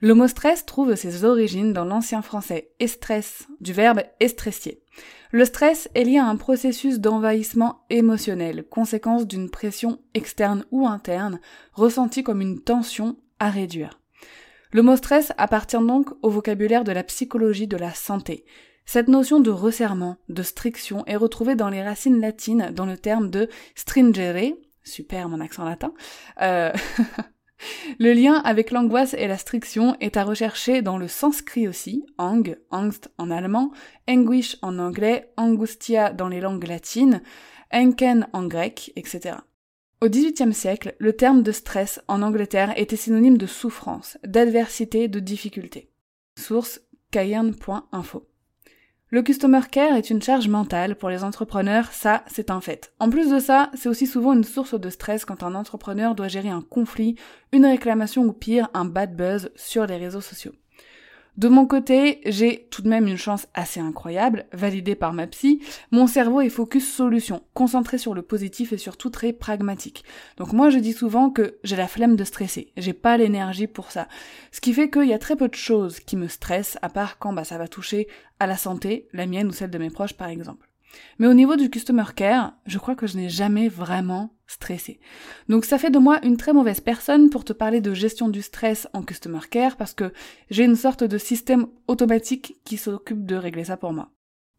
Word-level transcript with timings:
Le 0.00 0.14
mot 0.14 0.28
stress 0.28 0.64
trouve 0.64 0.94
ses 0.94 1.24
origines 1.24 1.72
dans 1.72 1.84
l'ancien 1.84 2.22
français 2.22 2.70
estress, 2.78 3.48
du 3.60 3.72
verbe 3.72 4.02
estressier. 4.20 4.80
Le 5.32 5.44
stress 5.44 5.88
est 5.94 6.04
lié 6.04 6.18
à 6.18 6.26
un 6.26 6.36
processus 6.36 7.00
d'envahissement 7.00 7.84
émotionnel, 7.90 8.64
conséquence 8.70 9.26
d'une 9.26 9.50
pression 9.50 9.98
externe 10.14 10.64
ou 10.70 10.86
interne, 10.86 11.40
ressentie 11.72 12.22
comme 12.22 12.40
une 12.40 12.60
tension 12.60 13.16
à 13.40 13.50
réduire. 13.50 14.00
Le 14.70 14.82
mot 14.82 14.96
stress 14.96 15.32
appartient 15.36 15.76
donc 15.76 16.10
au 16.22 16.30
vocabulaire 16.30 16.84
de 16.84 16.92
la 16.92 17.02
psychologie 17.02 17.66
de 17.66 17.76
la 17.76 17.92
santé. 17.92 18.44
Cette 18.86 19.08
notion 19.08 19.40
de 19.40 19.50
resserrement, 19.50 20.16
de 20.28 20.42
striction 20.44 21.04
est 21.06 21.16
retrouvée 21.16 21.56
dans 21.56 21.70
les 21.70 21.82
racines 21.82 22.20
latines 22.20 22.70
dans 22.72 22.86
le 22.86 22.96
terme 22.96 23.30
de 23.30 23.48
stringere, 23.74 24.54
super 24.84 25.28
mon 25.28 25.40
accent 25.40 25.64
latin, 25.64 25.92
euh, 26.40 26.72
Le 27.98 28.12
lien 28.12 28.34
avec 28.44 28.70
l'angoisse 28.70 29.14
et 29.14 29.26
la 29.26 29.38
striction 29.38 29.96
est 30.00 30.16
à 30.16 30.24
rechercher 30.24 30.82
dans 30.82 30.98
le 30.98 31.08
sanskrit 31.08 31.66
aussi, 31.66 32.04
ang, 32.18 32.56
angst 32.70 33.10
en 33.18 33.30
allemand, 33.30 33.72
anguish 34.08 34.56
en 34.62 34.78
anglais, 34.78 35.32
angustia 35.36 36.12
dans 36.12 36.28
les 36.28 36.40
langues 36.40 36.66
latines, 36.66 37.22
enken 37.72 38.28
en 38.32 38.46
grec, 38.46 38.92
etc. 38.96 39.36
Au 40.00 40.08
XVIIIe 40.08 40.54
siècle, 40.54 40.94
le 40.98 41.14
terme 41.14 41.42
de 41.42 41.50
stress 41.50 42.00
en 42.06 42.22
Angleterre 42.22 42.72
était 42.76 42.96
synonyme 42.96 43.36
de 43.36 43.46
souffrance, 43.46 44.16
d'adversité, 44.24 45.08
de 45.08 45.18
difficulté. 45.18 45.90
Source 46.36 46.80
cayenne.info. 47.10 48.28
Le 49.10 49.22
customer 49.22 49.62
care 49.70 49.96
est 49.96 50.10
une 50.10 50.20
charge 50.20 50.48
mentale 50.48 50.94
pour 50.94 51.08
les 51.08 51.24
entrepreneurs, 51.24 51.90
ça 51.92 52.24
c'est 52.26 52.50
un 52.50 52.60
fait. 52.60 52.92
En 53.00 53.08
plus 53.08 53.30
de 53.30 53.38
ça, 53.38 53.70
c'est 53.72 53.88
aussi 53.88 54.06
souvent 54.06 54.34
une 54.34 54.44
source 54.44 54.78
de 54.78 54.90
stress 54.90 55.24
quand 55.24 55.42
un 55.42 55.54
entrepreneur 55.54 56.14
doit 56.14 56.28
gérer 56.28 56.50
un 56.50 56.60
conflit, 56.60 57.16
une 57.52 57.64
réclamation 57.64 58.24
ou 58.24 58.34
pire, 58.34 58.68
un 58.74 58.84
bad 58.84 59.16
buzz 59.16 59.50
sur 59.56 59.86
les 59.86 59.96
réseaux 59.96 60.20
sociaux. 60.20 60.52
De 61.38 61.46
mon 61.46 61.66
côté, 61.66 62.20
j'ai 62.26 62.66
tout 62.68 62.82
de 62.82 62.88
même 62.88 63.06
une 63.06 63.16
chance 63.16 63.46
assez 63.54 63.78
incroyable, 63.78 64.46
validée 64.52 64.96
par 64.96 65.12
ma 65.12 65.28
psy. 65.28 65.62
Mon 65.92 66.08
cerveau 66.08 66.40
est 66.40 66.48
focus 66.48 66.92
solution, 66.92 67.44
concentré 67.54 67.96
sur 67.96 68.12
le 68.12 68.22
positif 68.22 68.72
et 68.72 68.76
surtout 68.76 69.08
très 69.08 69.32
pragmatique. 69.32 70.02
Donc 70.36 70.52
moi 70.52 70.68
je 70.68 70.78
dis 70.78 70.92
souvent 70.92 71.30
que 71.30 71.58
j'ai 71.62 71.76
la 71.76 71.86
flemme 71.86 72.16
de 72.16 72.24
stresser, 72.24 72.72
j'ai 72.76 72.92
pas 72.92 73.16
l'énergie 73.16 73.68
pour 73.68 73.92
ça. 73.92 74.08
Ce 74.50 74.60
qui 74.60 74.72
fait 74.72 74.90
qu'il 74.90 75.06
y 75.06 75.14
a 75.14 75.18
très 75.20 75.36
peu 75.36 75.46
de 75.46 75.54
choses 75.54 76.00
qui 76.00 76.16
me 76.16 76.26
stressent, 76.26 76.76
à 76.82 76.88
part 76.88 77.20
quand 77.20 77.32
bah, 77.32 77.44
ça 77.44 77.56
va 77.56 77.68
toucher 77.68 78.08
à 78.40 78.48
la 78.48 78.56
santé, 78.56 79.06
la 79.12 79.26
mienne 79.26 79.46
ou 79.46 79.52
celle 79.52 79.70
de 79.70 79.78
mes 79.78 79.90
proches 79.90 80.14
par 80.14 80.30
exemple. 80.30 80.67
Mais 81.18 81.26
au 81.26 81.34
niveau 81.34 81.56
du 81.56 81.70
customer 81.70 82.04
care, 82.14 82.54
je 82.66 82.78
crois 82.78 82.94
que 82.94 83.06
je 83.06 83.16
n'ai 83.16 83.28
jamais 83.28 83.68
vraiment 83.68 84.34
stressé. 84.46 84.98
Donc 85.48 85.64
ça 85.64 85.78
fait 85.78 85.90
de 85.90 85.98
moi 85.98 86.18
une 86.24 86.36
très 86.36 86.52
mauvaise 86.52 86.80
personne 86.80 87.30
pour 87.30 87.44
te 87.44 87.52
parler 87.52 87.80
de 87.80 87.94
gestion 87.94 88.28
du 88.28 88.42
stress 88.42 88.88
en 88.94 89.02
customer 89.02 89.40
care 89.50 89.76
parce 89.76 89.94
que 89.94 90.12
j'ai 90.50 90.64
une 90.64 90.76
sorte 90.76 91.04
de 91.04 91.18
système 91.18 91.66
automatique 91.86 92.56
qui 92.64 92.78
s'occupe 92.78 93.26
de 93.26 93.36
régler 93.36 93.64
ça 93.64 93.76
pour 93.76 93.92
moi. 93.92 94.10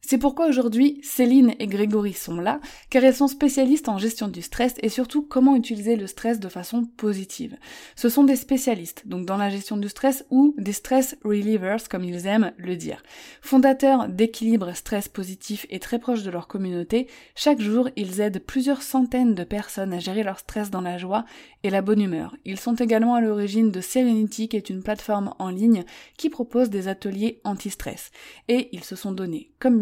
C'est 0.01 0.17
pourquoi 0.17 0.47
aujourd'hui 0.47 1.01
Céline 1.03 1.53
et 1.59 1.67
Grégory 1.67 2.13
sont 2.13 2.37
là, 2.37 2.61
car 2.89 3.03
elles 3.03 3.15
sont 3.15 3.27
spécialistes 3.27 3.89
en 3.89 3.97
gestion 3.97 4.27
du 4.27 4.41
stress 4.41 4.75
et 4.81 4.89
surtout 4.89 5.21
comment 5.21 5.55
utiliser 5.55 5.97
le 5.97 6.07
stress 6.07 6.39
de 6.39 6.47
façon 6.47 6.85
positive. 6.85 7.57
Ce 7.95 8.09
sont 8.09 8.23
des 8.23 8.37
spécialistes, 8.37 9.07
donc 9.07 9.25
dans 9.25 9.37
la 9.37 9.49
gestion 9.49 9.77
du 9.77 9.89
stress 9.89 10.25
ou 10.31 10.55
des 10.57 10.73
stress 10.73 11.15
relievers 11.23 11.87
comme 11.89 12.05
ils 12.05 12.25
aiment 12.25 12.53
le 12.57 12.75
dire. 12.75 13.03
Fondateurs 13.41 14.07
d'équilibre 14.07 14.73
stress 14.73 15.09
positif 15.09 15.67
et 15.69 15.79
très 15.79 15.99
proches 15.99 16.23
de 16.23 16.31
leur 16.31 16.47
communauté, 16.47 17.07
chaque 17.35 17.61
jour 17.61 17.89
ils 17.95 18.21
aident 18.21 18.39
plusieurs 18.39 18.81
centaines 18.81 19.35
de 19.35 19.43
personnes 19.43 19.93
à 19.93 19.99
gérer 19.99 20.23
leur 20.23 20.39
stress 20.39 20.71
dans 20.71 20.81
la 20.81 20.97
joie 20.97 21.25
et 21.63 21.69
la 21.69 21.81
bonne 21.81 22.01
humeur. 22.01 22.35
Ils 22.45 22.59
sont 22.59 22.75
également 22.75 23.15
à 23.15 23.21
l'origine 23.21 23.69
de 23.69 23.81
Serenity 23.81 24.47
qui 24.47 24.57
est 24.57 24.69
une 24.69 24.81
plateforme 24.81 25.33
en 25.39 25.49
ligne 25.49 25.83
qui 26.17 26.29
propose 26.29 26.69
des 26.69 26.87
ateliers 26.87 27.41
anti-stress. 27.43 28.11
Et 28.47 28.69
ils 28.71 28.83
se 28.83 28.95
sont 28.95 29.11
donnés 29.11 29.51
comme 29.59 29.77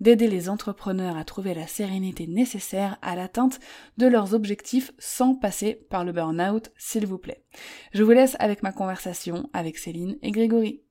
d'aider 0.00 0.28
les 0.28 0.48
entrepreneurs 0.48 1.16
à 1.16 1.24
trouver 1.24 1.54
la 1.54 1.66
sérénité 1.66 2.26
nécessaire 2.26 2.98
à 3.02 3.16
l'atteinte 3.16 3.60
de 3.96 4.06
leurs 4.06 4.34
objectifs 4.34 4.92
sans 4.98 5.34
passer 5.34 5.74
par 5.90 6.04
le 6.04 6.12
burn-out, 6.12 6.70
s'il 6.76 7.06
vous 7.06 7.18
plaît. 7.18 7.44
Je 7.92 8.02
vous 8.02 8.12
laisse 8.12 8.36
avec 8.38 8.62
ma 8.62 8.72
conversation 8.72 9.50
avec 9.52 9.78
Céline 9.78 10.16
et 10.22 10.30
Grégory. 10.30 10.82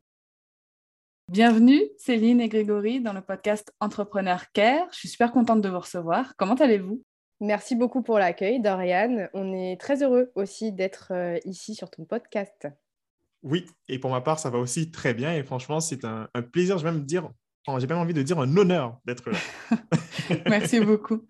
Bienvenue 1.29 1.81
Céline 1.97 2.41
et 2.41 2.49
Grégory 2.49 2.99
dans 2.99 3.13
le 3.13 3.21
podcast 3.21 3.73
Entrepreneur 3.79 4.51
Care. 4.51 4.87
Je 4.91 4.97
suis 4.97 5.07
super 5.07 5.31
contente 5.31 5.61
de 5.61 5.69
vous 5.69 5.79
recevoir. 5.79 6.35
Comment 6.35 6.55
allez-vous? 6.55 7.03
Merci 7.39 7.75
beaucoup 7.75 8.03
pour 8.03 8.19
l'accueil, 8.19 8.61
Dorian. 8.61 9.27
On 9.33 9.53
est 9.53 9.79
très 9.79 10.03
heureux 10.03 10.31
aussi 10.35 10.71
d'être 10.73 11.11
euh, 11.11 11.39
ici 11.45 11.73
sur 11.73 11.89
ton 11.89 12.05
podcast. 12.05 12.67
Oui, 13.43 13.65
et 13.87 13.97
pour 13.97 14.11
ma 14.11 14.21
part, 14.21 14.37
ça 14.39 14.49
va 14.49 14.59
aussi 14.59 14.91
très 14.91 15.13
bien. 15.13 15.33
Et 15.33 15.41
franchement, 15.41 15.79
c'est 15.79 16.05
un, 16.05 16.27
un 16.35 16.41
plaisir, 16.43 16.77
je 16.77 16.83
vais 16.83 16.91
même 16.91 17.05
dire, 17.05 17.31
j'ai 17.77 17.87
même 17.87 17.97
envie 17.97 18.13
de 18.13 18.21
dire 18.21 18.39
un 18.39 18.57
honneur 18.57 18.99
d'être 19.05 19.29
là. 19.29 19.37
Merci 20.47 20.79
beaucoup. 20.79 21.21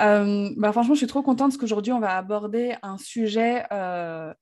Euh, 0.00 0.50
bah, 0.56 0.72
franchement, 0.72 0.94
je 0.94 0.98
suis 0.98 1.06
trop 1.06 1.22
contente 1.22 1.50
parce 1.50 1.56
qu'aujourd'hui, 1.56 1.92
on 1.92 2.00
va 2.00 2.16
aborder 2.16 2.74
un 2.82 2.96
sujet, 2.96 3.64
euh, 3.72 4.32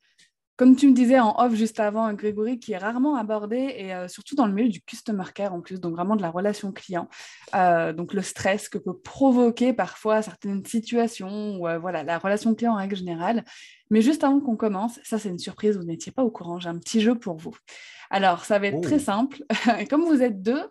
comme 0.59 0.77
tu 0.77 0.87
me 0.89 0.93
disais 0.93 1.19
en 1.19 1.35
off 1.39 1.55
juste 1.55 1.81
avant, 1.81 2.13
Grégory, 2.13 2.59
qui 2.59 2.73
est 2.73 2.79
rarement 2.79 3.17
abordé 3.17 3.57
et 3.77 3.95
euh, 3.95 4.09
surtout 4.09 4.35
dans 4.35 4.47
le 4.47 4.53
milieu 4.53 4.69
du 4.69 4.83
customer 4.83 5.25
care 5.35 5.55
en 5.55 5.63
plus, 5.63 5.81
donc 5.81 5.95
vraiment 5.95 6.17
de 6.17 6.23
la 6.23 6.31
relation 6.31 6.71
client. 6.73 7.09
donc 7.55 8.13
le 8.13 8.21
stress 8.21 8.69
que 8.69 8.77
peut 8.77 8.99
provoquer 8.99 9.73
parfois 9.73 10.21
certaines 10.21 10.65
situations 10.67 11.57
ou 11.57 11.69
voilà, 11.81 12.03
la 12.03 12.19
relation 12.19 12.55
client 12.55 12.75
en 12.75 12.77
règle 12.77 12.97
générale. 12.97 13.45
Mais 13.91 14.03
juste 14.03 14.23
avant 14.23 14.41
qu'on 14.41 14.57
commence, 14.57 15.01
ça 15.03 15.19
c'est 15.19 15.31
une 15.31 15.39
surprise, 15.39 15.79
vous 15.79 15.85
n'étiez 15.85 16.13
pas 16.13 16.23
au 16.23 16.31
courant, 16.31 16.61
j'ai 16.61 16.69
un 16.69 16.79
petit 16.79 17.01
jeu 17.01 17.15
pour 17.15 17.39
vous. 17.39 17.57
Alors, 18.11 18.45
ça 18.45 18.59
va 18.59 18.69
être 18.69 18.81
très 18.81 18.97
oh. 18.97 18.99
simple. 19.01 19.45
Comme 19.91 20.05
vous 20.05 20.23
êtes 20.23 20.43
deux, 20.43 20.63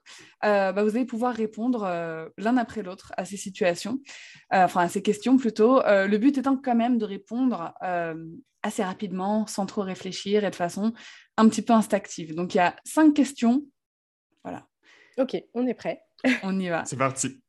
euh, 0.46 0.72
bah, 0.72 0.84
vous 0.84 0.96
allez 0.96 1.06
pouvoir 1.06 1.34
répondre 1.34 1.84
euh, 1.86 2.28
l'un 2.38 2.58
après 2.58 2.84
l'autre 2.84 3.14
à 3.18 3.26
ces 3.26 3.38
situations, 3.38 4.00
euh, 4.54 4.66
enfin 4.66 4.82
à 4.82 4.90
ces 4.90 5.02
questions 5.02 5.38
plutôt. 5.38 5.82
le 5.86 6.18
but 6.18 6.38
étant 6.38 6.58
quand 6.58 6.76
même 6.76 6.98
de 6.98 7.06
répondre 7.06 7.74
assez 8.68 8.84
rapidement, 8.84 9.48
sans 9.48 9.66
trop 9.66 9.82
réfléchir 9.82 10.46
et 10.46 10.50
de 10.50 10.56
façon 10.56 10.94
un 11.38 11.50
petit 11.50 11.62
peu 11.62 11.74
instinctive. 11.74 12.36
Donc, 12.36 12.54
il 12.54 12.58
y 12.58 12.62
a 12.62 12.76
cinq 12.86 13.14
questions. 13.14 13.64
Voilà. 14.44 14.68
Ok, 15.18 15.36
on 15.54 15.66
est 15.68 15.74
prêt. 15.74 16.02
On 16.44 16.60
y 16.60 16.68
va. 16.70 16.84
C'est 16.86 16.98
parti. 16.98 17.42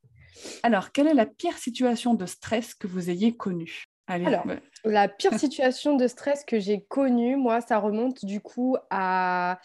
Alors, 0.63 0.91
quelle 0.91 1.07
est 1.07 1.13
la 1.13 1.25
pire 1.25 1.57
situation 1.57 2.13
de 2.13 2.25
stress 2.25 2.73
que 2.73 2.87
vous 2.87 3.09
ayez 3.09 3.35
connue? 3.35 3.85
Alors, 4.07 4.45
la 4.85 5.07
pire 5.19 5.37
situation 5.37 5.95
de 5.95 6.07
stress 6.07 6.43
que 6.43 6.59
j'ai 6.59 6.81
connue, 6.81 7.35
moi, 7.35 7.61
ça 7.61 7.77
remonte 7.77 8.25
du 8.25 8.41
coup 8.41 8.77
à, 8.89 9.59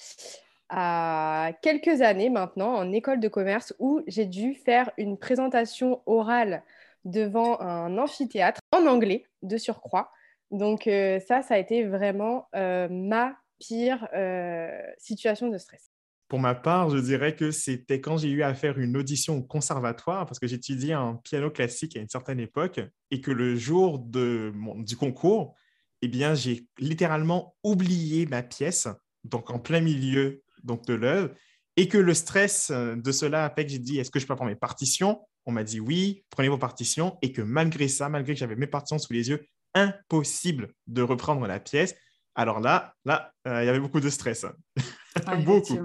à 0.68 1.52
quelques 1.62 2.02
années 2.02 2.30
maintenant 2.30 2.74
en 2.74 2.92
école 2.92 3.20
de 3.20 3.28
commerce 3.28 3.74
où 3.78 4.02
j'ai 4.06 4.26
dû 4.26 4.54
faire 4.54 4.90
une 4.98 5.18
présentation 5.18 6.02
orale 6.06 6.62
devant 7.04 7.60
un 7.60 7.96
amphithéâtre 7.98 8.60
en 8.72 8.86
anglais 8.86 9.26
de 9.42 9.56
surcroît. 9.56 10.10
Donc 10.54 10.86
euh, 10.86 11.18
ça, 11.18 11.42
ça 11.42 11.54
a 11.54 11.58
été 11.58 11.84
vraiment 11.84 12.46
euh, 12.54 12.86
ma 12.88 13.36
pire 13.58 14.06
euh, 14.14 14.70
situation 14.98 15.48
de 15.48 15.58
stress. 15.58 15.90
Pour 16.28 16.38
ma 16.38 16.54
part, 16.54 16.90
je 16.90 16.98
dirais 16.98 17.34
que 17.34 17.50
c'était 17.50 18.00
quand 18.00 18.18
j'ai 18.18 18.30
eu 18.30 18.44
à 18.44 18.54
faire 18.54 18.78
une 18.78 18.96
audition 18.96 19.38
au 19.38 19.42
conservatoire, 19.42 20.26
parce 20.26 20.38
que 20.38 20.46
j'étudiais 20.46 20.94
en 20.94 21.16
piano 21.16 21.50
classique 21.50 21.96
à 21.96 22.00
une 22.00 22.08
certaine 22.08 22.38
époque, 22.38 22.80
et 23.10 23.20
que 23.20 23.32
le 23.32 23.56
jour 23.56 23.98
du 23.98 24.96
concours, 24.96 25.54
eh 26.02 26.08
bien, 26.08 26.34
j'ai 26.34 26.66
littéralement 26.78 27.56
oublié 27.62 28.26
ma 28.26 28.42
pièce, 28.42 28.88
donc 29.24 29.50
en 29.50 29.58
plein 29.58 29.80
milieu 29.80 30.42
donc, 30.62 30.86
de 30.86 30.94
l'œuvre, 30.94 31.34
et 31.76 31.88
que 31.88 31.98
le 31.98 32.14
stress 32.14 32.70
de 32.70 33.12
cela 33.12 33.44
a 33.44 33.50
fait 33.50 33.66
que 33.66 33.72
j'ai 33.72 33.78
dit, 33.78 33.98
est-ce 33.98 34.10
que 34.10 34.18
je 34.18 34.26
peux 34.26 34.34
prendre 34.34 34.50
mes 34.50 34.56
partitions? 34.56 35.20
On 35.46 35.52
m'a 35.52 35.62
dit 35.62 35.78
oui, 35.78 36.24
prenez 36.30 36.48
vos 36.48 36.58
partitions, 36.58 37.18
et 37.22 37.32
que 37.32 37.42
malgré 37.42 37.86
ça, 37.86 38.08
malgré 38.08 38.32
que 38.32 38.40
j'avais 38.40 38.56
mes 38.56 38.66
partitions 38.66 38.98
sous 38.98 39.12
les 39.12 39.28
yeux, 39.28 39.46
impossible 39.74 40.72
de 40.86 41.02
reprendre 41.02 41.46
la 41.46 41.60
pièce. 41.60 41.94
Alors 42.34 42.60
là, 42.60 42.94
là, 43.04 43.32
euh, 43.46 43.62
il 43.62 43.66
y 43.66 43.68
avait 43.68 43.80
beaucoup 43.80 44.00
de 44.00 44.10
stress. 44.10 44.46
beaucoup. 45.44 45.78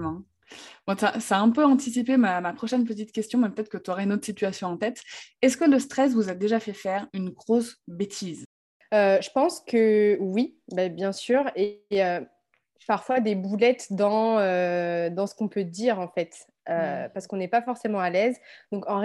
ça, 0.97 1.37
a 1.37 1.39
un 1.39 1.49
peu 1.51 1.63
anticipé 1.63 2.17
ma, 2.17 2.53
prochaine 2.53 2.85
petite 2.85 3.11
question, 3.11 3.39
mais 3.39 3.49
peut-être 3.49 3.69
que 3.69 3.77
tu 3.77 3.91
aurais 3.91 4.03
une 4.03 4.13
autre 4.13 4.25
situation 4.25 4.67
en 4.69 4.77
tête. 4.77 5.01
Est-ce 5.41 5.57
que 5.57 5.65
le 5.65 5.79
stress 5.79 6.13
vous 6.13 6.29
a 6.29 6.35
déjà 6.35 6.59
fait 6.59 6.73
faire 6.73 7.07
une 7.13 7.29
grosse 7.29 7.77
bêtise? 7.87 8.45
Euh, 8.93 9.21
je 9.21 9.29
pense 9.29 9.61
que 9.61 10.17
oui, 10.19 10.57
bah, 10.71 10.89
bien 10.89 11.11
sûr. 11.11 11.51
Et, 11.55 11.83
euh, 11.93 12.21
parfois 12.87 13.19
des 13.19 13.35
boulettes 13.35 13.85
dans, 13.91 14.37
dans 15.13 15.27
ce 15.27 15.35
qu'on 15.35 15.47
peut 15.47 15.63
dire, 15.63 15.99
en 15.99 16.07
fait, 16.07 16.47
parce 16.65 17.27
qu'on 17.27 17.37
n'est 17.37 17.47
pas 17.47 17.61
forcément 17.61 17.99
à 17.99 18.09
l'aise. 18.09 18.35
Donc, 18.71 18.89
en, 18.89 19.03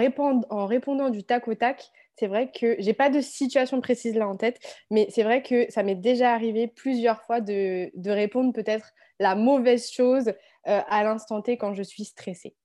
en 0.49 0.65
répondant 0.65 1.11
du 1.11 1.23
tac 1.23 1.47
au 1.47 1.53
tac, 1.53 1.91
c'est 2.17 2.27
vrai 2.27 2.51
que 2.51 2.75
j'ai 2.79 2.93
pas 2.93 3.09
de 3.09 3.21
situation 3.21 3.81
précise 3.81 4.15
là 4.15 4.27
en 4.27 4.37
tête, 4.37 4.59
mais 4.91 5.07
c'est 5.09 5.23
vrai 5.23 5.43
que 5.43 5.69
ça 5.71 5.83
m'est 5.83 5.95
déjà 5.95 6.33
arrivé 6.33 6.67
plusieurs 6.67 7.21
fois 7.23 7.41
de, 7.41 7.91
de 7.93 8.11
répondre 8.11 8.53
peut-être 8.53 8.91
la 9.19 9.35
mauvaise 9.35 9.89
chose 9.89 10.33
à 10.65 11.03
l'instant 11.03 11.41
T 11.41 11.57
quand 11.57 11.73
je 11.75 11.83
suis 11.83 12.05
stressée. 12.05 12.55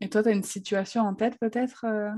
Et 0.00 0.08
toi, 0.08 0.22
tu 0.22 0.28
as 0.28 0.32
une 0.32 0.42
situation 0.42 1.02
en 1.02 1.14
tête 1.14 1.38
peut-être, 1.38 1.84
euh, 1.86 2.10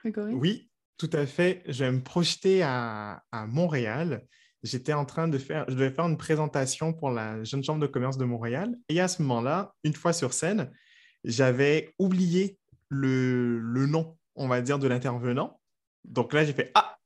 Grégory? 0.00 0.34
Oui, 0.34 0.70
tout 0.98 1.10
à 1.12 1.26
fait. 1.26 1.62
Je 1.66 1.84
vais 1.84 1.92
me 1.92 2.02
projeter 2.02 2.62
à, 2.62 3.22
Montréal. 3.48 4.26
J'étais 4.62 4.94
en 4.94 5.04
train 5.04 5.28
de 5.28 5.36
faire, 5.36 5.66
je 5.68 5.74
devais 5.74 5.90
faire 5.90 6.06
une 6.06 6.16
présentation 6.16 6.94
pour 6.94 7.10
la 7.10 7.44
Jeune 7.44 7.62
Chambre 7.62 7.80
de 7.80 7.86
commerce 7.86 8.16
de 8.16 8.24
Montréal. 8.24 8.74
Et 8.88 9.00
à 9.00 9.08
ce 9.08 9.20
moment-là, 9.22 9.74
une 9.84 9.92
fois 9.92 10.14
sur 10.14 10.32
scène, 10.32 10.72
j'avais 11.24 11.92
oublié 11.98 12.58
le, 12.88 13.60
nom, 13.86 14.16
on 14.36 14.48
va 14.48 14.62
dire, 14.62 14.78
de 14.78 14.88
l'intervenant. 14.88 15.60
Donc 16.04 16.32
là, 16.32 16.44
j'ai 16.44 16.52
fait 16.52 16.70
Ah, 16.74 16.98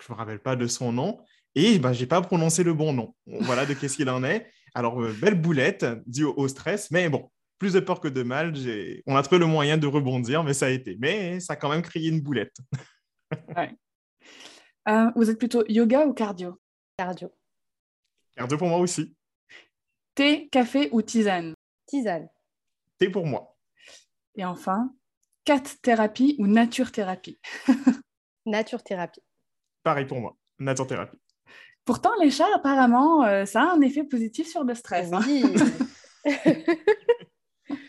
je 0.00 0.12
ne 0.12 0.14
me 0.14 0.18
rappelle 0.18 0.40
pas 0.40 0.56
de 0.56 0.66
son 0.66 0.92
nom. 0.92 1.20
Et 1.54 1.78
ben, 1.78 1.92
je 1.92 2.00
n'ai 2.00 2.06
pas 2.06 2.20
prononcé 2.20 2.62
le 2.62 2.74
bon 2.74 2.92
nom. 2.92 3.14
Voilà 3.26 3.66
de 3.66 3.74
qu'est-ce 3.74 3.96
qu'il 3.96 4.10
en 4.10 4.22
est. 4.22 4.50
Alors, 4.74 5.02
euh, 5.02 5.12
belle 5.20 5.40
boulette, 5.40 5.86
due 6.06 6.24
au 6.24 6.46
stress. 6.46 6.90
Mais 6.90 7.08
bon, 7.08 7.30
plus 7.58 7.72
de 7.72 7.80
peur 7.80 8.00
que 8.00 8.08
de 8.08 8.22
mal. 8.22 8.54
On 9.06 9.16
a 9.16 9.22
trouvé 9.22 9.38
le 9.40 9.46
moyen 9.46 9.76
de 9.76 9.86
rebondir, 9.86 10.44
mais 10.44 10.54
ça 10.54 10.66
a 10.66 10.70
été. 10.70 10.96
Mais 11.00 11.40
ça 11.40 11.54
a 11.54 11.56
quand 11.56 11.68
même 11.68 11.82
créé 11.82 12.08
une 12.08 12.20
boulette. 12.20 12.56
Euh, 14.88 15.10
vous 15.16 15.28
êtes 15.28 15.38
plutôt 15.38 15.66
yoga 15.68 16.06
ou 16.06 16.14
cardio? 16.14 16.58
Cardio. 16.96 17.30
Cardio 18.34 18.56
pour 18.56 18.68
moi 18.68 18.78
aussi. 18.78 19.14
Thé, 20.14 20.48
café 20.48 20.88
ou 20.92 21.02
tisane? 21.02 21.52
Tisane. 21.84 22.26
Thé 22.96 23.10
pour 23.10 23.26
moi. 23.26 23.54
Et 24.34 24.46
enfin, 24.46 24.94
cat 25.44 25.62
thérapie 25.82 26.36
ou 26.38 26.46
nature 26.46 26.90
thérapie? 26.90 27.38
Nature 28.48 28.82
thérapie. 28.82 29.22
Pareil 29.82 30.06
pour 30.06 30.20
moi, 30.20 30.36
nature 30.58 30.86
thérapie. 30.86 31.18
Pourtant, 31.84 32.10
les 32.20 32.30
chats, 32.30 32.48
apparemment, 32.54 33.24
euh, 33.24 33.44
ça 33.44 33.62
a 33.62 33.74
un 33.74 33.80
effet 33.82 34.04
positif 34.04 34.48
sur 34.48 34.64
le 34.64 34.74
stress. 34.74 35.12
Hein. 35.12 35.20
Oui. 35.26 35.44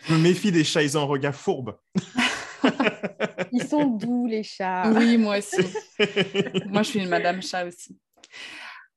Je 0.03 0.13
me 0.13 0.19
méfie 0.19 0.51
des 0.51 0.63
chats, 0.63 0.83
ils 0.83 0.97
ont 0.97 1.01
un 1.01 1.05
regard 1.05 1.35
fourbe. 1.35 1.77
ils 3.51 3.67
sont 3.67 3.85
doux, 3.85 4.27
les 4.27 4.43
chats. 4.43 4.91
Oui, 4.93 5.17
moi 5.17 5.37
aussi. 5.37 5.61
moi, 6.67 6.83
je 6.83 6.89
suis 6.89 6.99
une 6.99 7.09
madame 7.09 7.41
chat 7.41 7.65
aussi. 7.65 7.97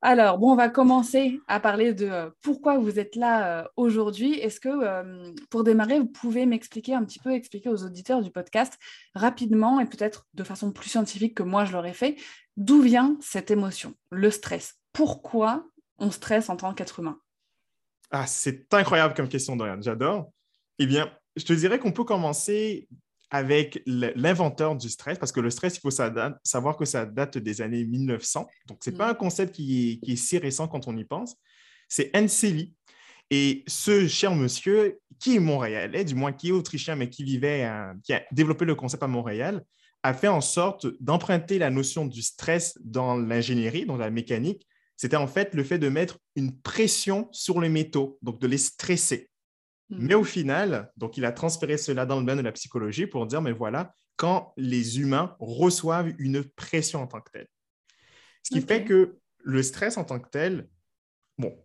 Alors, 0.04 0.38
bon, 0.38 0.50
on 0.50 0.56
va 0.56 0.69
commencer 0.69 1.40
à 1.46 1.60
parler 1.60 1.94
de 1.94 2.06
euh, 2.06 2.31
pourquoi 2.43 2.76
vous 2.76 2.99
êtes 2.99 3.14
là 3.14 3.60
euh, 3.60 3.69
aujourd'hui. 3.76 4.32
Est-ce 4.34 4.58
que, 4.58 4.69
euh, 4.69 5.32
pour 5.49 5.62
démarrer, 5.62 6.00
vous 6.00 6.08
pouvez 6.08 6.44
m'expliquer 6.44 6.94
un 6.94 7.04
petit 7.04 7.20
peu, 7.20 7.32
expliquer 7.32 7.69
aux 7.69 7.84
auditeurs 7.84 8.20
du 8.20 8.32
podcast 8.32 8.76
rapidement 9.14 9.78
et 9.78 9.87
peut-être 9.87 10.26
de 10.34 10.43
façon 10.43 10.72
plus 10.72 10.90
scientifique 10.90 11.37
que 11.37 11.44
moi 11.44 11.64
je 11.64 11.72
l'aurais 11.72 11.93
fait, 11.93 12.16
d'où 12.56 12.82
vient 12.82 13.16
cette 13.20 13.52
émotion, 13.52 13.94
le 14.10 14.32
stress? 14.32 14.75
Pourquoi 14.93 15.69
on 15.99 16.10
stresse 16.10 16.50
en 16.50 16.56
tant 16.56 16.75
qu'être 16.75 16.98
humain? 16.98 17.20
Ah, 18.10 18.26
c'est 18.26 18.75
incroyable 18.75 19.14
comme 19.14 19.28
question, 19.28 19.55
Dorian. 19.55 19.81
J'adore. 19.81 20.32
Eh 20.81 20.87
bien, 20.87 21.12
je 21.37 21.44
te 21.44 21.52
dirais 21.52 21.78
qu'on 21.78 21.93
peut 21.93 22.05
commencer 22.05 22.88
avec 23.32 23.82
l'inventeur 23.87 24.76
du 24.76 24.90
stress, 24.90 25.19
parce 25.19 25.32
que 25.32 25.40
le 25.40 25.49
stress, 25.49 25.79
il 25.79 25.81
faut 25.81 25.90
savoir 25.90 26.76
que 26.76 26.84
ça 26.84 27.06
date 27.06 27.38
des 27.38 27.62
années 27.62 27.82
1900. 27.82 28.46
Donc, 28.69 28.79
ce 28.84 28.90
n'est 28.90 28.96
pas 28.96 29.06
mm. 29.06 29.11
un 29.11 29.14
concept 29.14 29.55
qui 29.55 29.99
est, 30.06 30.17
si 30.17 30.37
récent 30.37 30.69
quand 30.69 30.87
on 30.87 30.94
y 30.99 31.05
pense. 31.05 31.34
C'est 31.88 32.14
Enseli. 32.14 32.75
Et 33.31 33.64
ce 33.67 34.06
cher 34.06 34.34
monsieur, 34.34 35.00
qui 35.19 35.37
est 35.37 35.40
montréalais, 35.40 36.05
du 36.05 36.14
moins 36.14 36.32
qui 36.32 36.50
est 36.50 36.52
autrichien, 36.52 36.94
mais 36.94 37.08
qui 37.08 37.25
vivait, 37.25 37.67
qui 38.05 38.12
a 38.12 38.23
développé 38.32 38.67
le 38.67 38.75
concept 38.75 39.02
à 39.02 39.06
Montréal, 39.06 39.64
a 40.02 40.12
fait 40.12 40.29
en 40.29 40.43
sorte 40.43 40.87
d'emprunter 41.00 41.58
la 41.58 41.70
notion 41.70 42.05
du 42.05 42.20
stress 42.20 42.76
dans 42.84 43.17
l'ingénierie, 43.17 43.87
dans 43.87 43.96
la 43.96 44.11
mécanique. 44.11 44.67
C'était 44.99 45.17
en 45.17 45.26
fait 45.26 45.55
le 45.55 45.64
fait 45.64 45.79
de 45.79 45.88
mettre 45.88 46.19
une 46.37 46.61
pression 46.61 47.29
sur 47.32 47.62
les 47.62 47.70
métaux, 47.70 48.19
donc 48.20 48.38
de 48.40 48.46
les 48.46 48.58
stresser. 48.58 49.31
Mais 49.99 50.15
au 50.15 50.25
final, 50.25 50.91
donc 50.97 51.17
il 51.17 51.25
a 51.25 51.33
transféré 51.33 51.77
cela 51.77 52.06
dans 52.06 52.17
le 52.17 52.23
domaine 52.23 52.39
de 52.39 52.43
la 52.43 52.53
psychologie 52.53 53.06
pour 53.06 53.27
dire, 53.27 53.43
mais 53.43 53.53
voilà, 53.53 53.94
quand 54.17 54.53
les 54.56 55.00
humains 55.00 55.37
reçoivent 55.39 56.12
une 56.19 56.44
pression 56.44 57.03
en 57.03 57.06
tant 57.06 57.21
que 57.21 57.31
telle. 57.31 57.49
Ce 58.43 58.55
qui 58.55 58.61
fait 58.61 58.85
que 58.85 59.19
le 59.39 59.62
stress 59.62 59.97
en 59.97 60.05
tant 60.05 60.19
que 60.19 60.29
tel, 60.29 60.69
bon, 61.39 61.56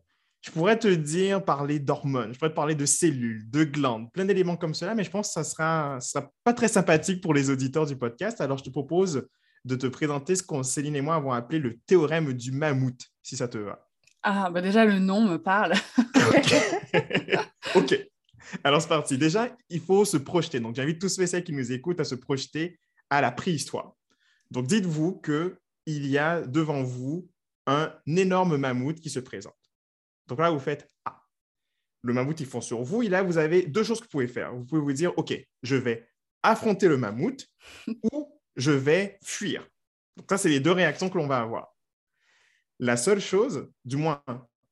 je 0.41 0.51
pourrais 0.51 0.77
te 0.77 0.87
dire, 0.87 1.43
parler 1.43 1.79
d'hormones, 1.79 2.33
je 2.33 2.39
pourrais 2.39 2.51
te 2.51 2.55
parler 2.55 2.75
de 2.75 2.85
cellules, 2.85 3.49
de 3.49 3.63
glandes, 3.63 4.11
plein 4.11 4.25
d'éléments 4.25 4.57
comme 4.57 4.73
cela, 4.73 4.95
mais 4.95 5.03
je 5.03 5.09
pense 5.09 5.27
que 5.27 5.33
ça 5.33 5.43
sera, 5.43 5.99
sera 5.99 6.31
pas 6.43 6.53
très 6.53 6.67
sympathique 6.67 7.21
pour 7.21 7.33
les 7.33 7.49
auditeurs 7.49 7.85
du 7.85 7.97
podcast. 7.97 8.39
Alors, 8.41 8.57
je 8.57 8.63
te 8.63 8.69
propose 8.69 9.27
de 9.65 9.75
te 9.75 9.87
présenter 9.87 10.35
ce 10.35 10.43
qu'on, 10.43 10.63
Céline 10.63 10.95
et 10.95 11.01
moi, 11.01 11.15
avons 11.15 11.31
appelé 11.31 11.59
le 11.59 11.77
théorème 11.85 12.33
du 12.33 12.51
mammouth, 12.51 13.01
si 13.21 13.35
ça 13.35 13.47
te 13.47 13.57
va. 13.57 13.87
Ah, 14.23 14.49
bah 14.49 14.61
déjà, 14.61 14.85
le 14.85 14.99
nom 14.99 15.21
me 15.27 15.37
parle. 15.37 15.73
OK. 17.75 17.93
Alors, 18.63 18.81
c'est 18.81 18.87
parti. 18.87 19.17
Déjà, 19.17 19.55
il 19.69 19.81
faut 19.81 20.05
se 20.05 20.17
projeter. 20.17 20.59
Donc, 20.59 20.75
j'invite 20.75 20.99
tous 20.99 21.09
ceux 21.09 21.25
qui 21.41 21.53
nous 21.53 21.71
écoutent 21.71 21.99
à 21.99 22.05
se 22.05 22.15
projeter 22.15 22.79
à 23.09 23.21
la 23.21 23.31
préhistoire. 23.31 23.93
Donc, 24.51 24.67
dites-vous 24.67 25.21
qu'il 25.21 26.07
y 26.07 26.17
a 26.17 26.41
devant 26.41 26.83
vous 26.83 27.29
un 27.67 27.93
énorme 28.07 28.57
mammouth 28.57 28.99
qui 28.99 29.09
se 29.09 29.19
présente. 29.19 29.53
Donc 30.27 30.39
là, 30.39 30.49
vous 30.49 30.59
faites 30.59 30.89
Ah, 31.05 31.21
le 32.01 32.13
mammouth, 32.13 32.39
il 32.39 32.45
fond 32.45 32.61
sur 32.61 32.81
vous. 32.81 33.03
Et 33.03 33.09
là, 33.09 33.23
vous 33.23 33.37
avez 33.37 33.63
deux 33.63 33.83
choses 33.83 33.99
que 33.99 34.05
vous 34.05 34.11
pouvez 34.11 34.27
faire. 34.27 34.55
Vous 34.55 34.65
pouvez 34.65 34.81
vous 34.81 34.93
dire 34.93 35.13
OK, 35.17 35.33
je 35.63 35.75
vais 35.75 36.07
affronter 36.43 36.87
le 36.87 36.97
mammouth 36.97 37.45
ou 38.11 38.39
je 38.55 38.71
vais 38.71 39.19
fuir. 39.23 39.67
Donc, 40.15 40.27
ça, 40.29 40.37
c'est 40.37 40.49
les 40.49 40.59
deux 40.59 40.71
réactions 40.71 41.09
que 41.09 41.17
l'on 41.17 41.27
va 41.27 41.41
avoir. 41.41 41.75
La 42.79 42.95
seule 42.95 43.19
chose, 43.19 43.69
du 43.83 43.97
moins 43.97 44.23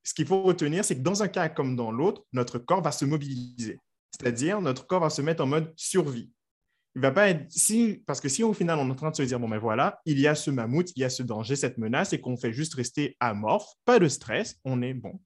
ce 0.06 0.14
qu'il 0.14 0.28
faut 0.28 0.44
retenir, 0.44 0.86
c'est 0.86 0.96
que 0.96 1.02
dans 1.02 1.24
un 1.24 1.28
cas 1.28 1.50
comme 1.50 1.76
dans 1.76 1.92
l'autre, 1.92 2.24
notre 2.32 2.60
corps 2.60 2.82
va 2.82 2.92
se 2.92 3.04
mobiliser. 3.06 3.80
C'est-à-dire, 4.12 4.62
notre 4.62 4.88
corps 4.88 5.02
va 5.02 5.10
se 5.10 5.22
mettre 5.22 5.44
en 5.44 5.48
mode 5.48 5.74
survie. 5.76 6.32
Il 6.96 7.02
va 7.02 7.12
pas 7.12 7.30
être 7.30 7.52
si 7.52 8.02
parce 8.08 8.22
que 8.22 8.30
si 8.30 8.42
au 8.42 8.54
final 8.54 8.80
on 8.80 8.88
est 8.88 8.92
en 8.92 8.96
train 8.96 9.12
de 9.12 9.16
se 9.18 9.24
dire 9.24 9.38
bon 9.38 9.50
ben 9.50 9.58
voilà, 9.58 10.00
il 10.06 10.18
y 10.18 10.28
a 10.28 10.36
ce 10.36 10.50
mammouth, 10.50 10.92
il 10.96 11.02
y 11.02 11.04
a 11.04 11.10
ce 11.10 11.24
danger, 11.24 11.58
cette 11.58 11.78
menace 11.78 12.14
et 12.14 12.22
qu'on 12.22 12.38
fait 12.38 12.54
juste 12.54 12.76
rester 12.76 13.18
amorphe, 13.20 13.68
pas 13.84 14.00
de 14.00 14.08
stress, 14.08 14.58
on 14.64 14.82
est 14.82 14.94
bon. 14.94 15.20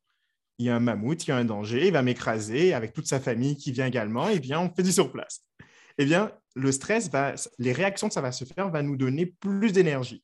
Il 0.57 0.65
y 0.65 0.69
a 0.69 0.75
un 0.75 0.79
mammouth, 0.79 1.27
il 1.27 1.29
y 1.29 1.31
a 1.31 1.37
un 1.37 1.45
danger, 1.45 1.87
il 1.87 1.93
va 1.93 2.01
m'écraser 2.01 2.73
avec 2.73 2.93
toute 2.93 3.05
sa 3.05 3.19
famille 3.19 3.55
qui 3.55 3.71
vient 3.71 3.85
également, 3.85 4.29
et 4.29 4.35
eh 4.35 4.39
bien 4.39 4.59
on 4.59 4.73
fait 4.73 4.81
du 4.81 4.91
surplace. 4.91 5.45
Eh 5.99 6.05
bien, 6.05 6.31
le 6.55 6.71
stress 6.71 7.09
va, 7.11 7.35
les 7.59 7.73
réactions 7.73 8.07
que 8.07 8.13
ça 8.13 8.21
va 8.21 8.31
se 8.31 8.45
faire 8.45 8.69
va 8.71 8.81
nous 8.81 8.95
donner 8.95 9.27
plus 9.27 9.71
d'énergie. 9.71 10.23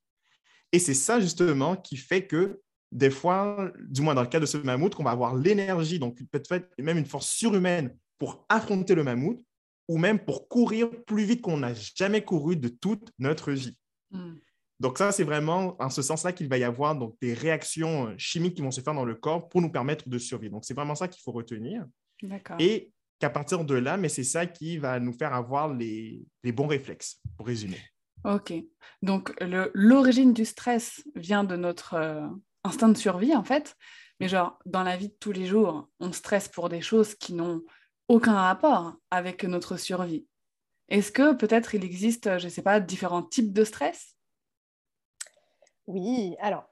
Et 0.72 0.80
c'est 0.80 0.94
ça 0.94 1.20
justement 1.20 1.76
qui 1.76 1.98
fait 1.98 2.26
que 2.26 2.62
des 2.96 3.10
fois, 3.10 3.72
du 3.90 4.02
moins 4.02 4.16
dans 4.16 4.22
le 4.22 4.28
cas 4.30 4.40
de 4.40 4.46
ce 4.46 4.58
mammouth, 4.58 4.96
qu'on 4.96 5.04
va 5.04 5.12
avoir 5.12 5.36
l'énergie, 5.36 6.00
donc 6.00 6.18
peut-être 6.32 6.70
même 6.80 6.98
une 6.98 7.06
force 7.06 7.28
surhumaine 7.28 7.94
pour 8.18 8.46
affronter 8.48 8.96
le 8.96 9.04
mammouth, 9.04 9.44
ou 9.90 9.98
même 9.98 10.18
pour 10.18 10.48
courir 10.48 10.90
plus 11.06 11.26
vite 11.26 11.42
qu'on 11.42 11.58
n'a 11.58 11.74
jamais 11.74 12.24
couru 12.24 12.56
de 12.56 12.70
toute 12.70 13.12
notre 13.20 13.52
vie. 13.52 13.78
Hmm. 14.12 14.36
Donc 14.80 14.98
ça, 14.98 15.12
c'est 15.12 15.26
vraiment 15.26 15.76
en 15.82 15.90
ce 15.90 16.02
sens-là 16.02 16.32
qu'il 16.32 16.48
va 16.48 16.58
y 16.58 16.64
avoir 16.64 16.96
donc, 16.96 17.16
des 17.22 17.34
réactions 17.34 18.08
euh, 18.08 18.14
chimiques 18.18 18.56
qui 18.56 18.62
vont 18.62 18.72
se 18.72 18.80
faire 18.80 18.94
dans 18.94 19.06
le 19.06 19.16
corps 19.16 19.50
pour 19.50 19.62
nous 19.62 19.72
permettre 19.72 20.08
de 20.08 20.18
survivre. 20.18 20.54
Donc 20.54 20.64
c'est 20.64 20.74
vraiment 20.74 20.96
ça 20.96 21.10
qu'il 21.10 21.22
faut 21.22 21.34
retenir. 21.34 21.86
Et 22.60 22.94
qu'à 23.20 23.30
partir 23.30 23.66
de 23.66 23.76
là, 23.76 23.98
mais 23.98 24.10
c'est 24.10 24.24
ça 24.24 24.46
qui 24.46 24.78
va 24.78 25.02
nous 25.02 25.14
faire 25.14 25.34
avoir 25.34 25.74
les, 25.74 26.26
les 26.44 26.52
bons 26.54 26.68
réflexes, 26.68 27.22
pour 27.36 27.46
résumer. 27.46 27.80
Ok. 28.24 28.54
Donc 29.02 29.34
l'origine 29.74 30.34
du 30.34 30.46
stress 30.46 31.04
vient 31.16 31.44
de 31.44 31.56
notre 31.56 31.94
euh, 31.94 32.28
instinct 32.66 32.90
de 32.90 32.98
survie 32.98 33.36
en 33.36 33.44
fait. 33.44 33.76
Mais 34.20 34.28
genre, 34.28 34.60
dans 34.66 34.84
la 34.84 34.98
vie 34.98 35.10
de 35.10 35.16
tous 35.20 35.32
les 35.32 35.46
jours, 35.46 35.90
on 36.00 36.12
stresse 36.12 36.48
pour 36.48 36.70
des 36.70 36.82
choses 36.82 37.16
qui 37.16 37.34
n'ont 37.34 37.64
aucun 38.08 38.36
rapport 38.36 38.96
avec 39.12 39.44
notre 39.44 39.78
survie. 39.78 40.26
Est-ce 40.90 41.12
que 41.12 41.34
peut-être 41.34 41.76
il 41.76 41.84
existe, 41.84 42.38
je 42.38 42.46
ne 42.46 42.50
sais 42.50 42.62
pas, 42.62 42.80
différents 42.80 43.24
types 43.24 43.52
de 43.52 43.64
stress? 43.64 44.16
Oui, 45.88 46.36
alors, 46.40 46.66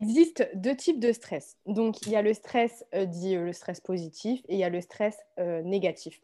il 0.00 0.08
existe 0.08 0.48
deux 0.54 0.74
types 0.74 0.98
de 0.98 1.12
stress. 1.12 1.56
Donc, 1.66 2.00
il 2.06 2.12
y 2.12 2.16
a 2.16 2.22
le 2.22 2.32
stress 2.32 2.84
euh, 2.94 3.04
dit 3.04 3.36
euh, 3.36 3.44
le 3.44 3.52
stress 3.52 3.80
positif 3.80 4.40
et 4.48 4.54
il 4.54 4.58
y 4.58 4.64
a 4.64 4.70
le 4.70 4.80
stress 4.80 5.18
euh, 5.38 5.62
négatif. 5.62 6.20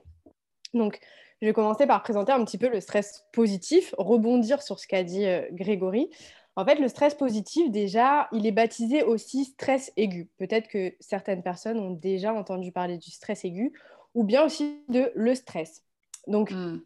Donc, 0.73 0.99
je 1.41 1.47
vais 1.47 1.53
commencer 1.53 1.87
par 1.87 2.03
présenter 2.03 2.33
un 2.33 2.45
petit 2.45 2.59
peu 2.59 2.69
le 2.69 2.81
stress 2.81 3.25
positif, 3.33 3.95
rebondir 3.99 4.63
sur 4.63 4.79
ce 4.79 4.87
qu'a 4.87 5.03
dit 5.03 5.27
Grégory. 5.53 6.09
En 6.57 6.65
fait, 6.65 6.77
le 6.77 6.89
stress 6.89 7.15
positif, 7.15 7.71
déjà, 7.71 8.29
il 8.33 8.47
est 8.47 8.53
baptisé 8.53 9.03
aussi 9.03 9.45
stress 9.45 9.93
aigu. 9.97 10.31
Peut-être 10.39 10.69
que 10.69 10.95
certaines 11.01 11.43
personnes 11.43 11.79
ont 11.79 11.91
déjà 11.91 12.33
entendu 12.33 12.73
parler 12.73 12.97
du 12.97 13.11
stress 13.11 13.45
aigu, 13.45 13.79
ou 14.15 14.25
bien 14.25 14.45
aussi 14.45 14.83
de 14.89 15.13
le 15.15 15.35
stress. 15.35 15.85
Donc, 16.27 16.51
hmm. 16.51 16.81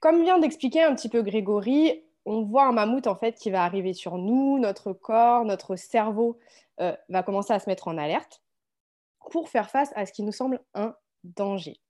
comme 0.00 0.22
vient 0.22 0.38
d'expliquer 0.38 0.82
un 0.82 0.94
petit 0.94 1.08
peu 1.08 1.22
Grégory, 1.22 2.04
on 2.26 2.42
voit 2.42 2.66
un 2.66 2.72
mammouth 2.72 3.06
en 3.06 3.14
fait 3.14 3.36
qui 3.36 3.50
va 3.50 3.64
arriver 3.64 3.94
sur 3.94 4.18
nous, 4.18 4.58
notre 4.58 4.92
corps, 4.92 5.46
notre 5.46 5.76
cerveau 5.76 6.38
euh, 6.80 6.94
va 7.08 7.22
commencer 7.22 7.54
à 7.54 7.58
se 7.58 7.70
mettre 7.70 7.88
en 7.88 7.96
alerte 7.96 8.42
pour 9.30 9.48
faire 9.48 9.70
face 9.70 9.90
à 9.96 10.04
ce 10.04 10.12
qui 10.12 10.22
nous 10.22 10.32
semble 10.32 10.60
un 10.74 10.94
danger. 11.24 11.80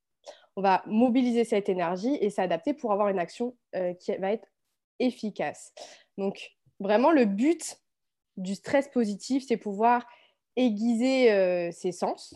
On 0.54 0.62
va 0.62 0.82
mobiliser 0.86 1.44
cette 1.44 1.68
énergie 1.68 2.16
et 2.20 2.30
s'adapter 2.30 2.74
pour 2.74 2.92
avoir 2.92 3.08
une 3.08 3.18
action 3.18 3.56
euh, 3.74 3.94
qui 3.94 4.14
va 4.16 4.32
être 4.32 4.46
efficace. 5.00 5.72
Donc 6.16 6.57
vraiment 6.80 7.10
le 7.10 7.24
but 7.24 7.80
du 8.36 8.54
stress 8.54 8.88
positif, 8.88 9.44
c'est 9.46 9.56
pouvoir 9.56 10.06
aiguiser 10.56 11.32
euh, 11.32 11.70
ses 11.72 11.92
sens, 11.92 12.34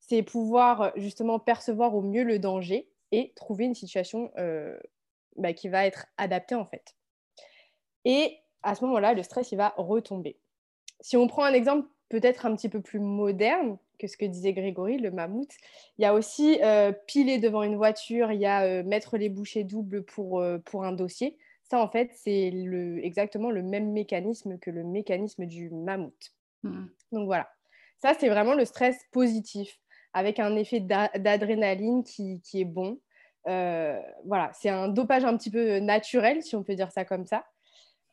c'est 0.00 0.22
pouvoir 0.22 0.92
justement 0.96 1.38
percevoir 1.38 1.94
au 1.94 2.02
mieux 2.02 2.24
le 2.24 2.38
danger 2.38 2.88
et 3.12 3.32
trouver 3.36 3.64
une 3.64 3.74
situation 3.74 4.30
bah, 5.36 5.52
qui 5.52 5.68
va 5.68 5.86
être 5.86 6.06
adaptée 6.18 6.54
en 6.54 6.64
fait. 6.66 6.94
Et 8.04 8.38
à 8.62 8.74
ce 8.74 8.84
moment-là, 8.84 9.14
le 9.14 9.22
stress, 9.22 9.52
il 9.52 9.56
va 9.56 9.74
retomber. 9.76 10.36
Si 11.00 11.16
on 11.16 11.26
prend 11.26 11.44
un 11.44 11.52
exemple 11.52 11.88
peut-être 12.08 12.46
un 12.46 12.54
petit 12.54 12.68
peu 12.68 12.80
plus 12.80 13.00
moderne 13.00 13.78
que 13.98 14.06
ce 14.06 14.16
que 14.16 14.24
disait 14.24 14.52
Grégory, 14.52 14.98
le 14.98 15.10
mammouth, 15.10 15.50
il 15.98 16.02
y 16.02 16.04
a 16.04 16.14
aussi 16.14 16.58
euh, 16.62 16.92
piler 17.06 17.38
devant 17.38 17.62
une 17.62 17.76
voiture, 17.76 18.32
il 18.32 18.40
y 18.40 18.46
a 18.46 18.62
euh, 18.62 18.82
mettre 18.82 19.16
les 19.16 19.28
bouchées 19.28 19.64
doubles 19.64 20.04
pour, 20.04 20.40
euh, 20.40 20.58
pour 20.58 20.84
un 20.84 20.92
dossier. 20.92 21.36
Ça, 21.70 21.80
en 21.80 21.88
fait, 21.88 22.10
c'est 22.14 22.50
le, 22.50 23.04
exactement 23.04 23.50
le 23.50 23.62
même 23.62 23.92
mécanisme 23.92 24.58
que 24.58 24.70
le 24.70 24.84
mécanisme 24.84 25.46
du 25.46 25.70
mammouth. 25.70 26.34
Hmm. 26.62 26.86
Donc 27.12 27.26
voilà, 27.26 27.48
ça, 28.00 28.14
c'est 28.18 28.28
vraiment 28.28 28.54
le 28.54 28.64
stress 28.64 28.96
positif, 29.12 29.78
avec 30.12 30.38
un 30.38 30.56
effet 30.56 30.80
d'adrénaline 30.80 32.04
qui, 32.04 32.40
qui, 32.42 32.60
est 32.60 32.66
bon. 32.66 33.00
voilà, 33.44 34.50
c'est 34.52 34.68
un 34.68 34.88
dopage 34.88 35.24
un 35.24 35.36
petit 35.36 35.50
peu 35.50 35.78
naturel, 35.78 36.42
si 36.42 36.54
on 36.54 36.62
peut 36.62 36.74
dire 36.74 36.92
ça 36.92 37.04
comme 37.04 37.26
ça. 37.26 37.44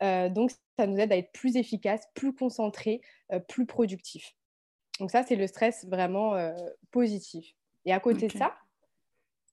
Euh, 0.02 0.30
donc, 0.30 0.52
ça 0.78 0.88
nous 0.88 0.98
aide 0.98 1.12
à 1.12 1.18
être 1.18 1.32
plus 1.32 1.56
efficace, 1.56 2.08
plus 2.14 2.34
concentré, 2.34 3.02
euh, 3.32 3.40
plus 3.40 3.66
productif. 3.66 4.36
Donc 5.00 5.12
ça, 5.12 5.24
c'est 5.24 5.36
le 5.36 5.48
stress 5.48 5.86
vraiment 5.86 6.36
euh, 6.36 6.54
positif. 6.92 7.54
Et 7.86 7.94
à 7.94 8.00
côté 8.00 8.28
de 8.28 8.38
ça, 8.38 8.56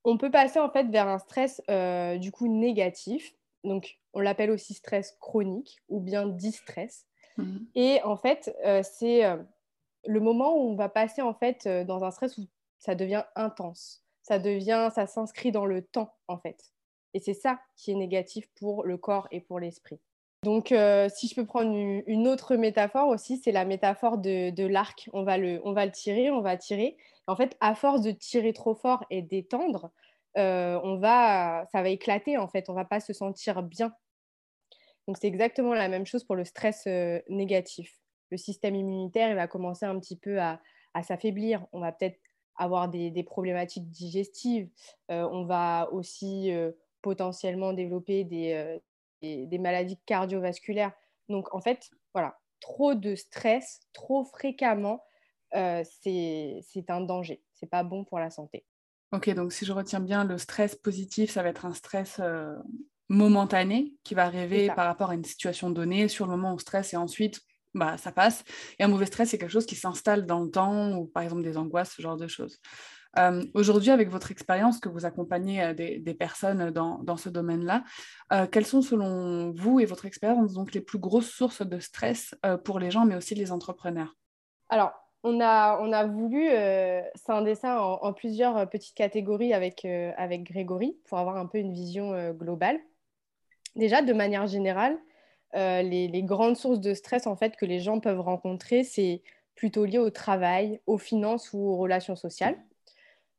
on 0.05 0.19
peut 0.19 0.31
passer 0.31 0.59
en 0.59 0.71
fait 0.71 0.85
vers 0.88 1.09
un 1.09 1.19
stress 1.19 1.62
du 2.21 2.31
coup 2.31 2.49
négatif. 2.49 3.35
Donc, 3.64 3.98
on 4.12 4.20
l'appelle 4.20 4.50
aussi 4.50 4.74
stress 4.74 5.16
chronique 5.20 5.78
ou 5.88 6.00
bien 6.00 6.26
distress. 6.26 7.06
Mhm. 7.36 7.66
Et 7.74 8.02
en 8.02 8.16
fait, 8.16 8.54
c'est 8.82 9.22
le 10.04 10.20
moment 10.20 10.56
où 10.56 10.70
on 10.70 10.76
va 10.76 10.88
passer 10.88 11.22
en 11.22 11.34
fait 11.34 11.68
dans 11.68 12.04
un 12.04 12.10
stress 12.10 12.38
où 12.38 12.46
ça 12.78 12.94
devient 12.94 13.24
intense. 13.36 14.04
Ça 14.22 14.38
devient, 14.38 14.90
ça 14.94 15.06
s'inscrit 15.06 15.52
dans 15.52 15.66
le 15.66 15.82
temps 15.82 16.14
en 16.28 16.38
fait. 16.38 16.72
Et 17.14 17.20
c'est 17.20 17.34
ça 17.34 17.58
qui 17.76 17.90
est 17.90 17.94
négatif 17.94 18.48
pour 18.54 18.84
le 18.84 18.96
corps 18.96 19.28
et 19.30 19.40
pour 19.40 19.58
l'esprit. 19.58 20.00
Donc, 20.44 20.70
euh, 20.70 21.08
si 21.12 21.26
je 21.26 21.34
peux 21.34 21.44
prendre 21.44 21.74
une, 21.74 22.28
autre 22.28 22.54
métaphore 22.56 23.08
aussi, 23.08 23.38
c'est 23.38 23.50
la 23.50 23.64
métaphore 23.64 24.18
de, 24.18 24.66
l'arc. 24.66 25.10
On, 25.12 25.24
va 25.24 25.36
le, 25.36 25.60
on 25.64 25.72
va 25.72 25.84
le 25.84 25.90
tirer, 25.90 26.30
on 26.30 26.40
va 26.40 26.56
tirer. 26.56 26.96
En 27.26 27.34
fait, 27.34 27.56
à 27.60 27.74
force 27.74 28.02
de 28.02 28.12
tirer 28.12 28.52
trop 28.52 28.74
fort 28.74 29.04
et 29.10 29.20
d'étendre, 29.20 29.90
euh, 30.38 30.80
on 30.83 30.97
va, 30.97 31.66
ça 31.73 31.83
va 31.83 31.88
éclater 31.88 32.37
en 32.37 32.49
fait. 32.49 32.68
On 32.68 32.75
va 32.75 32.85
pas 32.85 33.00
se 33.00 33.12
sentir 33.12 33.62
bien. 33.62 33.92
Donc, 35.07 35.16
c'est 35.18 35.26
exactement 35.26 35.75
la 35.75 35.88
même 35.88 36.07
chose 36.07 36.25
pour 36.25 36.37
le 36.37 36.45
stress 36.45 36.85
euh, 36.87 37.21
négatif. 37.28 37.99
Le 38.30 38.37
système 38.37 38.75
immunitaire, 38.75 39.30
il 39.30 39.37
va 39.37 39.47
commencer 39.47 39.87
un 39.87 39.99
petit 39.99 40.16
peu 40.16 40.40
à, 40.40 40.61
s'affaiblir. 41.02 41.64
On 41.73 41.80
va 41.80 41.92
peut-être 41.92 42.18
avoir 42.57 42.88
des, 42.88 43.23
problématiques 43.23 43.88
digestives. 43.88 44.68
on 45.09 45.45
va 45.45 45.88
aussi 45.92 46.50
potentiellement 47.02 47.73
développer 47.73 48.25
des, 48.25 49.59
maladies 49.59 49.99
cardiovasculaires. 50.07 50.92
Donc, 51.28 51.54
en 51.54 51.61
fait, 51.61 51.88
voilà, 52.12 52.37
trop 52.61 52.95
de 52.95 53.14
stress, 53.14 53.80
trop 53.92 54.25
fréquemment, 54.25 55.04
euh, 55.54 55.83
c'est 56.02 56.90
un 56.90 57.00
danger. 57.00 57.42
C'est 57.54 57.71
pas 57.71 57.83
bon 57.83 58.04
pour 58.04 58.18
la 58.18 58.30
santé. 58.30 58.64
Ok, 59.12 59.30
donc 59.30 59.52
si 59.52 59.64
je 59.64 59.72
retiens 59.72 60.00
bien, 60.00 60.24
le 60.24 60.36
stress 60.36 60.74
positif, 60.74 61.30
ça 61.30 61.42
va 61.42 61.48
être 61.48 61.64
un 61.64 61.72
stress 61.72 62.18
euh, 62.20 62.54
momentané 63.08 63.94
qui 64.04 64.14
va 64.14 64.24
arriver 64.24 64.68
par 64.68 64.86
rapport 64.86 65.10
à 65.10 65.14
une 65.14 65.24
situation 65.24 65.70
donnée. 65.70 66.08
Sur 66.08 66.26
le 66.26 66.32
moment, 66.32 66.54
on 66.54 66.58
stresse 66.58 66.92
et 66.92 66.96
ensuite, 66.96 67.40
bah, 67.74 67.96
ça 67.96 68.12
passe. 68.12 68.44
Et 68.78 68.84
un 68.84 68.88
mauvais 68.88 69.06
stress, 69.06 69.30
c'est 69.30 69.38
quelque 69.38 69.50
chose 69.50 69.66
qui 69.66 69.76
s'installe 69.76 70.26
dans 70.26 70.40
le 70.40 70.50
temps, 70.50 70.92
ou 70.92 71.06
par 71.06 71.22
exemple 71.22 71.42
des 71.42 71.56
angoisses, 71.56 71.94
ce 71.96 72.02
genre 72.02 72.16
de 72.16 72.26
choses. 72.26 72.58
Euh, 73.18 73.44
aujourd'hui, 73.54 73.90
avec 73.90 74.10
votre 74.10 74.30
expérience 74.30 74.78
que 74.80 74.88
vous 74.88 75.06
accompagnez 75.06 75.62
euh, 75.62 75.74
des, 75.74 76.14
personnes 76.14 76.70
dans, 76.70 77.16
ce 77.16 77.28
domaine-là, 77.28 77.84
euh, 78.32 78.46
quelles 78.46 78.66
sont 78.66 78.82
selon 78.82 79.52
vous 79.52 79.80
et 79.80 79.86
votre 79.86 80.04
expérience 80.04 80.52
donc 80.52 80.72
les 80.72 80.80
plus 80.80 80.98
grosses 80.98 81.30
sources 81.30 81.62
de 81.62 81.78
stress 81.78 82.34
pour 82.64 82.78
les 82.78 82.90
gens, 82.90 83.06
mais 83.06 83.16
aussi 83.16 83.34
les 83.34 83.52
entrepreneurs? 83.52 84.14
Alors, 84.68 84.92
on 85.25 85.40
a, 85.40 85.78
on 85.80 85.92
a 85.92 86.06
voulu 86.06 86.48
scinder 87.14 87.54
ça 87.54 87.82
en, 87.82 88.12
plusieurs 88.12 88.68
petites 88.70 88.94
catégories 88.94 89.52
avec, 89.52 89.84
avec 89.84 90.44
Grégory 90.44 90.96
pour 91.06 91.18
avoir 91.18 91.37
un 91.37 91.46
peu 91.46 91.58
une 91.58 91.72
vision 91.72 92.32
globale. 92.32 92.78
Déjà, 93.76 94.00
de 94.00 94.12
manière 94.12 94.46
générale, 94.46 94.96
les, 95.54 96.22
grandes 96.25 96.56
sources 96.56 96.80
de 96.80 96.94
stress 96.94 97.26
en 97.26 97.37
fait 97.37 97.56
que 97.56 97.66
les 97.66 97.80
gens 97.80 98.00
peuvent 98.00 98.20
rencontrer, 98.20 98.84
c'est 98.84 99.22
plutôt 99.58 99.84
lié 99.84 99.98
au 99.98 100.10
travail, 100.10 100.80
aux 100.87 100.98
finances 100.98 101.52
ou 101.52 101.58
aux 101.58 101.76
relations 101.76 102.16
sociales. 102.16 102.56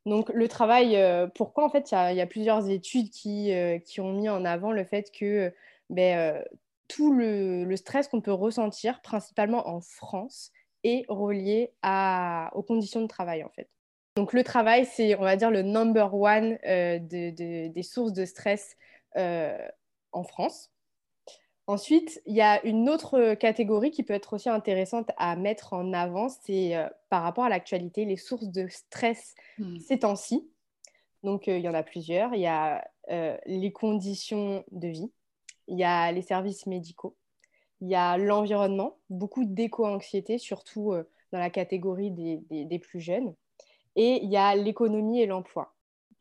Donc 0.06 0.30
le 0.30 0.48
travail, 0.48 0.96
euh, 0.96 1.26
pourquoi 1.26 1.64
en 1.64 1.70
fait 1.70 1.90
il 1.92 2.16
y, 2.16 2.20
a 2.20 2.26
plusieurs 2.26 2.68
études 2.68 3.10
qui, 3.10 3.52
euh, 3.52 3.78
qui, 3.78 4.00
ont 4.00 4.12
mis 4.12 4.28
en 4.28 4.44
avant 4.44 4.72
le 4.72 4.84
fait 4.84 5.10
que 5.12 5.52
ben, 5.90 6.18
euh, 6.18 6.42
tout 6.88 7.12
le, 7.12 7.74
stress 7.76 8.08
qu'on 8.08 8.20
peut 8.20 8.32
ressentir, 8.32 9.00
principalement 9.02 9.68
en 9.68 9.80
France, 9.80 10.52
est 10.84 11.04
relié 11.08 11.72
à, 11.82 12.50
aux 12.54 12.62
conditions 12.62 13.02
de 13.02 13.06
travail 13.06 13.44
en 13.44 13.50
fait. 13.50 13.68
Donc 14.16 14.32
le 14.32 14.42
travail, 14.42 14.86
c'est 14.86 15.14
on 15.16 15.22
va 15.22 15.36
dire 15.36 15.50
le 15.50 15.62
number 15.62 16.14
one 16.14 16.58
des 16.64 17.82
sources 17.82 18.12
de 18.12 18.24
stress 18.24 18.76
en 19.16 20.22
France. 20.24 20.70
Ensuite, 21.70 22.20
il 22.26 22.34
y 22.34 22.40
a 22.40 22.60
une 22.66 22.88
autre 22.88 23.34
catégorie 23.34 23.92
qui 23.92 24.02
peut 24.02 24.12
être 24.12 24.32
aussi 24.32 24.48
intéressante 24.48 25.12
à 25.16 25.36
mettre 25.36 25.72
en 25.72 25.92
avant, 25.92 26.28
c'est 26.28 26.74
euh, 26.74 26.88
par 27.10 27.22
rapport 27.22 27.44
à 27.44 27.48
l'actualité, 27.48 28.04
les 28.04 28.16
sources 28.16 28.48
de 28.48 28.66
stress 28.66 29.36
hmm. 29.58 29.78
ces 29.78 30.00
temps-ci. 30.00 30.50
Donc, 31.22 31.46
euh, 31.46 31.56
il 31.56 31.62
y 31.62 31.68
en 31.68 31.74
a 31.74 31.84
plusieurs. 31.84 32.34
Il 32.34 32.40
y 32.40 32.48
a 32.48 32.84
euh, 33.12 33.36
les 33.46 33.70
conditions 33.70 34.64
de 34.72 34.88
vie, 34.88 35.12
il 35.68 35.78
y 35.78 35.84
a 35.84 36.10
les 36.10 36.22
services 36.22 36.66
médicaux, 36.66 37.14
il 37.80 37.88
y 37.88 37.94
a 37.94 38.18
l'environnement, 38.18 38.98
beaucoup 39.08 39.44
d'éco-anxiété, 39.44 40.38
surtout 40.38 40.92
dans 41.32 41.38
la 41.38 41.50
catégorie 41.50 42.10
des, 42.10 42.78
plus 42.78 43.00
jeunes, 43.00 43.34
et 43.96 44.20
il 44.22 44.30
y 44.30 44.36
a 44.36 44.54
l'économie 44.54 45.20
et 45.20 45.26
l'emploi. 45.26 45.74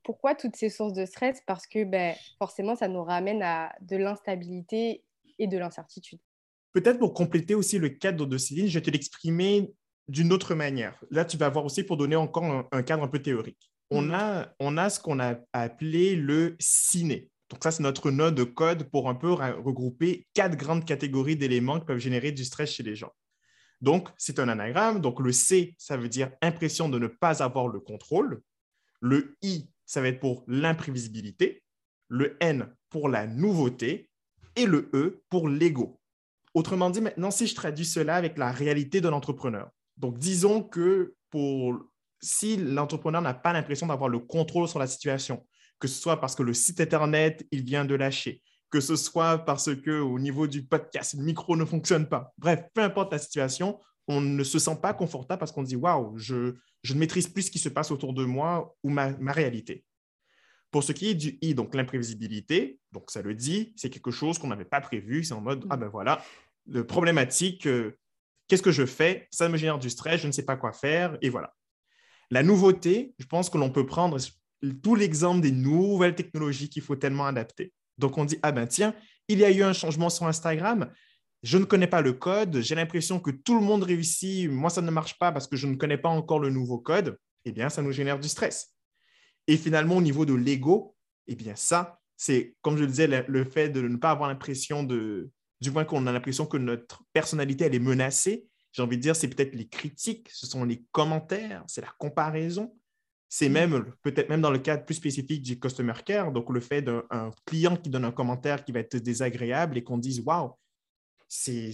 Pourquoi 0.03 0.35
toutes 0.35 0.55
ces 0.55 0.69
sources 0.69 0.93
de 0.93 1.05
stress? 1.05 1.41
Parce 1.45 1.67
que 1.67 1.83
ben, 1.83 2.15
forcément, 2.37 2.75
ça 2.75 2.87
nous 2.87 3.03
ramène 3.03 3.43
à 3.43 3.73
de 3.81 3.97
l'instabilité 3.97 5.03
et 5.37 5.47
de 5.47 5.57
l'incertitude. 5.57 6.19
Peut-être 6.71 6.99
pour 6.99 7.13
compléter 7.13 7.55
aussi 7.55 7.79
le 7.79 7.89
cadre 7.89 8.25
de 8.25 8.37
Céline, 8.37 8.67
je 8.67 8.79
vais 8.79 8.83
te 8.83 8.91
l'exprimer 8.91 9.73
d'une 10.07 10.31
autre 10.33 10.55
manière. 10.55 11.03
Là, 11.11 11.25
tu 11.25 11.37
vas 11.37 11.49
voir 11.49 11.65
aussi 11.65 11.83
pour 11.83 11.97
donner 11.97 12.15
encore 12.15 12.67
un, 12.71 12.83
cadre 12.83 13.03
un 13.03 13.07
peu 13.07 13.19
théorique. 13.19 13.71
On, 13.91 14.03
mm. 14.03 14.13
a, 14.13 14.55
on 14.59 14.77
a 14.77 14.89
ce 14.89 14.99
qu'on 14.99 15.19
a 15.19 15.35
appelé 15.53 16.15
le 16.15 16.55
ciné. 16.59 17.29
Donc 17.49 17.63
ça, 17.63 17.71
c'est 17.71 17.83
notre 17.83 18.11
node 18.11 18.35
de 18.35 18.43
code 18.43 18.83
pour 18.89 19.09
un 19.09 19.15
peu 19.15 19.31
regrouper 19.31 20.27
quatre 20.33 20.55
grandes 20.55 20.85
catégories 20.85 21.35
d'éléments 21.35 21.79
qui 21.79 21.85
peuvent 21.85 21.97
générer 21.97 22.31
du 22.31 22.45
stress 22.45 22.71
chez 22.71 22.83
les 22.83 22.95
gens. 22.95 23.11
Donc, 23.81 24.09
c'est 24.17 24.39
un 24.39 24.49
anagramme. 24.49 24.99
Donc, 24.99 25.19
le 25.19 25.31
C, 25.31 25.75
ça 25.77 25.97
veut 25.97 26.09
dire 26.09 26.31
impression 26.41 26.89
de 26.89 26.99
ne 26.99 27.07
pas 27.07 27.41
avoir 27.41 27.67
le 27.67 27.79
contrôle. 27.79 28.41
Le 28.99 29.37
I, 29.41 29.69
ça 29.85 30.01
va 30.01 30.09
être 30.09 30.19
pour 30.19 30.43
l'imprévisibilité. 30.47 31.63
Le 32.09 32.37
N, 32.41 32.73
pour 32.89 33.07
la 33.07 33.25
nouveauté 33.25 34.09
et 34.55 34.65
le 34.65 34.89
E 34.93 35.23
pour 35.29 35.47
l'ego. 35.47 35.99
Autrement 36.53 36.89
dit, 36.89 37.01
maintenant, 37.01 37.31
si 37.31 37.47
je 37.47 37.55
traduis 37.55 37.85
cela 37.85 38.15
avec 38.15 38.37
la 38.37 38.51
réalité 38.51 39.01
de 39.01 39.07
l'entrepreneur, 39.07 39.69
donc 39.97 40.17
disons 40.17 40.63
que 40.63 41.15
pour, 41.29 41.79
si 42.21 42.57
l'entrepreneur 42.57 43.21
n'a 43.21 43.33
pas 43.33 43.53
l'impression 43.53 43.87
d'avoir 43.87 44.09
le 44.09 44.19
contrôle 44.19 44.67
sur 44.67 44.79
la 44.79 44.87
situation, 44.87 45.45
que 45.79 45.87
ce 45.87 45.99
soit 45.99 46.19
parce 46.19 46.35
que 46.35 46.43
le 46.43 46.53
site 46.53 46.81
Internet, 46.81 47.45
il 47.51 47.63
vient 47.63 47.85
de 47.85 47.95
lâcher, 47.95 48.41
que 48.69 48.79
ce 48.79 48.95
soit 48.95 49.39
parce 49.39 49.75
que 49.75 49.99
au 49.99 50.19
niveau 50.19 50.47
du 50.47 50.63
podcast, 50.63 51.15
le 51.15 51.23
micro 51.23 51.55
ne 51.55 51.65
fonctionne 51.65 52.07
pas. 52.07 52.33
Bref, 52.37 52.63
peu 52.73 52.81
importe 52.81 53.11
la 53.11 53.19
situation, 53.19 53.79
on 54.07 54.21
ne 54.21 54.43
se 54.43 54.59
sent 54.59 54.77
pas 54.81 54.93
confortable 54.93 55.39
parce 55.39 55.51
qu'on 55.51 55.63
dit 55.63 55.75
waouh, 55.75 56.17
je, 56.17 56.55
je, 56.83 56.93
ne 56.93 56.99
maîtrise 56.99 57.27
plus 57.27 57.43
ce 57.43 57.51
qui 57.51 57.59
se 57.59 57.69
passe 57.69 57.91
autour 57.91 58.13
de 58.13 58.25
moi 58.25 58.75
ou 58.83 58.89
ma, 58.89 59.11
ma 59.17 59.31
réalité. 59.31 59.85
Pour 60.71 60.83
ce 60.83 60.91
qui 60.91 61.09
est 61.09 61.15
du 61.15 61.37
I, 61.41 61.55
donc 61.55 61.73
l'imprévisibilité, 61.73 62.79
donc 62.91 63.09
ça 63.09 63.21
le 63.21 63.33
dit, 63.33 63.73
c'est 63.75 63.89
quelque 63.89 64.11
chose 64.11 64.37
qu'on 64.37 64.49
n'avait 64.49 64.65
pas 64.65 64.81
prévu. 64.81 65.23
C'est 65.23 65.33
en 65.33 65.41
mode, 65.41 65.65
ah 65.69 65.77
ben 65.77 65.87
voilà, 65.87 66.23
le 66.67 66.85
problématique, 66.85 67.65
euh, 67.65 67.97
qu'est-ce 68.47 68.61
que 68.61 68.71
je 68.71 68.85
fais? 68.85 69.27
Ça 69.31 69.49
me 69.49 69.57
génère 69.57 69.79
du 69.79 69.89
stress, 69.89 70.21
je 70.21 70.27
ne 70.27 70.31
sais 70.31 70.45
pas 70.45 70.57
quoi 70.57 70.71
faire, 70.71 71.17
et 71.21 71.29
voilà. 71.29 71.55
La 72.31 72.43
nouveauté, 72.43 73.15
je 73.17 73.25
pense 73.25 73.49
que 73.49 73.57
l'on 73.57 73.71
peut 73.71 73.87
prendre 73.87 74.19
tout 74.81 74.95
l'exemple 74.95 75.41
des 75.41 75.51
nouvelles 75.51 76.15
technologies 76.15 76.69
qu'il 76.69 76.81
faut 76.81 76.95
tellement 76.95 77.25
adapter. 77.25 77.73
Donc 77.97 78.17
on 78.17 78.25
dit, 78.25 78.37
ah 78.43 78.51
ben 78.51 78.67
tiens, 78.67 78.93
il 79.27 79.39
y 79.39 79.45
a 79.45 79.51
eu 79.51 79.63
un 79.63 79.73
changement 79.73 80.09
sur 80.09 80.25
Instagram, 80.25 80.91
je 81.43 81.57
ne 81.57 81.65
connais 81.65 81.87
pas 81.87 82.01
le 82.01 82.13
code, 82.13 82.61
j'ai 82.61 82.75
l'impression 82.75 83.19
que 83.19 83.31
tout 83.31 83.55
le 83.55 83.65
monde 83.65 83.83
réussit, 83.83 84.49
moi 84.49 84.69
ça 84.69 84.81
ne 84.81 84.91
marche 84.91 85.17
pas 85.17 85.31
parce 85.31 85.47
que 85.47 85.55
je 85.55 85.67
ne 85.67 85.75
connais 85.75 85.97
pas 85.97 86.09
encore 86.09 86.39
le 86.39 86.49
nouveau 86.49 86.79
code, 86.79 87.17
eh 87.45 87.51
bien 87.51 87.69
ça 87.69 87.81
nous 87.81 87.91
génère 87.91 88.19
du 88.19 88.27
stress. 88.27 88.73
Et 89.47 89.57
finalement, 89.57 89.97
au 89.97 90.01
niveau 90.01 90.25
de 90.25 90.33
l'ego, 90.33 90.95
eh 91.27 91.35
bien 91.35 91.55
ça, 91.55 91.99
c'est, 92.17 92.55
comme 92.61 92.75
je 92.75 92.81
le 92.81 92.87
disais, 92.87 93.07
le, 93.07 93.43
fait 93.45 93.69
de 93.69 93.81
ne 93.81 93.95
pas 93.95 94.11
avoir 94.11 94.29
l'impression 94.29 94.83
de, 94.83 95.31
du 95.61 95.71
moins 95.71 95.85
qu'on 95.85 96.05
a 96.05 96.11
l'impression 96.11 96.45
que 96.45 96.57
notre 96.57 97.03
personnalité, 97.13 97.65
elle 97.65 97.75
est 97.75 97.79
menacée. 97.79 98.45
J'ai 98.73 98.81
envie 98.81 98.97
de 98.97 99.01
dire, 99.01 99.15
c'est 99.15 99.29
peut-être 99.29 99.55
les 99.55 99.67
critiques, 99.67 100.29
ce 100.31 100.45
sont 100.45 100.65
les 100.65 100.83
commentaires, 100.91 101.63
c'est 101.67 101.81
la 101.81 101.93
comparaison. 101.97 102.75
C'est 103.29 103.47
mm. 103.47 103.53
même, 103.53 103.93
peut-être 104.01 104.29
même 104.29 104.41
dans 104.41 104.51
le 104.51 104.59
cadre 104.59 104.83
plus 104.83 104.95
spécifique 104.95 105.43
du 105.43 105.59
customer 105.59 105.93
care, 106.03 106.31
donc 106.31 106.49
le 106.49 106.59
fait 106.59 106.81
d'un 106.81 107.31
client 107.45 107.77
qui 107.77 107.89
donne 107.89 108.05
un 108.05 108.11
commentaire 108.11 108.65
qui 108.65 108.71
va 108.71 108.79
être 108.79 108.97
désagréable 108.97 109.77
et 109.77 109.83
qu'on 109.83 109.99
dise, 109.99 110.21
waouh, 110.21 110.51
c'est 111.27 111.71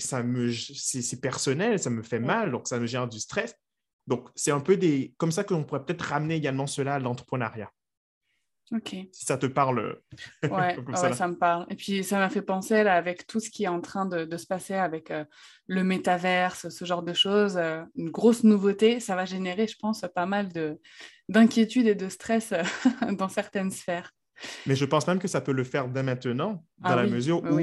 personnel, 1.21 1.79
ça 1.79 1.89
me 1.89 2.03
fait 2.03 2.19
mal, 2.19 2.51
donc 2.51 2.67
ça 2.67 2.77
me 2.79 2.85
gère 2.85 3.07
du 3.07 3.19
stress. 3.19 3.55
Donc, 4.05 4.29
c'est 4.35 4.51
un 4.51 4.59
peu 4.59 4.77
des, 4.77 5.15
comme 5.17 5.31
ça 5.31 5.43
qu'on 5.43 5.63
pourrait 5.63 5.83
peut-être 5.83 6.03
ramener 6.03 6.35
également 6.35 6.67
cela 6.67 6.95
à 6.95 6.99
l'entrepreneuriat. 6.99 7.71
Ok. 8.71 8.95
Si 9.11 9.25
ça 9.25 9.37
te 9.37 9.45
parle. 9.45 9.99
Ouais, 10.43 10.75
ça, 11.13 11.27
me 11.27 11.35
parle. 11.35 11.65
Et 11.69 11.75
puis, 11.75 12.03
ça 12.03 12.17
m'a 12.17 12.29
fait 12.29 12.41
penser, 12.41 12.83
là, 12.83 12.95
avec 12.95 13.27
tout 13.27 13.39
ce 13.39 13.49
qui 13.49 13.63
est 13.63 13.67
en 13.67 13.79
train 13.79 14.05
de, 14.05 14.37
se 14.37 14.47
passer 14.47 14.73
avec 14.73 15.11
euh, 15.11 15.23
le 15.67 15.83
métaverse, 15.83 16.69
ce 16.69 16.85
genre 16.85 17.03
de 17.03 17.13
choses, 17.13 17.57
euh, 17.57 17.83
une 17.95 18.09
grosse 18.09 18.43
nouveauté, 18.43 18.99
ça 18.99 19.15
va 19.15 19.25
générer, 19.25 19.67
je 19.67 19.77
pense, 19.79 20.03
pas 20.13 20.25
mal 20.25 20.49
d'inquiétude 21.29 21.87
et 21.87 21.95
de 21.95 22.09
stress 22.09 22.51
euh, 22.51 22.63
dans 23.13 23.29
certaines 23.29 23.71
sphères. 23.71 24.11
Mais 24.65 24.75
je 24.75 24.85
pense 24.85 25.07
même 25.07 25.19
que 25.19 25.27
ça 25.27 25.41
peut 25.41 25.53
le 25.53 25.63
faire 25.63 25.87
dès 25.87 26.03
maintenant, 26.03 26.65
dans 26.79 26.89
ah 26.89 26.95
la 26.95 27.07
mesure 27.07 27.43
où 27.43 27.59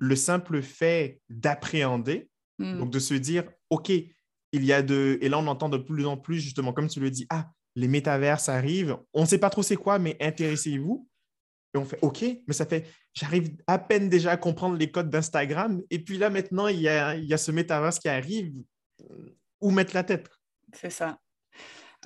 le 0.00 0.16
simple 0.16 0.62
fait 0.62 1.20
d'appréhender, 1.28 2.28
hmm. 2.58 2.78
donc 2.78 2.90
de 2.90 2.98
se 2.98 3.14
dire, 3.14 3.44
OK, 3.70 3.90
il 3.90 4.64
y 4.64 4.72
a 4.72 4.82
de. 4.82 5.18
Et 5.20 5.28
là, 5.28 5.38
on 5.38 5.46
entend 5.46 5.68
de 5.68 5.76
plus 5.76 6.06
en 6.06 6.16
plus, 6.16 6.40
justement, 6.40 6.72
comme 6.72 6.88
tu 6.88 7.00
le 7.00 7.10
dis, 7.10 7.26
ah, 7.30 7.50
les 7.78 7.88
métaverses 7.88 8.48
arrivent. 8.48 8.98
On 9.14 9.22
ne 9.22 9.26
sait 9.26 9.38
pas 9.38 9.50
trop 9.50 9.62
c'est 9.62 9.76
quoi, 9.76 9.98
mais 9.98 10.16
intéressez-vous. 10.20 11.08
Et 11.74 11.78
on 11.78 11.84
fait 11.84 11.98
OK, 12.02 12.24
mais 12.46 12.54
ça 12.54 12.66
fait, 12.66 12.86
j'arrive 13.14 13.50
à 13.66 13.78
peine 13.78 14.08
déjà 14.08 14.32
à 14.32 14.36
comprendre 14.36 14.76
les 14.76 14.90
codes 14.90 15.10
d'Instagram. 15.10 15.80
Et 15.90 16.00
puis 16.00 16.18
là, 16.18 16.28
maintenant, 16.28 16.66
il 16.66 16.80
y 16.80 16.88
a, 16.88 17.36
ce 17.36 17.52
métaverse 17.52 18.00
qui 18.00 18.08
arrive. 18.08 18.52
Où 19.60 19.70
mettre 19.70 19.94
la 19.94 20.04
tête 20.04 20.28
C'est 20.72 20.90
ça. 20.90 21.18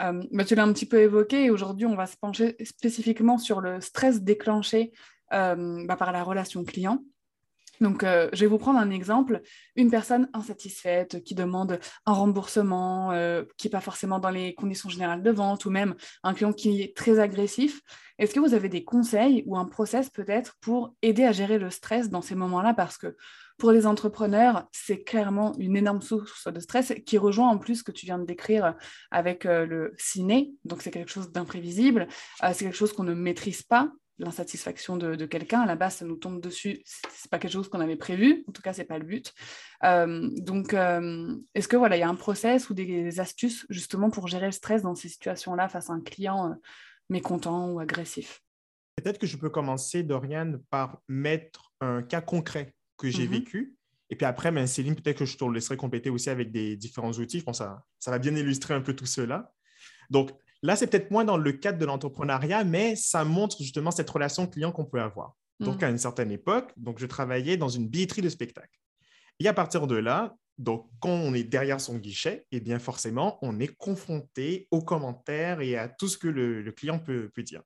Euh, 0.01 0.23
bah, 0.31 0.45
tu 0.45 0.55
l'as 0.55 0.63
un 0.63 0.73
petit 0.73 0.87
peu 0.87 1.01
évoqué. 1.01 1.51
Aujourd'hui, 1.51 1.87
on 1.87 1.97
va 1.97 2.07
se 2.07 2.17
pencher 2.17 2.57
spécifiquement 2.65 3.39
sur 3.39 3.61
le 3.61 3.81
stress 3.81 4.23
déclenché 4.23 4.93
euh, 5.33 5.85
bah, 5.87 5.97
par 5.97 6.13
la 6.13 6.23
relation 6.23 6.65
client. 6.65 7.03
Donc, 7.81 8.05
euh, 8.05 8.29
je 8.33 8.41
vais 8.41 8.47
vous 8.47 8.59
prendre 8.59 8.79
un 8.79 8.91
exemple. 8.91 9.41
Une 9.77 9.91
personne 9.91 10.29
insatisfaite 10.33 11.23
qui 11.25 11.35
demande 11.35 11.81
un 12.07 12.13
remboursement, 12.13 13.13
euh, 13.13 13.45
qui 13.57 13.67
n'est 13.67 13.73
pas 13.73 13.81
forcément 13.81 14.19
dans 14.19 14.31
les 14.31 14.55
conditions 14.55 14.89
générales 14.89 15.23
de 15.23 15.31
vente, 15.31 15.65
ou 15.65 15.71
même 15.71 15.95
un 16.23 16.35
client 16.35 16.53
qui 16.53 16.83
est 16.83 16.97
très 16.97 17.19
agressif. 17.19 17.81
Est-ce 18.19 18.35
que 18.35 18.41
vous 18.41 18.55
avez 18.55 18.69
des 18.69 18.85
conseils 18.85 19.43
ou 19.47 19.57
un 19.57 19.65
process 19.65 20.11
peut-être 20.11 20.57
pour 20.61 20.95
aider 21.03 21.25
à 21.25 21.33
gérer 21.33 21.59
le 21.59 21.71
stress 21.71 22.11
dans 22.11 22.23
ces 22.23 22.35
moments-là? 22.35 22.75
Parce 22.75 22.99
que 22.99 23.17
pour 23.59 23.73
les 23.73 23.87
entrepreneurs, 23.87 24.69
c'est 24.73 25.03
clairement 25.03 25.53
une 25.59 25.77
énorme 25.77 26.03
source 26.03 26.47
de 26.47 26.61
stress 26.61 26.93
qui 27.07 27.19
rejoint 27.19 27.49
en 27.49 27.59
plus 27.59 27.77
ce 27.77 27.83
que 27.83 27.93
tu 27.93 28.07
viens 28.07 28.19
de 28.19 28.25
décrire 28.25 28.75
avec 29.11 29.47
euh, 29.47 29.67
le 29.67 29.95
ciné. 29.99 30.53
Donc, 30.65 30.83
c'est 30.83 30.91
quelque 30.91 31.11
chose 31.11 31.33
d'imprévisible, 31.33 32.07
c'est 32.41 32.65
quelque 32.65 32.77
chose 32.77 32.93
qu'on 32.93 33.05
ne 33.05 33.15
maîtrise 33.15 33.63
pas 33.63 33.91
l'insatisfaction 34.25 34.97
de, 34.97 35.27
quelqu'un. 35.27 35.61
À 35.61 35.67
la 35.67 35.77
base, 35.77 35.97
ça 35.97 36.05
nous 36.05 36.17
tombe 36.17 36.41
dessus. 36.41 36.83
C'est 36.85 37.31
pas 37.31 37.39
quelque 37.39 37.53
chose 37.53 37.69
qu'on 37.69 37.81
avait 37.81 37.97
prévu. 37.97 38.45
En 38.49 38.53
tout 38.53 38.63
cas, 38.63 38.73
c'est 38.73 38.85
pas 38.85 38.99
le 38.99 39.05
but. 39.05 39.33
Euh, 39.85 40.29
donc, 40.37 40.75
euh, 40.75 41.37
est-ce 41.55 41.69
que 41.69 41.77
voilà, 41.77 41.97
il 41.97 42.01
y 42.01 42.05
a 42.05 42.09
un 42.09 42.15
process 42.15 42.71
ou 42.71 42.75
des, 42.75 43.21
astuces 43.21 43.67
justement 43.69 44.11
pour 44.11 44.29
gérer 44.29 44.47
le 44.47 44.53
stress 44.53 44.83
dans 44.83 44.95
ces 44.95 45.09
situations-là 45.09 45.69
face 45.69 45.91
à 45.91 45.93
un 45.93 46.01
client 46.01 46.51
euh, 46.51 46.55
mécontent 47.09 47.71
ou 47.71 47.81
agressif? 47.81 48.41
Peut-être 48.97 49.19
que 49.19 49.27
je 49.27 49.37
peux 49.37 49.51
commencer, 49.51 50.03
Dorian, 50.03 50.55
par 50.71 51.01
mettre 51.09 51.73
un 51.81 52.03
cas 52.03 52.21
concret 52.21 52.75
que 52.97 53.09
j'ai 53.09 53.27
mm-hmm. 53.27 53.31
vécu. 53.31 53.77
Et 54.11 54.17
puis 54.17 54.27
après, 54.27 54.53
ben, 54.53 54.67
Céline, 54.67 54.95
peut-être 54.95 55.19
que 55.19 55.25
je 55.25 55.37
te 55.37 55.45
laisserai 55.45 55.77
compléter 55.77 56.11
aussi 56.11 56.29
avec 56.29 56.53
des 56.53 56.77
différents 56.77 57.13
outils. 57.13 57.39
Je 57.39 57.45
pense 57.45 57.59
que 57.59 57.65
ça, 57.65 57.85
ça 57.99 58.11
va 58.11 58.19
bien 58.19 58.37
illustrer 58.37 58.75
un 58.75 58.83
peu 58.83 58.95
tout 58.95 59.07
cela. 59.07 59.53
Donc, 60.11 60.31
Là, 60.63 60.77
c'est 60.77 60.87
peut-être 60.87 61.11
moins 61.11 61.25
dans 61.25 61.37
le 61.37 61.53
cadre 61.53 61.79
de 61.79 61.85
l'entrepreneuriat, 61.85 62.65
mais 62.65 62.95
ça 62.95 63.25
montre 63.25 63.59
justement 63.61 63.91
cette 63.91 64.09
relation 64.09 64.47
client 64.47 64.71
qu'on 64.71 64.85
peut 64.85 65.01
avoir. 65.01 65.35
Donc, 65.61 65.81
mm. 65.81 65.85
à 65.85 65.91
une 65.91 65.99
certaine 65.99 66.31
époque, 66.31 66.73
donc, 66.77 66.99
je 66.99 67.07
travaillais 67.07 67.57
dans 67.57 67.69
une 67.69 67.89
billetterie 67.89 68.23
de 68.23 68.29
spectacle. 68.29 68.79
Et 69.41 69.49
à 69.49 69.53
partir 69.53 69.87
de 69.87 69.97
là, 69.97 70.35
donc, 70.59 70.89
quand 71.01 71.11
on 71.11 71.35
est 71.35 71.45
derrière 71.45 71.81
son 71.81 71.97
guichet, 71.97 72.47
eh 72.53 72.61
bien, 72.61 72.79
forcément, 72.79 73.39
on 73.43 73.59
est 73.59 73.75
confronté 73.75 74.69
aux 74.71 74.83
commentaires 74.83 75.61
et 75.61 75.77
à 75.77 75.89
tout 75.89 76.09
ce 76.09 76.19
que 76.19 76.29
le, 76.29 76.71
client 76.73 76.99
peut, 76.99 77.31
dire. 77.39 77.63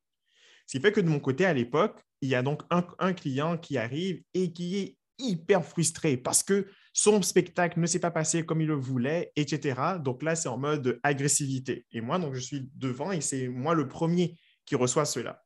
Ce 0.66 0.76
qui 0.76 0.82
fait 0.82 0.92
que 0.92 1.00
de 1.00 1.08
mon 1.08 1.20
côté, 1.20 1.44
à 1.44 1.52
l'époque, 1.52 2.00
il 2.22 2.30
y 2.30 2.34
a 2.34 2.42
donc 2.42 2.62
un, 2.70 3.12
client 3.12 3.58
qui 3.58 3.76
arrive 3.76 4.22
et 4.32 4.52
qui 4.52 4.78
est 4.78 4.96
hyper 5.18 5.64
frustré 5.64 6.16
parce 6.16 6.42
que 6.42 6.66
son 6.98 7.20
spectacle 7.20 7.78
ne 7.78 7.86
s'est 7.86 7.98
pas 8.00 8.10
passé 8.10 8.46
comme 8.46 8.62
il 8.62 8.68
le 8.68 8.74
voulait, 8.74 9.30
etc. 9.36 9.98
Donc 10.02 10.22
là, 10.22 10.34
c'est 10.34 10.48
en 10.48 10.56
mode 10.56 10.98
agressivité. 11.02 11.84
Et 11.92 12.00
moi, 12.00 12.18
donc, 12.18 12.32
je 12.32 12.40
suis 12.40 12.70
devant 12.74 13.12
et 13.12 13.20
c'est 13.20 13.48
moi 13.48 13.74
le 13.74 13.86
premier 13.86 14.38
qui 14.64 14.76
reçoit 14.76 15.04
cela. 15.04 15.44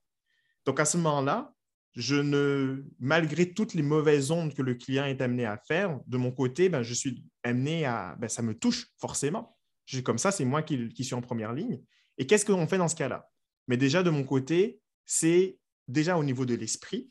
Donc 0.65 0.79
à 0.79 0.85
ce 0.85 0.97
moment-là, 0.99 1.53
je 1.97 2.15
ne, 2.15 2.85
malgré 3.01 3.53
toutes 3.53 3.75
les 3.75 3.83
mauvaises 3.83 4.31
ondes 4.31 4.55
que 4.55 4.63
le 4.63 4.77
client 4.77 5.07
est 5.07 5.21
amené 5.21 5.45
à 5.45 5.59
faire, 5.59 5.99
de 6.07 6.17
mon 6.19 6.31
côté, 6.31 6.69
ben, 6.69 6.85
je 6.85 6.95
suis 6.95 7.25
amené 7.43 7.85
à, 7.85 8.15
ben, 8.21 8.29
ça 8.29 8.43
me 8.43 8.57
touche 8.57 8.87
forcément. 9.01 9.59
Comme 10.05 10.19
ça, 10.19 10.31
c'est 10.31 10.45
moi 10.45 10.63
qui, 10.63 10.89
qui, 10.91 11.03
suis 11.03 11.17
en 11.17 11.21
première 11.21 11.53
ligne. 11.53 11.81
Et 12.17 12.29
qu'est-ce 12.29 12.45
qu'on 12.45 12.69
fait 12.69 12.79
dans 12.79 12.87
ce 12.87 12.95
cas-là? 12.95 13.29
Mais 13.67 13.77
déjà, 13.77 14.05
de 14.05 14.11
mon 14.11 14.23
côté, 14.23 14.81
c'est 15.05 15.59
déjà 15.89 16.17
au 16.17 16.23
niveau 16.23 16.47
de 16.47 16.55
l'esprit. 16.55 17.11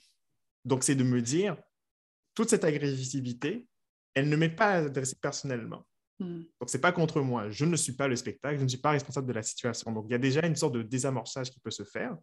Donc, 0.63 0.85
c'est 0.85 0.95
de 0.95 1.03
me 1.03 1.21
dire, 1.21 1.57
toute 2.35 2.49
cette 2.49 2.63
agressivité, 2.63 3.67
elle 4.13 4.29
ne 4.29 4.35
m'est 4.35 4.49
pas 4.49 4.73
adressée 4.73 5.17
personnellement. 5.21 5.85
Hmm. 6.19 6.41
Donc, 6.59 6.69
ce 6.69 6.77
n'est 6.77 6.81
pas 6.81 6.91
contre 6.91 7.21
moi. 7.21 7.49
Je 7.49 7.65
ne 7.65 7.75
suis 7.75 7.93
pas 7.93 8.07
le 8.07 8.15
spectacle, 8.15 8.57
je 8.57 8.63
ne 8.63 8.67
suis 8.67 8.79
pas 8.79 8.91
responsable 8.91 9.27
de 9.27 9.33
la 9.33 9.43
situation. 9.43 9.91
Donc, 9.91 10.05
il 10.09 10.11
y 10.11 10.15
a 10.15 10.19
déjà 10.19 10.45
une 10.45 10.55
sorte 10.55 10.73
de 10.73 10.81
désamorçage 10.81 11.49
qui 11.49 11.59
peut 11.59 11.71
se 11.71 11.83
faire. 11.83 12.15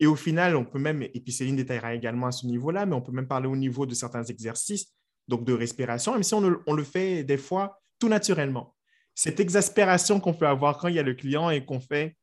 Et 0.00 0.06
au 0.06 0.14
final, 0.14 0.54
on 0.54 0.64
peut 0.64 0.78
même, 0.78 1.02
et 1.02 1.20
puis 1.20 1.32
Céline 1.32 1.56
détaillera 1.56 1.94
également 1.94 2.28
à 2.28 2.32
ce 2.32 2.46
niveau-là, 2.46 2.86
mais 2.86 2.94
on 2.94 3.02
peut 3.02 3.12
même 3.12 3.26
parler 3.26 3.48
au 3.48 3.56
niveau 3.56 3.84
de 3.84 3.94
certains 3.94 4.22
exercices, 4.22 4.94
donc 5.26 5.44
de 5.44 5.52
respiration, 5.52 6.12
même 6.12 6.22
si 6.22 6.34
on, 6.34 6.40
le, 6.40 6.84
fait 6.84 7.24
des 7.24 7.36
fois 7.36 7.80
tout 7.98 8.08
naturellement. 8.08 8.76
Cette 9.16 9.40
exaspération 9.40 10.20
qu'on 10.20 10.34
peut 10.34 10.46
avoir 10.46 10.78
quand 10.78 10.86
il 10.86 10.94
y 10.94 11.00
a 11.00 11.02
le 11.02 11.14
client 11.14 11.50
et 11.50 11.64
qu'on 11.64 11.80
fait. 11.80 12.16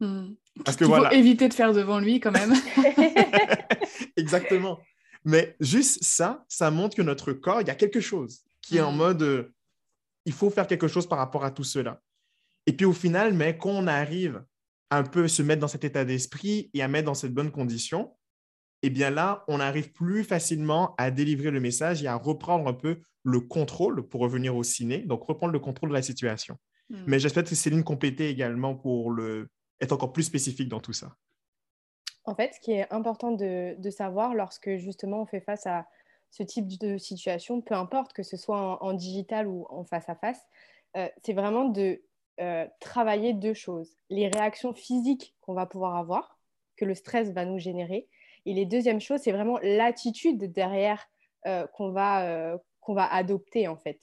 Hmm. 0.00 0.32
Parce 0.64 0.78
que 0.78 0.84
il 0.84 0.88
faut 0.88 1.10
éviter 1.10 1.48
de 1.50 1.54
faire 1.54 1.74
devant 1.74 2.00
lui 2.00 2.18
quand 2.20 2.32
même. 2.32 2.54
Exactement. 4.16 4.80
Mais 5.24 5.56
juste 5.60 6.02
ça, 6.02 6.44
ça 6.48 6.70
montre 6.70 6.96
que 6.96 7.02
notre 7.02 7.32
corps, 7.32 7.60
il 7.60 7.68
y 7.68 7.70
a 7.70 7.74
quelque 7.74 8.00
chose 8.00 8.42
qui 8.62 8.78
est 8.78 8.82
en 8.82 8.92
mm. 8.92 8.96
mode, 8.96 9.22
euh, 9.22 9.54
il 10.24 10.32
faut 10.32 10.50
faire 10.50 10.66
quelque 10.66 10.88
chose 10.88 11.06
par 11.06 11.18
rapport 11.18 11.44
à 11.44 11.50
tout 11.50 11.64
cela. 11.64 12.00
Et 12.66 12.72
puis 12.72 12.86
au 12.86 12.92
final, 12.92 13.34
mais 13.34 13.56
quand 13.56 13.70
on 13.70 13.86
arrive 13.86 14.42
à 14.90 14.98
un 14.98 15.02
peu 15.02 15.28
se 15.28 15.42
mettre 15.42 15.60
dans 15.60 15.68
cet 15.68 15.84
état 15.84 16.04
d'esprit 16.04 16.70
et 16.74 16.82
à 16.82 16.88
mettre 16.88 17.06
dans 17.06 17.14
cette 17.14 17.34
bonne 17.34 17.50
condition, 17.50 18.14
eh 18.82 18.90
bien 18.90 19.10
là, 19.10 19.44
on 19.48 19.60
arrive 19.60 19.92
plus 19.92 20.24
facilement 20.24 20.94
à 20.98 21.10
délivrer 21.10 21.50
le 21.50 21.60
message 21.60 22.02
et 22.02 22.06
à 22.06 22.16
reprendre 22.16 22.66
un 22.68 22.72
peu 22.72 23.00
le 23.22 23.40
contrôle 23.40 24.08
pour 24.08 24.22
revenir 24.22 24.56
au 24.56 24.62
ciné, 24.62 24.98
donc 24.98 25.22
reprendre 25.24 25.52
le 25.52 25.58
contrôle 25.58 25.90
de 25.90 25.94
la 25.94 26.02
situation. 26.02 26.56
Mm. 26.88 26.96
Mais 27.06 27.18
j'espère 27.18 27.44
que 27.44 27.54
Céline 27.54 27.84
compléter 27.84 28.28
également 28.28 28.74
pour 28.74 29.10
le, 29.10 29.48
être 29.80 29.92
encore 29.92 30.12
plus 30.12 30.22
spécifique 30.22 30.68
dans 30.68 30.80
tout 30.80 30.92
ça. 30.92 31.14
En 32.24 32.34
fait, 32.34 32.54
ce 32.54 32.60
qui 32.60 32.72
est 32.72 32.92
important 32.92 33.32
de, 33.32 33.76
savoir 33.90 34.34
lorsque 34.34 34.76
justement 34.76 35.22
on 35.22 35.26
fait 35.26 35.40
face 35.40 35.66
à 35.66 35.86
ce 36.30 36.42
type 36.42 36.68
de 36.78 36.98
situation, 36.98 37.60
peu 37.60 37.74
importe 37.74 38.12
que 38.12 38.22
ce 38.22 38.36
soit 38.36 38.82
en, 38.82 38.92
digital 38.92 39.48
ou 39.48 39.66
en 39.70 39.84
face 39.84 40.08
à 40.08 40.14
face, 40.14 40.40
euh, 40.96 41.08
c'est 41.24 41.32
vraiment 41.32 41.64
de 41.64 42.02
euh, 42.40 42.66
travailler 42.80 43.32
deux 43.32 43.54
choses. 43.54 43.96
Les 44.10 44.28
réactions 44.28 44.72
physiques 44.72 45.34
qu'on 45.40 45.54
va 45.54 45.66
pouvoir 45.66 45.96
avoir, 45.96 46.38
que 46.76 46.84
le 46.84 46.94
stress 46.94 47.30
va 47.30 47.44
nous 47.44 47.58
générer. 47.58 48.08
Et 48.46 48.54
les 48.54 48.64
deuxièmes 48.64 49.00
choses, 49.00 49.20
c'est 49.20 49.32
vraiment 49.32 49.58
l'attitude 49.62 50.52
derrière 50.52 51.06
euh, 51.46 51.66
qu'on 51.68 51.90
va, 51.90 52.58
qu'on 52.80 52.94
va 52.94 53.12
adopter 53.12 53.66
en 53.66 53.76
fait. 53.76 53.98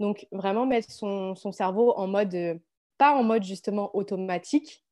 Donc 0.00 0.26
vraiment 0.32 0.66
mettre 0.66 0.90
son, 0.90 1.34
son 1.34 1.52
cerveau 1.52 1.92
en 1.96 2.06
mode, 2.06 2.60
pas 2.98 3.14
en 3.14 3.22
mode 3.22 3.44
justement 3.44 3.94
automatique, 3.96 4.84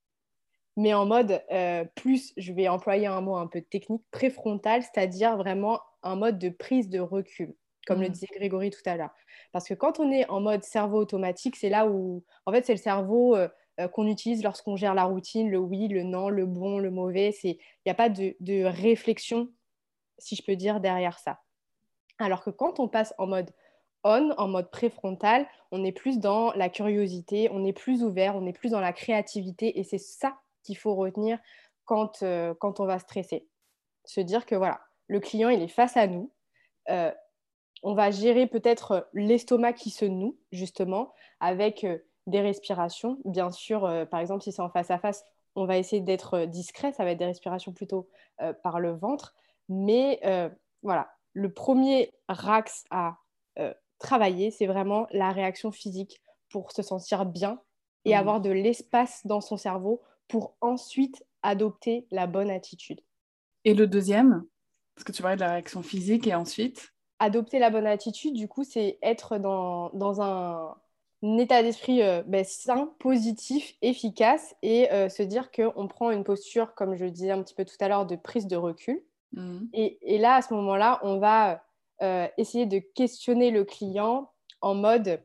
mais 0.77 0.93
en 0.93 1.07
mode 1.07 1.43
euh, 1.51 1.85
plus, 1.95 2.33
je 2.37 2.53
vais 2.53 2.69
employer 2.69 3.07
un 3.07 3.21
mot 3.23 3.37
un 3.37 3.47
peu 3.47 3.63
technique, 3.63 4.03
préfrontal, 4.11 4.83
c'est-à-dire 4.83 5.37
vraiment 5.37 5.81
un 6.03 6.17
mode 6.17 6.39
de 6.39 6.51
prise 6.51 6.91
de 6.91 7.01
recul, 7.01 7.55
comme 7.87 8.01
le 8.01 8.09
mm. 8.09 8.13
disait 8.13 8.27
Grégory 8.35 8.71
tout 8.71 8.83
à 8.85 8.97
l'heure. 8.97 9.15
Parce 9.53 9.67
que 9.67 9.75
quand 9.75 10.01
on 10.01 10.11
est 10.13 10.29
en 10.29 10.41
mode 10.41 10.63
cerveau 10.65 10.99
automatique, 10.99 11.57
c'est 11.57 11.71
là 11.71 11.87
où, 11.87 12.25
en 12.45 12.53
fait, 12.53 12.67
c'est 12.67 12.75
le 12.75 12.79
cerveau 12.79 13.35
euh, 13.37 13.49
euh, 13.81 13.89
qu'on 13.89 14.07
utilise 14.07 14.43
lorsqu'on 14.43 14.77
gère 14.77 14.95
la 14.95 15.05
routine, 15.05 15.51
le 15.51 15.59
oui, 15.59 15.89
le 15.89 16.03
non, 16.03 16.29
le 16.29 16.45
bon, 16.45 16.79
le 16.79 16.91
mauvais. 16.91 17.35
Il 17.43 17.57
n'y 17.87 17.93
a 17.93 17.95
pas 17.95 18.11
de, 18.11 18.65
réflexion 18.65 19.49
si 20.19 20.35
je 20.35 20.43
peux 20.43 20.57
dire, 20.57 20.81
derrière 20.81 21.19
ça. 21.19 21.41
Alors 22.19 22.43
que 22.43 22.49
quand 22.49 22.81
on 22.81 22.89
passe 22.89 23.13
en 23.19 23.27
mode 23.27 23.51
on, 24.03 24.31
en 24.39 24.49
mode 24.49 24.71
préfrontal, 24.71 25.47
on 25.73 25.85
est 25.85 25.93
plus 25.93 26.19
dans 26.19 26.53
la 26.53 26.71
curiosité, 26.71 27.51
on 27.51 27.65
est 27.65 27.73
plus 27.73 28.03
ouvert, 28.03 28.37
on 28.37 28.47
est 28.47 28.53
plus 28.53 28.71
dans 28.71 28.81
la 28.81 28.93
créativité 28.93 29.79
et 29.79 29.85
c'est 29.85 29.99
ça 29.99 30.39
qu'il 30.67 30.77
faut 30.77 30.95
retenir 30.95 31.39
quand, 31.87 32.23
euh, 32.23 32.53
quand 32.55 32.81
on 32.81 32.85
va 32.85 32.99
stresser. 32.99 33.49
Se 34.05 34.21
dire 34.21 34.45
que 34.45 34.55
voilà, 34.55 34.81
le 35.07 35.21
client, 35.21 35.49
il 35.49 35.63
est 35.63 35.69
face 35.69 35.97
à 35.97 36.07
nous. 36.07 36.31
Euh, 36.91 37.13
on 37.83 37.95
va 37.95 38.11
gérer 38.11 38.47
peut-être 38.47 39.09
l'estomac 39.15 39.73
qui 39.73 39.91
se 39.91 40.05
noue, 40.05 40.39
justement, 40.53 41.13
avec 41.41 41.85
euh, 41.85 41.99
des 42.27 42.41
respirations. 42.41 43.19
Bien 43.25 43.51
sûr, 43.51 43.83
par 44.11 44.21
exemple, 44.21 44.43
si 44.43 44.53
c'est 44.53 44.63
en 44.63 44.69
face 44.69 44.91
à 44.91 44.99
face, 44.99 45.25
on 45.55 45.65
va 45.65 45.79
essayer 45.79 46.03
d'être 46.03 46.45
discret, 46.45 46.93
ça 46.93 47.05
va 47.05 47.13
être 47.13 47.19
des 47.19 47.25
respirations 47.25 47.73
plutôt 47.73 48.09
par 48.65 48.81
le 48.81 48.91
ventre. 48.91 49.33
Mais 49.69 50.21
voilà, 50.83 51.09
le 51.35 51.53
premier 51.53 52.13
rax 52.29 52.85
à 52.91 53.19
travailler, 54.01 54.51
c'est 54.51 54.67
vraiment 54.67 55.07
la 55.13 55.31
réaction 55.31 55.71
physique 55.71 56.21
pour 56.51 56.73
se 56.73 56.83
sentir 56.83 57.25
bien 57.27 57.61
et 58.05 58.11
mmh. 58.11 58.19
avoir 58.19 58.41
de 58.41 58.51
l'espace 58.51 59.25
dans 59.25 59.41
son 59.41 59.57
cerveau 59.57 60.03
pour 60.29 60.57
ensuite 60.61 61.25
adopter 61.43 62.07
la 62.11 62.27
bonne 62.27 62.51
attitude. 62.51 63.01
Et 63.65 63.75
le 63.75 63.87
deuxième, 63.87 64.45
parce 64.95 65.05
que 65.05 65.13
tu 65.13 65.23
parlais 65.23 65.37
de 65.37 65.43
la 65.43 65.51
réaction 65.51 65.83
physique 65.83 66.27
et 66.27 66.35
ensuite? 66.35 66.93
Adopter 67.19 67.59
la 67.59 67.71
bonne 67.71 67.87
attitude, 67.87 68.35
du 68.35 68.49
coup, 68.49 68.65
c'est 68.65 68.99
être 69.03 69.39
dans, 69.39 69.91
dans 69.91 70.21
un, 70.23 70.77
état 71.39 71.63
d'esprit 71.63 72.03
euh, 72.03 72.23
ben, 72.27 72.45
sain, 72.45 72.95
positif, 72.99 73.75
efficace 73.83 74.55
et 74.63 74.91
euh, 74.93 75.09
se 75.09 75.23
dire 75.23 75.51
qu'on 75.51 75.89
prend 75.89 76.11
une 76.11 76.25
posture, 76.25 76.75
comme 76.75 76.95
je 76.95 77.05
disais 77.07 77.31
un 77.31 77.43
petit 77.43 77.55
peu 77.55 77.65
tout 77.65 77.77
à 77.81 77.89
l'heure, 77.89 78.07
de 78.07 78.17
prise 78.17 78.47
de 78.47 78.57
recul. 78.57 79.03
Mmh. 79.33 79.67
Et, 79.73 79.99
et, 80.15 80.19
là, 80.19 80.37
à 80.37 80.43
ce 80.43 80.55
moment-là, 80.55 81.01
on 81.03 81.19
va 81.19 81.63
euh, 82.03 82.29
essayer 82.39 82.67
de 82.67 82.79
questionner 82.79 83.51
le 83.51 83.65
client 83.65 84.31
en 84.61 84.75
mode... 84.75 85.21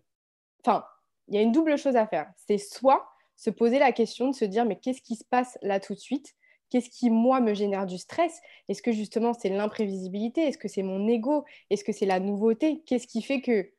Enfin, 0.66 0.86
il 1.28 1.36
y 1.36 1.38
a 1.38 1.42
une 1.42 1.52
double 1.52 1.78
chose 1.78 1.96
à 1.96 2.08
faire. 2.08 2.32
C'est 2.36 2.58
soit 2.58 3.11
se 3.42 3.50
poser 3.50 3.80
la 3.80 3.92
question 3.92 4.30
de 4.30 4.36
se 4.36 4.46
dire, 4.46 4.66
mais 4.66 4.76
qu'est-ce 4.76 5.02
qui 5.02 5.16
se 5.16 5.24
passe 5.24 5.58
là 5.64 5.80
tout 5.80 5.96
de 5.96 6.00
suite? 6.00 6.36
Qu'est-ce 6.70 6.92
qui, 6.92 7.10
moi, 7.10 7.42
me 7.42 7.56
génère 7.56 7.88
du 7.88 7.98
stress? 7.98 8.40
Est-ce 8.70 8.84
que 8.84 8.92
justement 8.92 9.34
c'est 9.34 9.50
l'imprévisibilité? 9.50 10.42
Est-ce 10.44 10.60
que 10.60 10.68
c'est 10.68 10.84
mon 10.84 11.08
ego? 11.08 11.44
Est-ce 11.72 11.84
que 11.84 11.92
c'est 11.92 12.06
la 12.06 12.20
nouveauté? 12.20 12.84
Qu'est-ce 12.86 13.08
qui 13.08 13.24
fait 13.24 13.42
que 13.42 13.72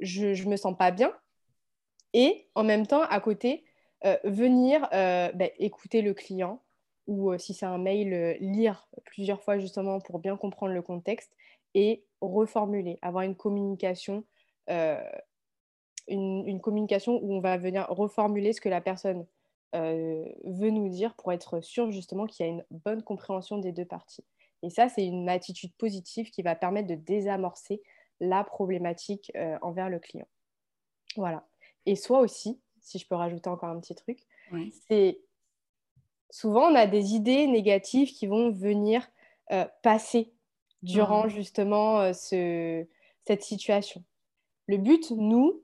je 0.00 0.28
ne 0.28 0.50
me 0.50 0.56
sens 0.56 0.74
pas 0.78 0.90
bien? 0.92 1.12
Et 2.14 2.48
en 2.54 2.64
même 2.64 2.86
temps, 2.86 3.02
à 3.02 3.20
côté, 3.20 3.64
euh, 4.06 4.16
venir 4.24 4.88
euh, 4.94 5.30
ben, 5.32 5.50
écouter 5.58 6.00
le 6.00 6.14
client 6.14 6.62
ou 7.06 7.36
si 7.36 7.52
c'est 7.52 7.66
un 7.66 7.78
mail, 7.78 8.38
lire 8.40 8.88
plusieurs 9.04 9.42
fois 9.42 9.58
justement 9.58 10.00
pour 10.00 10.20
bien 10.20 10.38
comprendre 10.38 10.72
le 10.72 10.82
contexte 10.82 11.36
et 11.74 12.06
reformuler, 12.22 12.98
avoir 13.02 13.24
une 13.24 13.36
communication, 13.36 14.24
euh, 16.10 16.42
une, 16.46 16.60
communication 16.60 17.18
où 17.22 17.34
on 17.34 17.40
va 17.40 17.56
venir 17.56 17.86
reformuler 17.88 18.52
ce 18.52 18.60
que 18.60 18.68
la 18.68 18.80
personne 18.80 19.26
euh, 19.74 20.24
veut 20.44 20.70
nous 20.70 20.88
dire 20.88 21.14
pour 21.14 21.32
être 21.32 21.60
sûr 21.60 21.90
justement 21.90 22.26
qu'il 22.26 22.46
y 22.46 22.48
a 22.48 22.52
une 22.52 22.64
bonne 22.70 23.02
compréhension 23.02 23.58
des 23.58 23.72
deux 23.72 23.84
parties. 23.84 24.24
Et 24.62 24.70
ça, 24.70 24.88
c'est 24.88 25.04
une 25.04 25.28
attitude 25.28 25.72
positive 25.74 26.30
qui 26.30 26.42
va 26.42 26.54
permettre 26.54 26.88
de 26.88 26.94
désamorcer 26.94 27.82
la 28.20 28.44
problématique 28.44 29.32
euh, 29.36 29.58
envers 29.62 29.88
le 29.88 29.98
client. 29.98 30.28
Voilà. 31.16 31.46
Et 31.86 31.96
soit 31.96 32.20
aussi, 32.20 32.60
si 32.80 32.98
je 32.98 33.06
peux 33.06 33.16
rajouter 33.16 33.50
encore 33.50 33.70
un 33.70 33.80
petit 33.80 33.94
truc, 33.94 34.20
c'est 34.88 35.18
souvent 36.30 36.70
on 36.70 36.74
a 36.74 36.86
des 36.86 37.14
idées 37.14 37.46
négatives 37.46 38.12
qui 38.12 38.26
vont 38.26 38.50
venir 38.50 39.08
passer 39.82 40.32
durant 40.82 41.26
mmh. 41.26 41.30
justement 41.30 42.00
euh, 42.00 42.12
ce, 42.12 42.84
cette 43.26 43.42
situation. 43.42 44.02
Le 44.66 44.76
but, 44.76 45.10
nous, 45.12 45.60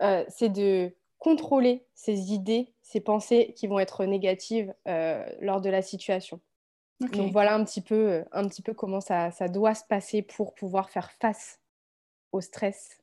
euh, 0.00 0.24
c'est 0.28 0.48
de 0.48 0.94
contrôler 1.18 1.86
ces 1.94 2.32
idées, 2.32 2.72
ces 2.82 3.00
pensées 3.00 3.54
qui 3.56 3.66
vont 3.66 3.78
être 3.78 4.04
négatives 4.04 4.74
euh, 4.88 5.24
lors 5.40 5.60
de 5.60 5.70
la 5.70 5.82
situation. 5.82 6.40
Donc 7.00 7.32
voilà 7.32 7.56
un 7.56 7.64
petit 7.64 7.80
peu, 7.80 8.24
un 8.30 8.46
petit 8.46 8.62
peu 8.62 8.74
comment 8.74 9.00
ça, 9.00 9.32
ça 9.32 9.48
doit 9.48 9.74
se 9.74 9.84
passer 9.84 10.22
pour 10.22 10.54
pouvoir 10.54 10.88
faire 10.90 11.10
face 11.20 11.58
au 12.30 12.40
stress. 12.40 12.96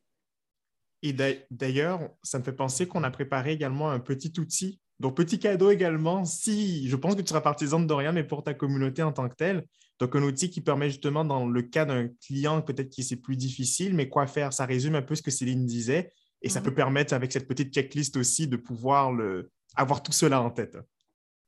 Et 1.01 1.13
d'ailleurs, 1.51 2.09
ça 2.23 2.39
me 2.39 2.43
fait 2.43 2.53
penser 2.53 2.87
qu'on 2.87 3.03
a 3.03 3.11
préparé 3.11 3.51
également 3.51 3.89
un 3.89 3.99
petit 3.99 4.33
outil 4.39 4.79
donc, 4.99 5.15
petit 5.15 5.39
cadeau 5.39 5.71
également, 5.71 6.25
si 6.25 6.87
je 6.89 6.95
pense 6.97 7.15
que 7.15 7.21
tu 7.21 7.29
seras 7.29 7.41
partisan 7.41 7.79
de 7.79 7.85
Dorian, 7.85 8.11
mais 8.11 8.25
pour 8.25 8.43
ta 8.43 8.53
communauté 8.53 9.01
en 9.01 9.13
tant 9.13 9.29
que 9.29 9.35
telle. 9.35 9.65
Donc, 9.99 10.15
un 10.15 10.23
outil 10.23 10.49
qui 10.49 10.59
permet 10.61 10.89
justement, 10.89 11.23
dans 11.23 11.47
le 11.47 11.61
cas 11.61 11.85
d'un 11.85 12.09
client 12.25 12.61
peut-être 12.61 12.89
qui 12.89 13.03
c'est 13.03 13.15
plus 13.15 13.37
difficile, 13.37 13.93
mais 13.95 14.09
quoi 14.09 14.27
faire? 14.27 14.51
Ça 14.51 14.65
résume 14.65 14.95
un 14.95 15.01
peu 15.01 15.15
ce 15.15 15.21
que 15.21 15.31
Céline 15.31 15.65
disait. 15.65 16.11
Et 16.41 16.49
ça 16.49 16.59
mhm. 16.59 16.65
peut 16.65 16.73
permettre, 16.73 17.13
avec 17.13 17.31
cette 17.31 17.47
petite 17.47 17.73
checklist 17.73 18.17
aussi, 18.17 18.47
de 18.47 18.57
pouvoir 18.57 19.11
le... 19.11 19.51
avoir 19.75 20.01
tout 20.03 20.11
cela 20.11 20.41
en 20.41 20.49
tête. 20.49 20.77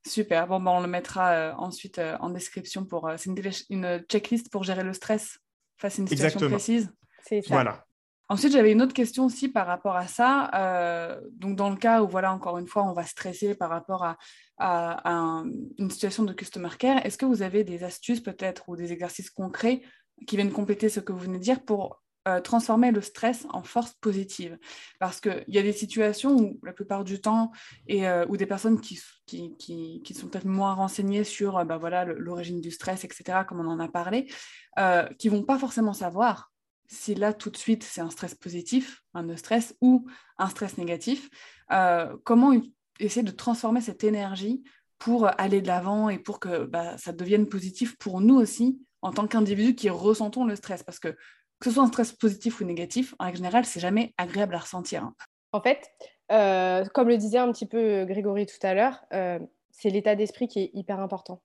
Super. 0.07 0.47
Bon, 0.47 0.59
ben, 0.59 0.71
on 0.71 0.81
le 0.81 0.87
mettra 0.87 1.31
euh, 1.31 1.53
ensuite 1.57 1.99
euh, 1.99 2.17
en 2.19 2.29
description 2.29 2.85
pour. 2.85 3.07
Euh, 3.07 3.15
c'est 3.17 3.29
une, 3.69 3.99
checklist 4.09 4.51
pour 4.51 4.63
gérer 4.63 4.83
le 4.83 4.93
stress 4.93 5.39
face 5.77 5.99
à 5.99 6.01
une 6.01 6.07
situation 6.07 6.39
Exactement. 6.39 6.51
précise. 6.51 6.91
C'est 7.23 7.41
ça. 7.41 7.53
Voilà. 7.53 7.85
Ensuite, 8.31 8.53
j'avais 8.53 8.71
une 8.71 8.81
autre 8.81 8.93
question 8.93 9.25
aussi 9.25 9.49
par 9.49 9.67
rapport 9.67 9.97
à 9.97 10.07
ça. 10.07 10.49
Euh, 10.55 11.19
donc, 11.33 11.57
dans 11.57 11.69
le 11.69 11.75
cas 11.75 12.01
où, 12.01 12.07
voilà, 12.07 12.31
encore 12.31 12.57
une 12.59 12.65
fois, 12.65 12.83
on 12.83 12.93
va 12.93 13.03
stresser 13.03 13.55
par 13.55 13.69
rapport 13.69 14.15
à, 14.57 15.43
une 15.77 15.89
situation 15.89 16.23
de 16.23 16.31
customer 16.31 16.69
care, 16.79 17.05
est-ce 17.05 17.17
que 17.17 17.25
vous 17.25 17.41
avez 17.41 17.65
des 17.65 17.83
astuces 17.83 18.21
peut-être 18.21 18.69
ou 18.69 18.77
des 18.77 18.93
exercices 18.93 19.29
concrets 19.29 19.81
qui 20.27 20.37
viennent 20.37 20.53
compléter 20.53 20.87
ce 20.87 21.01
que 21.01 21.11
vous 21.11 21.19
venez 21.19 21.39
de 21.39 21.43
dire 21.43 21.65
pour 21.65 22.01
euh, 22.27 22.39
transformer 22.39 22.91
le 22.91 23.01
stress 23.01 23.47
en 23.49 23.63
force 23.63 23.93
positive 24.01 24.57
Parce 24.99 25.19
qu'il 25.19 25.43
y 25.47 25.57
a 25.57 25.63
des 25.63 25.73
situations 25.73 26.35
où, 26.35 26.59
la 26.63 26.73
plupart 26.73 27.03
du 27.03 27.19
temps, 27.19 27.51
et 27.87 28.07
euh, 28.07 28.25
où 28.29 28.37
des 28.37 28.45
personnes 28.45 28.79
qui, 28.79 28.99
qui, 29.25 30.13
sont 30.13 30.27
peut-être 30.27 30.45
moins 30.45 30.73
renseignées 30.73 31.23
sur 31.23 31.63
bah, 31.65 31.77
voilà, 31.77 32.05
l'origine 32.05 32.61
du 32.61 32.71
stress, 32.71 33.03
etc., 33.05 33.39
comme 33.47 33.59
on 33.59 33.67
en 33.67 33.79
a 33.79 33.87
parlé, 33.87 34.27
qui 35.17 35.29
vont 35.29 35.43
pas 35.43 35.57
forcément 35.57 35.93
savoir 35.93 36.51
si 36.91 37.15
là 37.15 37.33
tout 37.33 37.49
de 37.49 37.57
suite 37.57 37.83
c'est 37.83 38.01
un 38.01 38.09
stress 38.09 38.35
positif, 38.35 39.01
un 39.13 39.35
stress 39.37 39.75
ou 39.81 40.05
un 40.37 40.49
stress 40.49 40.77
négatif, 40.77 41.29
euh, 41.71 42.17
comment 42.25 42.51
essayer 42.99 43.23
de 43.23 43.31
transformer 43.31 43.81
cette 43.81 44.03
énergie 44.03 44.63
pour 44.99 45.27
aller 45.39 45.61
de 45.61 45.67
l'avant 45.67 46.09
et 46.09 46.19
pour 46.19 46.39
que 46.39 46.65
bah, 46.65 46.97
ça 46.97 47.13
devienne 47.13 47.47
positif 47.47 47.97
pour 47.97 48.19
nous 48.19 48.35
aussi 48.35 48.79
en 49.01 49.11
tant 49.11 49.25
qu'individus 49.25 49.73
qui 49.73 49.89
ressentons 49.89 50.45
le 50.45 50.55
stress 50.55 50.83
parce 50.83 50.99
que 50.99 51.15
que 51.61 51.69
ce 51.69 51.75
soit 51.75 51.83
un 51.83 51.87
stress 51.87 52.11
positif 52.11 52.59
ou 52.59 52.65
négatif, 52.65 53.13
en 53.19 53.33
général, 53.33 53.65
c'est 53.65 53.79
jamais 53.79 54.13
agréable 54.17 54.55
à 54.55 54.59
ressentir. 54.59 55.03
Hein. 55.03 55.15
En 55.53 55.61
fait, 55.61 55.91
euh, 56.31 56.83
comme 56.93 57.07
le 57.07 57.17
disait 57.17 57.37
un 57.37 57.51
petit 57.51 57.67
peu 57.67 58.03
Grégory 58.05 58.47
tout 58.47 58.65
à 58.65 58.73
l'heure, 58.73 59.05
euh, 59.13 59.39
c'est 59.69 59.89
l'état 59.89 60.15
d'esprit 60.15 60.47
qui 60.47 60.59
est 60.59 60.71
hyper 60.73 60.99
important. 60.99 61.41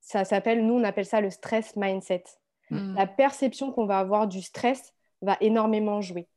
Ça 0.00 0.24
s'appelle, 0.24 0.66
nous 0.66 0.74
on 0.74 0.84
appelle 0.84 1.06
ça 1.06 1.20
le 1.20 1.30
stress 1.30 1.74
mindset. 1.76 2.24
Mm. 2.70 2.94
La 2.96 3.06
perception 3.06 3.72
qu'on 3.72 3.86
va 3.86 3.98
avoir 3.98 4.28
du 4.28 4.42
stress 4.42 4.94
va 5.22 5.36
énormément 5.40 6.00
jouer. 6.00 6.28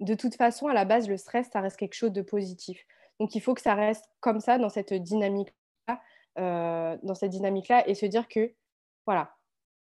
De 0.00 0.14
toute 0.14 0.36
façon, 0.36 0.68
à 0.68 0.74
la 0.74 0.84
base, 0.84 1.08
le 1.08 1.16
stress, 1.16 1.48
ça 1.52 1.60
reste 1.60 1.76
quelque 1.76 1.94
chose 1.94 2.12
de 2.12 2.22
positif. 2.22 2.84
Donc, 3.20 3.34
il 3.34 3.40
faut 3.40 3.54
que 3.54 3.60
ça 3.60 3.74
reste 3.74 4.04
comme 4.20 4.40
ça 4.40 4.58
dans 4.58 4.68
cette 4.68 4.92
dynamique-là, 4.92 6.00
euh, 6.38 6.98
dans 7.02 7.14
cette 7.14 7.30
dynamique-là, 7.30 7.88
et 7.88 7.94
se 7.94 8.06
dire 8.06 8.26
que, 8.28 8.52
voilà, 9.06 9.36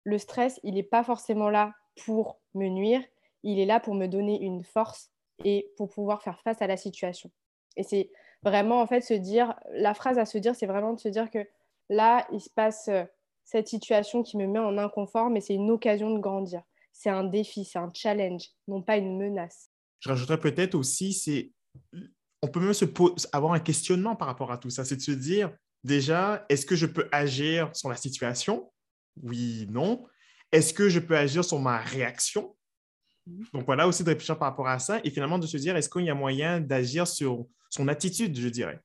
le 0.03 0.17
stress, 0.17 0.59
il 0.63 0.75
n'est 0.75 0.83
pas 0.83 1.03
forcément 1.03 1.49
là 1.49 1.73
pour 2.05 2.38
me 2.53 2.67
nuire, 2.67 3.01
il 3.43 3.59
est 3.59 3.65
là 3.65 3.79
pour 3.79 3.95
me 3.95 4.07
donner 4.07 4.41
une 4.41 4.63
force 4.63 5.11
et 5.43 5.71
pour 5.77 5.89
pouvoir 5.89 6.21
faire 6.21 6.39
face 6.41 6.61
à 6.61 6.67
la 6.67 6.77
situation. 6.77 7.31
Et 7.77 7.83
c'est 7.83 8.11
vraiment, 8.43 8.81
en 8.81 8.87
fait, 8.87 9.01
se 9.01 9.13
dire, 9.13 9.55
la 9.71 9.93
phrase 9.93 10.17
à 10.17 10.25
se 10.25 10.37
dire, 10.37 10.55
c'est 10.55 10.65
vraiment 10.65 10.93
de 10.93 10.99
se 10.99 11.07
dire 11.07 11.29
que 11.29 11.47
là, 11.89 12.27
il 12.31 12.41
se 12.41 12.49
passe 12.49 12.87
euh, 12.89 13.03
cette 13.45 13.67
situation 13.67 14.23
qui 14.23 14.37
me 14.37 14.47
met 14.47 14.59
en 14.59 14.77
inconfort, 14.77 15.29
mais 15.29 15.41
c'est 15.41 15.55
une 15.55 15.71
occasion 15.71 16.11
de 16.11 16.19
grandir. 16.19 16.61
C'est 16.91 17.09
un 17.09 17.23
défi, 17.23 17.65
c'est 17.65 17.79
un 17.79 17.91
challenge, 17.93 18.49
non 18.67 18.81
pas 18.81 18.97
une 18.97 19.17
menace. 19.17 19.69
Je 19.99 20.09
rajouterais 20.09 20.39
peut-être 20.39 20.75
aussi, 20.75 21.13
c'est 21.13 21.51
on 22.41 22.47
peut 22.47 22.59
même 22.59 22.73
se 22.73 22.85
avoir 23.33 23.53
un 23.53 23.59
questionnement 23.59 24.15
par 24.15 24.27
rapport 24.27 24.51
à 24.51 24.57
tout 24.57 24.69
ça. 24.69 24.85
C'est 24.85 24.95
de 24.95 25.01
se 25.01 25.11
dire, 25.11 25.51
déjà, 25.83 26.45
est-ce 26.49 26.65
que 26.65 26.75
je 26.75 26.85
peux 26.85 27.07
agir 27.11 27.69
sur 27.75 27.89
la 27.89 27.95
situation? 27.95 28.71
Oui, 29.21 29.67
non. 29.69 30.05
Est-ce 30.51 30.73
que 30.73 30.89
je 30.89 30.99
peux 30.99 31.17
agir 31.17 31.43
sur 31.43 31.59
ma 31.59 31.77
réaction? 31.77 32.55
Mmh. 33.27 33.43
Donc 33.53 33.65
voilà 33.65 33.87
aussi 33.87 34.03
de 34.03 34.09
réfléchir 34.09 34.37
par 34.37 34.49
rapport 34.49 34.67
à 34.67 34.79
ça 34.79 34.99
et 35.03 35.09
finalement 35.09 35.39
de 35.39 35.47
se 35.47 35.57
dire, 35.57 35.75
est-ce 35.75 35.89
qu'il 35.89 36.05
y 36.05 36.09
a 36.09 36.15
moyen 36.15 36.59
d'agir 36.59 37.07
sur 37.07 37.45
son 37.69 37.87
attitude, 37.87 38.37
je 38.37 38.49
dirais? 38.49 38.81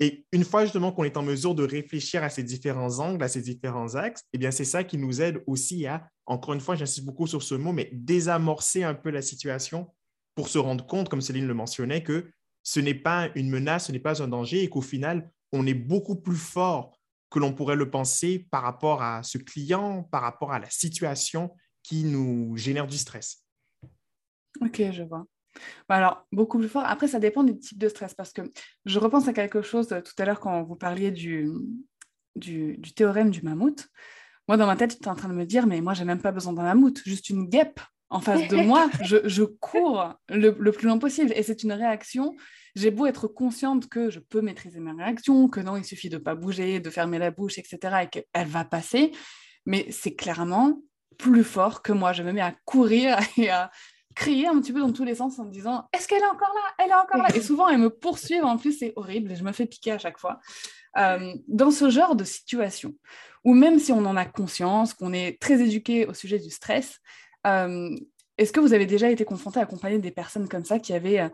Et 0.00 0.26
une 0.32 0.44
fois 0.44 0.64
justement 0.64 0.90
qu'on 0.92 1.04
est 1.04 1.16
en 1.16 1.22
mesure 1.22 1.54
de 1.54 1.64
réfléchir 1.64 2.24
à 2.24 2.28
ces 2.28 2.42
différents 2.42 2.98
angles, 2.98 3.22
à 3.22 3.28
ces 3.28 3.42
différents 3.42 3.94
axes, 3.94 4.24
eh 4.32 4.38
bien, 4.38 4.50
c'est 4.50 4.64
ça 4.64 4.82
qui 4.82 4.98
nous 4.98 5.22
aide 5.22 5.42
aussi 5.46 5.86
à, 5.86 6.08
encore 6.26 6.54
une 6.54 6.60
fois, 6.60 6.74
j'insiste 6.74 7.04
beaucoup 7.04 7.26
sur 7.26 7.42
ce 7.42 7.54
mot, 7.54 7.72
mais 7.72 7.90
désamorcer 7.92 8.82
un 8.82 8.94
peu 8.94 9.10
la 9.10 9.22
situation 9.22 9.88
pour 10.34 10.48
se 10.48 10.58
rendre 10.58 10.84
compte, 10.84 11.08
comme 11.08 11.20
Céline 11.20 11.46
le 11.46 11.54
mentionnait, 11.54 12.02
que 12.02 12.28
ce 12.64 12.80
n'est 12.80 12.94
pas 12.94 13.28
une 13.36 13.50
menace, 13.50 13.86
ce 13.86 13.92
n'est 13.92 14.00
pas 14.00 14.20
un 14.20 14.28
danger 14.28 14.64
et 14.64 14.68
qu'au 14.68 14.80
final, 14.80 15.30
on 15.52 15.66
est 15.66 15.74
beaucoup 15.74 16.16
plus 16.16 16.36
fort 16.36 16.98
que 17.34 17.40
l'on 17.40 17.52
pourrait 17.52 17.74
le 17.74 17.90
penser 17.90 18.46
par 18.52 18.62
rapport 18.62 19.02
à 19.02 19.24
ce 19.24 19.38
client, 19.38 20.04
par 20.04 20.22
rapport 20.22 20.52
à 20.52 20.60
la 20.60 20.70
situation 20.70 21.50
qui 21.82 22.04
nous 22.04 22.56
génère 22.56 22.86
du 22.86 22.96
stress. 22.96 23.44
Ok, 24.60 24.80
je 24.92 25.02
vois. 25.02 25.26
Bah 25.88 25.96
alors, 25.96 26.26
beaucoup 26.30 26.58
plus 26.58 26.68
fort. 26.68 26.84
Après, 26.86 27.08
ça 27.08 27.18
dépend 27.18 27.42
des 27.42 27.58
types 27.58 27.78
de 27.78 27.88
stress 27.88 28.14
parce 28.14 28.32
que 28.32 28.42
je 28.84 28.98
repense 29.00 29.26
à 29.26 29.32
quelque 29.32 29.62
chose 29.62 29.90
euh, 29.92 30.00
tout 30.00 30.14
à 30.18 30.24
l'heure 30.24 30.38
quand 30.38 30.62
vous 30.62 30.76
parliez 30.76 31.10
du, 31.10 31.50
du, 32.36 32.78
théorème 32.94 33.30
du 33.30 33.42
mammouth. 33.42 33.88
Moi, 34.46 34.56
dans 34.56 34.66
ma 34.66 34.76
tête, 34.76 34.92
j'étais 34.92 35.08
en 35.08 35.16
train 35.16 35.28
de 35.28 35.34
me 35.34 35.44
dire, 35.44 35.66
mais 35.66 35.80
moi, 35.80 35.92
j'ai 35.92 36.04
même 36.04 36.22
pas 36.22 36.32
besoin 36.32 36.52
d'un 36.52 36.62
mammouth, 36.62 37.02
juste 37.04 37.30
une 37.30 37.48
guêpe 37.48 37.80
en 38.14 38.20
face 38.20 38.48
de 38.48 38.56
moi. 38.56 38.88
Je, 39.02 39.42
cours 39.42 40.14
le, 40.28 40.52
plus 40.52 40.86
loin 40.86 40.98
possible. 40.98 41.32
Et 41.34 41.42
c'est 41.42 41.64
une 41.64 41.72
réaction. 41.72 42.34
J'ai 42.76 42.90
beau 42.90 43.06
être 43.06 43.26
consciente 43.26 43.88
que 43.88 44.08
je 44.08 44.20
peux 44.20 44.40
maîtriser 44.40 44.80
mes 44.80 44.92
réactions, 44.92 45.48
que 45.48 45.60
non, 45.60 45.76
il 45.76 45.84
suffit 45.84 46.08
de 46.08 46.18
pas 46.18 46.34
bouger, 46.34 46.80
de 46.80 46.90
fermer 46.90 47.18
la 47.18 47.30
bouche, 47.30 47.58
etc. 47.58 48.04
et 48.04 48.06
qu'elle 48.06 48.46
va 48.46 48.64
passer. 48.64 49.12
Mais 49.66 49.86
c'est 49.90 50.14
clairement 50.14 50.78
plus 51.18 51.44
fort 51.44 51.82
que 51.82 51.92
moi. 51.92 52.12
Je 52.12 52.22
me 52.22 52.32
mets 52.32 52.40
à 52.40 52.54
courir 52.64 53.18
et 53.36 53.50
à 53.50 53.70
crier 54.14 54.46
un 54.46 54.60
petit 54.60 54.72
peu 54.72 54.80
dans 54.80 54.92
tous 54.92 55.04
les 55.04 55.16
sens 55.16 55.38
en 55.40 55.46
me 55.46 55.50
disant 55.50 55.88
Est-ce 55.92 56.06
qu'elle 56.06 56.22
est 56.22 56.26
encore 56.26 56.54
là? 56.54 56.84
Elle 56.84 56.90
est 56.90 56.94
encore 56.94 57.20
là 57.20 57.34
Et 57.34 57.42
souvent, 57.42 57.68
elle 57.68 57.78
me 57.78 57.90
poursuit. 57.90 58.40
En 58.40 58.56
plus, 58.56 58.78
c'est 58.78 58.92
horrible 58.94 59.34
je 59.34 59.42
me 59.42 59.52
fais 59.52 59.66
piquer 59.66 59.92
à 59.92 59.98
chaque 59.98 60.18
fois. 60.18 60.38
Euh, 60.96 61.34
dans 61.48 61.72
ce 61.72 61.90
genre 61.90 62.14
de 62.14 62.22
situation, 62.22 62.94
où 63.42 63.52
même 63.54 63.80
si 63.80 63.90
on 63.90 64.04
en 64.06 64.16
a 64.16 64.24
conscience, 64.24 64.94
qu'on 64.94 65.12
est 65.12 65.40
très 65.40 65.60
éduqué 65.60 66.06
au 66.06 66.14
sujet 66.14 66.38
du 66.38 66.50
stress, 66.50 67.00
est-ce 67.44 68.52
que 68.52 68.60
vous 68.60 68.72
avez 68.72 68.86
déjà 68.86 69.10
été 69.10 69.24
confronté 69.24 69.60
à 69.60 69.62
accompagner 69.62 69.98
des 69.98 70.10
personnes 70.10 70.48
comme 70.48 70.64
ça 70.64 70.78
qui 70.78 70.92
avaient 70.92 71.20
euh, 71.20 71.28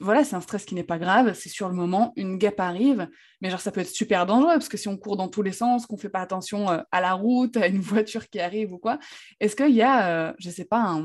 voilà, 0.00 0.22
c'est 0.22 0.36
un 0.36 0.40
stress 0.40 0.64
qui 0.64 0.76
n'est 0.76 0.84
pas 0.84 0.98
grave, 0.98 1.34
c'est 1.34 1.48
sur 1.48 1.68
le 1.68 1.74
moment, 1.74 2.12
une 2.14 2.38
guêpe 2.38 2.60
arrive, 2.60 3.08
mais 3.40 3.50
genre 3.50 3.60
ça 3.60 3.72
peut 3.72 3.80
être 3.80 3.88
super 3.88 4.26
dangereux 4.26 4.52
parce 4.52 4.68
que 4.68 4.76
si 4.76 4.86
on 4.86 4.96
court 4.96 5.16
dans 5.16 5.26
tous 5.26 5.42
les 5.42 5.50
sens, 5.50 5.86
qu'on 5.86 5.96
fait 5.96 6.08
pas 6.08 6.20
attention 6.20 6.68
à 6.68 7.00
la 7.00 7.14
route, 7.14 7.56
à 7.56 7.66
une 7.66 7.80
voiture 7.80 8.28
qui 8.28 8.38
arrive 8.38 8.72
ou 8.72 8.78
quoi, 8.78 9.00
est-ce 9.40 9.56
qu'il 9.56 9.74
y 9.74 9.82
a, 9.82 10.36
je 10.38 10.50
sais 10.50 10.66
pas, 10.66 10.96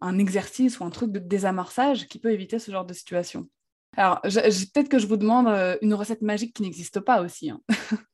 un, 0.00 0.18
exercice 0.18 0.78
ou 0.78 0.84
un 0.84 0.90
truc 0.90 1.10
de 1.10 1.18
désamorçage 1.18 2.06
qui 2.06 2.20
peut 2.20 2.30
éviter 2.30 2.60
ce 2.60 2.70
genre 2.70 2.84
de 2.84 2.94
situation? 2.94 3.48
Alors, 3.96 4.20
peut-être 4.22 4.88
que 4.88 5.00
je 5.00 5.06
vous 5.08 5.16
demande 5.16 5.48
euh, 5.48 5.76
une 5.82 5.94
recette 5.94 6.22
magique 6.22 6.54
qui 6.54 6.62
n'existe 6.62 7.00
pas 7.00 7.22
aussi. 7.22 7.50
Hein. 7.50 7.60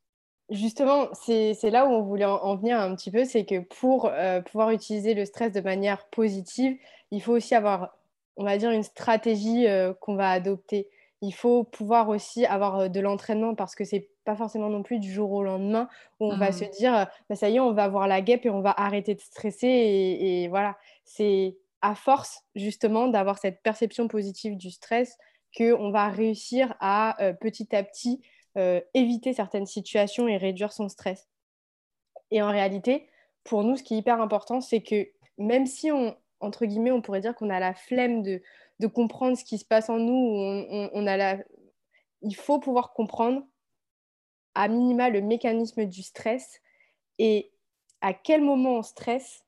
Justement, 0.51 1.09
c'est 1.15 1.71
là 1.71 1.87
où 1.87 1.91
on 1.91 2.03
voulait 2.03 2.25
en, 2.25 2.57
venir 2.57 2.81
un 2.81 2.95
petit 2.95 3.11
peu, 3.11 3.25
c'est 3.25 3.45
que 3.45 3.61
pour 3.61 4.07
euh, 4.07 4.41
pouvoir 4.41 4.71
utiliser 4.71 5.13
le 5.13 5.27
stress 5.27 5.53
de 5.53 5.61
manière 5.61 6.07
positive, 6.07 6.79
il 7.11 7.23
faut 7.23 7.33
aussi 7.33 7.55
avoir, 7.55 7.97
on 8.37 8.45
va 8.45 8.57
dire, 8.57 8.71
une 8.71 8.83
stratégie 8.83 9.67
euh, 9.67 9.93
qu'on 10.01 10.15
va 10.15 10.31
adopter. 10.31 10.89
Il 11.21 11.33
faut 11.33 11.65
pouvoir 11.65 12.09
aussi 12.09 12.47
avoir 12.47 12.89
de 12.89 13.01
l'entraînement 13.01 13.55
parce 13.55 13.75
que 13.75 13.85
c'est 13.85 14.09
pas 14.25 14.37
forcément 14.37 14.71
non 14.71 14.83
plus 14.83 15.01
du 15.01 15.13
jour 15.13 15.33
au 15.33 15.43
lendemain 15.43 15.89
où 16.21 16.33
on 16.33 16.39
va 16.39 16.51
mmh. 16.51 16.53
se 16.53 16.65
dire, 16.65 17.09
bah, 17.29 17.37
ça 17.37 17.51
y 17.51 17.57
est, 17.57 17.61
on 17.61 17.73
va 17.73 17.85
avoir 17.85 18.07
la 18.07 18.21
guêpe 18.23 18.47
et 18.47 18.51
on 18.51 18.61
va 18.61 18.71
arrêter 18.71 19.15
de 19.15 19.21
stresser. 19.21 19.67
Et, 19.67 20.45
et 20.45 20.49
voilà, 20.49 20.77
c'est 21.05 21.57
à 21.83 21.95
force 21.95 22.43
justement 22.55 23.09
d'avoir 23.09 23.39
cette 23.39 23.63
perception 23.63 24.09
positive 24.09 24.57
du 24.57 24.71
stress, 24.71 25.17
qu'on 25.57 25.91
va 25.91 26.09
réussir 26.09 26.75
à 26.81 27.23
euh, 27.23 27.33
petit 27.33 27.75
à 27.75 27.83
petit 27.83 28.21
euh, 28.59 28.81
éviter 28.93 29.33
certaines 29.33 29.67
situations 29.67 30.27
et 30.27 30.37
réduire 30.37 30.73
son 30.73 30.89
stress. 30.89 31.29
Et 32.33 32.43
en 32.43 32.51
réalité, 32.51 33.09
pour 33.45 33.63
nous, 33.63 33.77
ce 33.77 33.85
qui 33.85 33.95
est 33.95 33.99
hyper 33.99 34.21
important, 34.21 34.61
c'est 34.61 34.83
que 34.83 35.09
même 35.39 35.67
si 35.67 35.93
on, 35.93 36.17
entre 36.41 36.67
guillemets, 36.67 36.91
on 36.91 37.01
pourrait 37.01 37.21
dire 37.21 37.37
qu'on 37.37 37.51
a 37.51 37.61
la 37.61 37.73
flemme 37.73 38.23
de, 38.23 38.43
comprendre 38.93 39.39
ce 39.39 39.45
qui 39.45 39.59
se 39.59 39.65
passe 39.65 39.89
en 39.89 39.99
nous, 39.99 40.91
on, 40.93 41.07
a 41.07 41.17
la... 41.17 41.39
il 42.23 42.35
faut 42.35 42.59
pouvoir 42.59 42.93
comprendre 42.93 43.47
à 44.55 44.67
minima 44.67 45.09
le 45.09 45.21
mécanisme 45.21 45.85
du 45.85 46.03
stress 46.03 46.61
et 47.19 47.53
à 48.01 48.13
quel 48.13 48.43
moment 48.43 48.79
on 48.79 48.83
stresse 48.83 49.45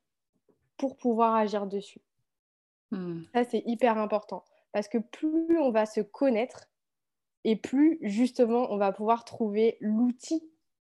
pour 0.77 0.97
pouvoir 0.97 1.35
agir 1.35 1.67
dessus. 1.67 2.01
Hmm. 2.93 3.23
Ça, 3.35 3.45
c'est 3.45 3.63
hyper 3.67 3.99
important. 3.99 4.45
Parce 4.73 4.89
que 4.89 4.99
plus 4.99 5.59
on 5.59 5.71
va 5.71 5.85
se 5.85 6.01
connaître 6.01 6.70
et 7.45 7.57
plus 7.57 7.99
justement 8.03 8.73
on 8.73 8.79
va 8.79 8.93
pouvoir 8.93 9.25
trouver 9.25 9.77
l'outil 9.81 10.43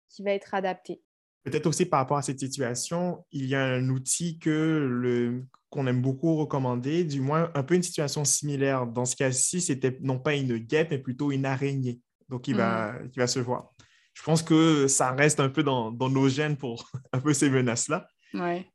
qui 0.09 0.23
va 0.23 0.33
être 0.33 0.55
adapté. 0.55 1.03
Peut-être 1.45 1.67
aussi 1.67 1.87
par 1.87 2.01
rapport 2.01 2.17
à 2.17 2.23
cette 2.23 2.41
situation, 2.41 3.25
il 3.31 3.47
y 3.47 3.55
a 3.55 3.65
un 3.65 3.89
outil 3.89 4.39
que 4.39 4.51
le, 4.51 5.45
qu'on 5.71 5.87
aime 5.87 6.03
beaucoup 6.03 6.35
recommander, 6.37 7.05
du 7.05 7.21
moins 7.21 7.51
un 7.55 7.63
peu 7.63 7.75
une 7.75 7.83
situation 7.83 8.25
similaire. 8.25 8.87
Dans 8.87 9.05
ce 9.05 9.15
cas-ci, 9.15 9.61
c'était 9.61 9.97
non 10.01 10.19
pas 10.19 10.35
une 10.35 10.59
guêpe, 10.59 10.91
mais 10.91 10.99
plutôt 10.99 11.31
une 11.31 11.45
araignée. 11.45 12.01
Donc, 12.29 12.49
il, 12.49 12.57
va, 12.57 12.95
hmm. 12.95 13.11
va 13.17 13.27
se 13.27 13.39
voir. 13.39 13.73
Je 14.15 14.23
pense 14.23 14.43
que 14.43 14.89
ça 14.89 15.13
reste 15.13 15.39
un 15.39 15.49
peu 15.49 15.63
dans, 15.63 15.93
dans 15.93 16.09
nos 16.09 16.29
gènes 16.29 16.57
pour 16.57 16.91
un 17.13 17.21
peu 17.21 17.33
ces 17.33 17.51
menaces-là. 17.51 18.09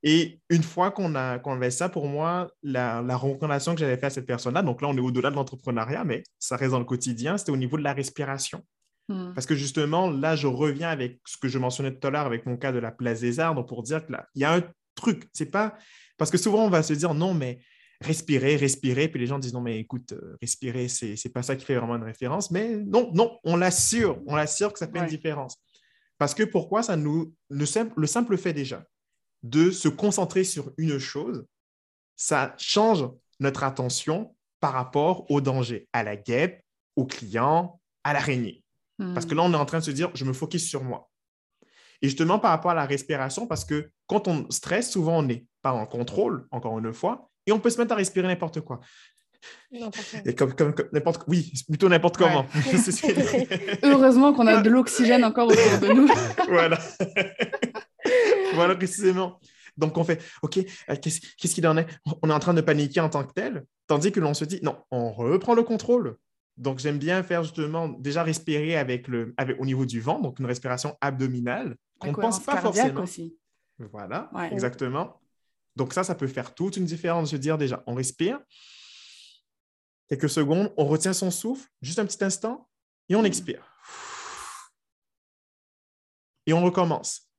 Et 0.04 0.40
une 0.50 0.64
fois 0.64 0.92
qu'on 0.92 1.14
a, 1.16 1.40
qu'on 1.40 1.54
avait 1.54 1.72
ça, 1.72 1.90
pour 1.90 2.08
moi, 2.08 2.50
la, 2.64 3.02
la 3.02 3.18
recommandation 3.18 3.74
que 3.74 3.80
j'avais 3.80 3.96
faite 3.96 4.06
à 4.06 4.10
cette 4.10 4.26
personne-là, 4.26 4.64
donc 4.64 4.82
là, 4.82 4.88
on 4.88 4.98
est 4.98 5.02
au-delà 5.02 5.30
de 5.30 5.36
l'entrepreneuriat, 5.36 6.04
mais 6.04 6.24
ça 6.40 6.56
reste 6.56 6.72
dans 6.72 6.80
le 6.80 6.86
quotidien, 6.86 7.38
c'était 7.38 7.52
au 7.52 7.58
niveau 7.58 7.78
de 7.78 7.84
la 7.84 7.94
respiration. 7.94 8.64
Hmm. 9.10 9.34
Parce 9.34 9.46
que 9.46 9.56
justement, 9.56 10.10
là, 10.10 10.36
je 10.36 10.48
reviens 10.48 10.90
avec 10.90 11.20
ce 11.26 11.38
que 11.38 11.48
je 11.48 11.58
mentionnais 11.60 11.94
tout 11.94 12.08
à 12.08 12.12
l'heure 12.12 12.26
avec 12.26 12.46
mon 12.46 12.58
cas 12.58 12.72
de 12.72 12.80
la 12.80 12.92
place 12.92 13.20
des 13.20 13.40
arbres 13.40 13.64
pour 13.66 13.84
dire 13.84 14.06
que 14.06 14.14
là, 14.14 14.28
il 14.36 14.42
y 14.42 14.46
a 14.46 14.54
un 14.54 14.64
truc. 14.96 15.28
C'est 15.34 15.52
pas. 15.52 15.76
Parce 16.18 16.32
que 16.32 16.38
souvent, 16.38 16.66
on 16.66 16.70
va 16.70 16.84
se 16.84 16.94
dire 16.94 17.14
non, 17.14 17.34
mais 17.34 17.60
respirer, 18.00 18.56
respirer. 18.56 19.08
Puis 19.08 19.20
les 19.20 19.28
gens 19.28 19.40
disent 19.40 19.54
non, 19.54 19.62
mais 19.62 19.80
écoute, 19.80 20.14
euh, 20.14 20.38
respirer, 20.42 20.88
c'est, 20.88 21.16
c'est 21.16 21.30
pas 21.30 21.44
ça 21.44 21.56
qui 21.56 21.66
fait 21.66 21.76
vraiment 21.76 21.96
une 21.96 22.04
référence. 22.04 22.52
Mais 22.52 22.78
non, 22.78 23.12
non, 23.14 23.38
on 23.44 23.56
l'assure. 23.56 24.20
On 24.28 24.36
l'assure 24.36 24.72
que 24.72 24.80
ça 24.80 24.88
fait 24.88 25.00
une 25.00 25.06
différence. 25.08 25.58
Parce 26.18 26.34
que 26.34 26.44
pourquoi 26.44 26.84
ça 26.84 26.96
nous. 26.96 27.34
Le 27.50 27.66
simple, 27.66 27.94
le 27.98 28.08
simple 28.08 28.38
fait 28.38 28.54
déjà 28.54 28.84
de 29.44 29.72
se 29.72 29.88
concentrer 29.88 30.44
sur 30.44 30.72
une 30.78 31.00
chose, 31.00 31.46
ça 32.16 32.54
change 32.58 33.08
notre 33.40 33.64
attention 33.64 34.36
par 34.60 34.74
rapport 34.74 35.30
au 35.32 35.42
danger, 35.42 35.88
à 35.94 36.04
la 36.04 36.16
guêpe, 36.16 36.62
au 36.96 37.06
client, 37.06 37.80
à 38.04 38.14
l'araignée. 38.14 38.64
Parce 39.16 39.26
que 39.26 39.34
là, 39.34 39.42
on 39.42 39.52
est 39.52 39.58
en 39.58 39.66
train 39.66 39.80
de 39.80 39.84
se 39.84 39.90
dire, 39.90 40.12
je 40.14 40.24
me 40.26 40.34
focus 40.34 40.70
sur 40.70 40.84
moi. 40.84 41.10
Et 42.04 42.08
justement, 42.08 42.38
par 42.38 42.52
rapport 42.52 42.70
à 42.70 42.76
la 42.76 42.86
respiration, 42.86 43.48
parce 43.48 43.66
que 43.66 43.90
quand 44.06 44.28
on 44.28 44.50
stresse, 44.52 44.92
souvent, 44.92 45.20
on 45.20 45.24
n'est 45.24 45.46
pas 45.64 45.72
en 45.72 45.88
contrôle, 45.88 46.48
encore 46.52 46.78
une 46.78 46.94
fois, 46.94 47.30
et 47.48 47.52
on 47.52 47.60
peut 47.60 47.72
se 47.72 47.80
mettre 47.80 47.94
à 47.94 47.96
respirer 47.96 48.28
n'importe 48.28 48.62
quoi. 48.62 48.80
Et 50.26 50.36
comme, 50.36 50.54
n'importe 50.94 51.24
oui, 51.28 51.52
plutôt 51.68 51.90
n'importe 51.90 52.18
comment. 52.18 52.46
Heureusement 53.84 54.34
qu'on 54.34 54.46
a 54.46 54.62
de 54.62 54.70
l'oxygène 54.70 55.24
encore 55.24 55.48
autour 55.48 55.80
de 55.80 55.94
nous. 55.94 56.08
voilà. 56.48 56.78
voilà, 58.54 58.76
précisément. 58.76 59.40
Donc, 59.78 59.98
on 59.98 60.04
fait, 60.04 60.22
OK, 60.42 60.58
euh, 60.58 60.96
qu'est-ce 60.96 61.56
qu'il 61.56 61.66
en 61.68 61.78
est? 61.78 61.88
On 62.22 62.30
est 62.30 62.34
en 62.34 62.40
train 62.40 62.54
de 62.54 62.62
paniquer 62.62 63.00
en 63.00 63.10
tant 63.10 63.24
que 63.24 63.34
tel, 63.34 63.66
tandis 63.88 64.12
que 64.12 64.20
l'on 64.20 64.34
se 64.34 64.46
dit, 64.46 64.60
non, 64.64 64.78
on 64.92 65.12
reprend 65.12 65.54
le 65.54 65.64
contrôle. 65.64 66.18
Donc, 66.58 66.80
j'aime 66.80 66.98
bien 67.00 67.24
faire 67.24 67.44
justement, 67.44 67.88
déjà 67.88 68.24
respirer 68.24 68.78
avec 68.78 69.08
le, 69.08 69.34
avec, 69.38 69.60
au 69.60 69.66
niveau 69.66 69.86
du 69.86 70.02
vent, 70.02 70.20
donc 70.20 70.40
une 70.40 70.46
respiration 70.46 70.98
abdominale, 71.02 71.76
qu'on 72.00 72.12
ne 72.12 72.16
pense 72.16 72.44
pas 72.44 72.58
forcément. 72.58 73.04
Aussi. 73.04 73.38
Voilà, 73.80 74.30
exactement. 74.52 75.20
Donc, 75.76 75.94
ça, 75.94 76.04
ça 76.04 76.16
peut 76.16 76.28
faire 76.28 76.54
toute 76.54 76.78
une 76.78 76.86
différence. 76.86 77.30
Je 77.30 77.36
veux 77.36 77.42
dire, 77.42 77.58
déjà, 77.58 77.82
on 77.88 77.96
respire 77.96 78.40
quelques 80.10 80.30
secondes, 80.30 80.74
on 80.76 80.86
retient 80.86 81.14
son 81.14 81.32
souffle, 81.32 81.70
juste 81.82 81.98
un 81.98 82.06
petit 82.06 82.22
instant, 82.24 82.68
et 83.08 83.16
on 83.16 83.24
expire. 83.24 83.66
Et 86.46 86.54
on 86.54 86.62
recommence. 86.64 87.31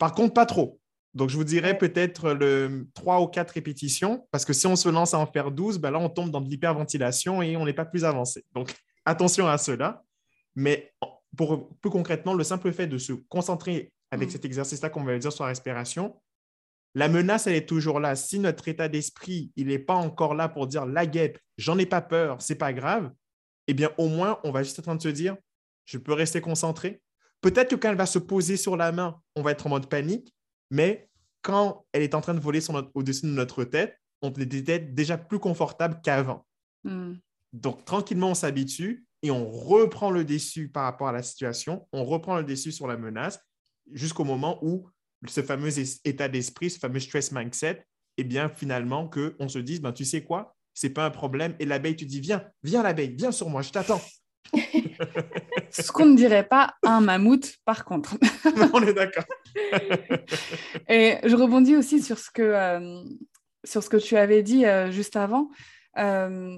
Par 0.00 0.14
contre, 0.14 0.32
pas 0.32 0.46
trop. 0.46 0.80
Donc, 1.12 1.28
je 1.28 1.36
vous 1.36 1.44
dirais 1.44 1.76
peut-être 1.76 2.32
le 2.32 2.88
3 2.94 3.20
ou 3.20 3.26
4 3.26 3.50
répétitions, 3.50 4.26
parce 4.30 4.46
que 4.46 4.54
si 4.54 4.66
on 4.66 4.74
se 4.74 4.88
lance 4.88 5.12
à 5.12 5.18
en 5.18 5.26
faire 5.26 5.50
12, 5.50 5.78
ben 5.78 5.90
là, 5.90 5.98
on 5.98 6.08
tombe 6.08 6.30
dans 6.30 6.40
de 6.40 6.48
l'hyperventilation 6.48 7.42
et 7.42 7.56
on 7.58 7.66
n'est 7.66 7.74
pas 7.74 7.84
plus 7.84 8.06
avancé. 8.06 8.44
Donc, 8.52 8.72
attention 9.04 9.46
à 9.46 9.58
cela. 9.58 10.02
Mais 10.56 10.94
pour 11.36 11.68
plus 11.80 11.90
concrètement, 11.90 12.32
le 12.32 12.44
simple 12.44 12.72
fait 12.72 12.86
de 12.86 12.96
se 12.96 13.12
concentrer 13.12 13.92
avec 14.10 14.28
mm. 14.28 14.32
cet 14.32 14.44
exercice-là, 14.46 14.88
qu'on 14.88 15.04
va 15.04 15.18
dire 15.18 15.32
sur 15.32 15.44
la 15.44 15.48
respiration, 15.50 16.16
la 16.94 17.08
menace, 17.08 17.46
elle 17.46 17.56
est 17.56 17.68
toujours 17.68 18.00
là. 18.00 18.16
Si 18.16 18.38
notre 18.38 18.68
état 18.68 18.88
d'esprit, 18.88 19.52
il 19.54 19.66
n'est 19.66 19.78
pas 19.78 19.94
encore 19.94 20.34
là 20.34 20.48
pour 20.48 20.66
dire 20.66 20.86
la 20.86 21.04
guêpe, 21.04 21.38
j'en 21.58 21.76
ai 21.76 21.86
pas 21.86 22.00
peur, 22.00 22.40
c'est 22.40 22.56
pas 22.56 22.72
grave, 22.72 23.12
eh 23.66 23.74
bien, 23.74 23.90
au 23.98 24.08
moins, 24.08 24.40
on 24.44 24.50
va 24.50 24.62
juste 24.62 24.78
être 24.78 24.88
en 24.88 24.92
train 24.92 24.96
de 24.96 25.02
se 25.02 25.08
dire, 25.08 25.36
je 25.84 25.98
peux 25.98 26.14
rester 26.14 26.40
concentré, 26.40 27.02
Peut-être 27.40 27.70
que 27.70 27.76
quand 27.76 27.90
elle 27.90 27.96
va 27.96 28.06
se 28.06 28.18
poser 28.18 28.56
sur 28.56 28.76
la 28.76 28.92
main, 28.92 29.20
on 29.34 29.42
va 29.42 29.52
être 29.52 29.66
en 29.66 29.70
mode 29.70 29.88
panique, 29.88 30.34
mais 30.70 31.08
quand 31.42 31.86
elle 31.92 32.02
est 32.02 32.14
en 32.14 32.20
train 32.20 32.34
de 32.34 32.40
voler 32.40 32.60
au-dessus 32.94 33.26
de 33.26 33.30
notre 33.30 33.64
tête, 33.64 33.96
on 34.22 34.30
est 34.32 34.46
déjà 34.46 35.16
plus 35.16 35.38
confortable 35.38 36.00
qu'avant. 36.02 36.46
Hmm. 36.84 37.14
Donc, 37.52 37.84
tranquillement, 37.84 38.30
on 38.30 38.34
s'habitue 38.34 39.06
et 39.22 39.30
on 39.30 39.50
reprend 39.50 40.10
le 40.10 40.24
dessus 40.24 40.68
par 40.68 40.84
rapport 40.84 41.08
à 41.08 41.12
la 41.12 41.22
situation, 41.22 41.86
on 41.92 42.04
reprend 42.04 42.36
le 42.36 42.44
dessus 42.44 42.72
sur 42.72 42.86
la 42.86 42.96
menace 42.96 43.40
jusqu'au 43.92 44.24
moment 44.24 44.58
où 44.62 44.88
ce 45.26 45.42
fameux 45.42 45.70
état 46.04 46.28
d'esprit, 46.28 46.70
ce 46.70 46.78
fameux 46.78 47.00
stress 47.00 47.32
mindset, 47.32 47.84
eh 48.16 48.24
bien, 48.24 48.48
finalement, 48.48 49.08
qu'on 49.08 49.48
se 49.48 49.58
dise, 49.58 49.80
ben, 49.80 49.92
tu 49.92 50.04
sais 50.04 50.22
quoi, 50.22 50.56
c'est 50.74 50.90
pas 50.90 51.04
un 51.04 51.10
problème. 51.10 51.54
Et 51.58 51.66
l'abeille, 51.66 51.96
tu 51.96 52.06
dis, 52.06 52.20
viens, 52.20 52.44
viens 52.62 52.82
l'abeille, 52.82 53.14
viens 53.16 53.32
sur 53.32 53.48
moi, 53.48 53.62
je 53.62 53.70
t'attends. 53.70 54.00
Ce 55.70 55.92
qu'on 55.92 56.06
ne 56.06 56.16
dirait 56.16 56.46
pas 56.46 56.74
un 56.82 57.00
mammouth, 57.00 57.56
par 57.64 57.84
contre. 57.84 58.16
On 58.72 58.82
est 58.82 58.92
d'accord. 58.92 59.24
Et 60.88 61.16
je 61.24 61.36
rebondis 61.36 61.76
aussi 61.76 62.02
sur 62.02 62.18
ce 62.18 62.30
que, 62.30 62.42
euh, 62.42 63.02
sur 63.64 63.82
ce 63.82 63.88
que 63.88 63.96
tu 63.96 64.16
avais 64.16 64.42
dit 64.42 64.66
euh, 64.66 64.90
juste 64.90 65.16
avant 65.16 65.50
euh, 65.98 66.56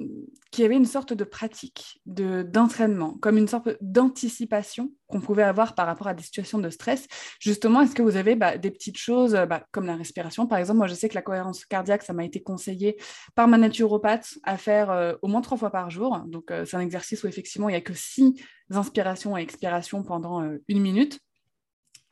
qu'il 0.51 0.63
y 0.63 0.65
avait 0.67 0.77
une 0.77 0.85
sorte 0.85 1.15
de 1.15 1.25
pratique, 1.25 2.01
de, 2.05 2.43
d'entraînement, 2.43 3.15
comme 3.15 3.39
une 3.39 3.49
sorte 3.49 3.71
d'anticipation 3.81 4.93
qu'on 5.07 5.21
pouvait 5.21 5.43
avoir 5.43 5.75
par 5.75 5.87
rapport 5.87 6.07
à 6.07 6.15
des 6.15 6.23
situations 6.23 6.59
de 6.59 6.69
stress. 6.69 7.07
Justement, 7.41 7.81
est-ce 7.81 7.95
que 7.95 8.03
vous 8.03 8.17
avez 8.17 8.35
bah, 8.35 8.59
des 8.59 8.71
petites 8.71 8.99
choses 8.99 9.35
euh, 9.35 9.47
bah, 9.47 9.67
comme 9.73 9.87
la 9.87 9.97
respiration 9.97 10.47
Par 10.47 10.59
exemple, 10.59 10.79
moi, 10.79 10.87
je 10.87 10.95
sais 10.95 11.09
que 11.09 11.15
la 11.15 11.23
cohérence 11.23 11.65
cardiaque, 11.65 12.03
ça 12.03 12.13
m'a 12.13 12.25
été 12.25 12.43
conseillé 12.43 12.99
par 13.35 13.49
ma 13.49 13.57
naturopathe 13.57 14.35
à 14.43 14.59
faire 14.59 14.91
euh, 14.91 15.15
au 15.23 15.29
moins 15.29 15.41
trois 15.41 15.57
fois 15.57 15.71
par 15.71 15.91
jour. 15.91 16.19
Donc, 16.27 16.51
euh, 16.51 16.67
c'est 16.67 16.77
un 16.77 16.81
exercice 16.81 17.25
où 17.25 17.27
effectivement, 17.27 17.71
il 17.71 17.73
n'y 17.73 17.79
a 17.79 17.83
que 17.83 17.95
six 17.95 18.35
inspirations 18.71 19.37
et 19.37 19.43
expirations 19.43 20.03
pendant 20.03 20.43
une 20.69 20.81
minute. 20.81 21.19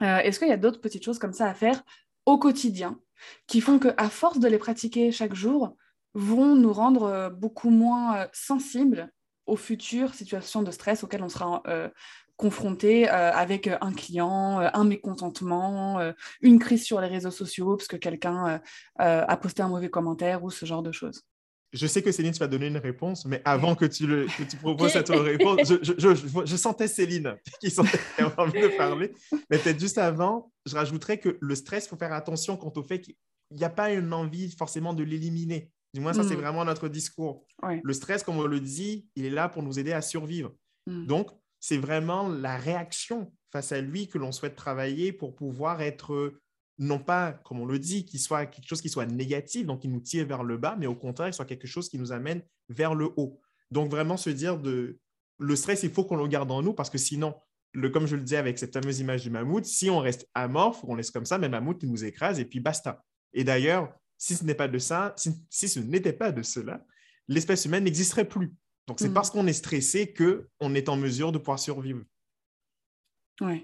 est-ce 0.01 0.39
qu'il 0.39 0.49
y 0.49 0.53
a 0.53 0.59
d'autres 0.59 0.81
petites 0.81 1.05
choses 1.05 1.19
comme 1.19 1.33
ça 1.33 1.47
à 1.47 1.55
faire 1.55 1.83
au 2.27 2.39
quotidien 2.39 2.99
qui 3.47 3.61
font 3.61 3.79
qu'à 3.79 4.11
force 4.11 4.39
de 4.39 4.49
les 4.49 4.59
pratiquer 4.59 5.11
chaque 5.11 5.35
jour, 5.35 5.75
vont 6.14 6.55
nous 6.57 6.73
rendre 6.73 7.05
euh, 7.05 7.31
beaucoup 7.31 7.70
moins 7.70 8.16
euh, 8.16 8.27
sensibles 8.33 9.12
aux 9.46 9.57
futures 9.57 10.14
situations 10.14 10.62
de 10.62 10.70
stress 10.70 11.03
auxquelles 11.03 11.23
on 11.23 11.29
sera 11.29 11.62
euh, 11.66 11.88
confronté 12.37 13.07
avec 13.07 13.66
un 13.66 13.92
client, 13.92 14.61
un 14.61 14.85
mécontentement, 14.85 16.01
une 16.40 16.59
crise 16.59 16.85
sur 16.85 16.99
les 17.03 17.09
réseaux 17.09 17.31
sociaux 17.31 17.77
parce 17.77 17.87
que 17.87 17.96
quelqu'un 17.96 18.62
a 18.96 19.37
posté 19.37 19.61
un 19.61 19.68
mauvais 19.68 19.90
commentaire 19.90 20.42
ou 20.42 20.51
ce 20.51 20.64
genre 20.64 20.83
de 20.83 20.90
choses. 20.90 21.27
Je 21.73 21.87
sais 21.87 22.03
que 22.03 22.11
Céline, 22.11 22.33
tu 22.33 22.40
vas 22.40 22.49
donner 22.49 22.66
une 22.66 22.79
réponse, 22.79 23.27
mais 23.27 23.42
avant 23.44 23.77
que 23.77 23.85
tu, 23.85 24.07
le, 24.07 24.27
que 24.27 24.42
tu 24.42 24.57
proposes 24.57 24.92
cette 24.92 25.11
réponse, 25.11 25.68
je, 25.68 25.77
je, 25.83 26.44
je, 26.44 26.57
sentais 26.57 26.88
Céline 26.88 27.37
qui 27.61 27.70
sentait 27.70 28.01
envie 28.38 28.61
de 28.61 28.77
parler. 28.77 29.12
Mais 29.51 29.59
peut-être 29.59 29.79
juste 29.79 29.99
avant, 29.99 30.51
je 30.66 30.75
rajouterais 30.75 31.18
que 31.18 31.38
le 31.40 31.55
stress, 31.55 31.85
il 31.85 31.88
faut 31.90 31.96
faire 31.96 32.12
attention 32.12 32.57
quant 32.57 32.73
au 32.75 32.83
fait 32.83 33.01
qu'il 33.01 33.14
n'y 33.53 33.64
a 33.64 33.70
pas 33.70 33.92
une 33.92 34.12
envie 34.12 34.51
forcément 34.51 34.94
de 34.94 35.05
l'éliminer. 35.05 35.70
Du 35.92 36.00
moins, 36.00 36.12
ça, 36.12 36.22
c'est 36.22 36.37
mm. 36.37 36.40
vraiment 36.40 36.64
notre 36.64 36.88
discours. 36.88 37.44
Le 37.83 37.92
stress, 37.92 38.22
comme 38.22 38.38
on 38.38 38.46
le 38.46 38.61
dit, 38.61 39.09
il 39.16 39.24
est 39.24 39.31
là 39.31 39.48
pour 39.48 39.62
nous 39.62 39.79
aider 39.79 39.92
à 39.92 40.03
survivre. 40.03 40.55
Mm. 40.87 41.07
Donc, 41.07 41.31
c'est 41.59 41.79
vraiment 41.79 42.29
la 42.29 42.57
réaction 42.57 43.33
face 43.53 43.72
à 43.72 43.81
lui 43.81 44.09
que 44.09 44.18
l'on 44.18 44.33
souhaite 44.33 44.55
travailler 44.55 45.12
pour 45.12 45.35
pouvoir 45.35 45.83
être, 45.83 46.35
non 46.79 46.98
pas, 46.98 47.33
comme 47.33 47.61
on 47.61 47.66
le 47.66 47.79
dit, 47.79 48.05
qu'il 48.05 48.20
soit 48.20 48.46
quelque 48.46 48.68
chose 48.68 48.81
qui 48.81 48.88
soit 48.88 49.07
négatif, 49.07 49.66
donc 49.66 49.83
qui 49.83 49.88
nous 49.88 50.00
tire 50.00 50.26
vers 50.26 50.44
le 50.44 50.57
bas, 50.57 50.76
mais 50.79 50.87
au 50.87 50.94
contraire, 50.94 51.29
qu'il 51.29 51.35
soit 51.35 51.44
quelque 51.44 51.66
chose 51.66 51.88
qui 51.88 51.98
nous 51.98 52.12
amène 52.12 52.42
vers 52.68 52.94
le 52.94 53.11
haut. 53.16 53.40
Donc, 53.70 53.90
vraiment 53.90 54.16
se 54.16 54.31
dire 54.31 54.59
de 54.59 54.98
le 55.38 55.57
stress, 55.57 55.83
il 55.83 55.90
faut 55.90 56.05
qu'on 56.05 56.16
le 56.16 56.29
garde 56.29 56.50
en 56.50 56.62
nous 56.62 56.74
parce 56.74 56.90
que 56.90 56.98
sinon, 56.98 57.35
le, 57.72 57.88
comme 57.88 58.07
je 58.07 58.16
le 58.16 58.22
disais 58.22 58.37
avec 58.37 58.59
cette 58.59 58.72
fameuse 58.72 59.00
image 59.00 59.22
du 59.22 59.31
mammouth, 59.31 59.64
si 59.64 59.90
on 59.90 59.98
reste 59.98 60.29
amorphe, 60.35 60.85
on 60.85 60.94
laisse 60.94 61.11
comme 61.11 61.24
ça, 61.24 61.38
mais 61.38 61.46
le 61.46 61.53
mammouth 61.53 61.83
nous 61.83 62.05
écrase 62.05 62.38
et 62.38 62.44
puis 62.44 62.61
basta. 62.61 63.03
Et 63.33 63.44
d'ailleurs, 63.44 63.92
si 64.21 64.37
ce 64.37 64.45
n'est 64.45 64.55
pas 64.55 64.69
de 64.69 64.79
ça, 64.79 65.15
si, 65.17 65.69
ce 65.69 65.81
n'était 65.81 66.13
pas 66.13 66.31
de 66.31 66.43
cela, 66.43 66.85
l'espèce 67.27 67.65
humaine 67.65 67.85
n'existerait 67.85 68.29
plus. 68.29 68.53
Donc, 68.87 69.01
c'est 69.01 69.09
mm. 69.09 69.15
parce 69.15 69.31
qu'on 69.31 69.47
est 69.47 69.55
stressé 69.55 70.13
qu'on 70.13 70.75
est 70.75 70.91
en 70.91 70.97
mesure 70.97 71.33
de 71.33 71.39
pouvoir 71.39 71.59
survivre. 71.59 72.03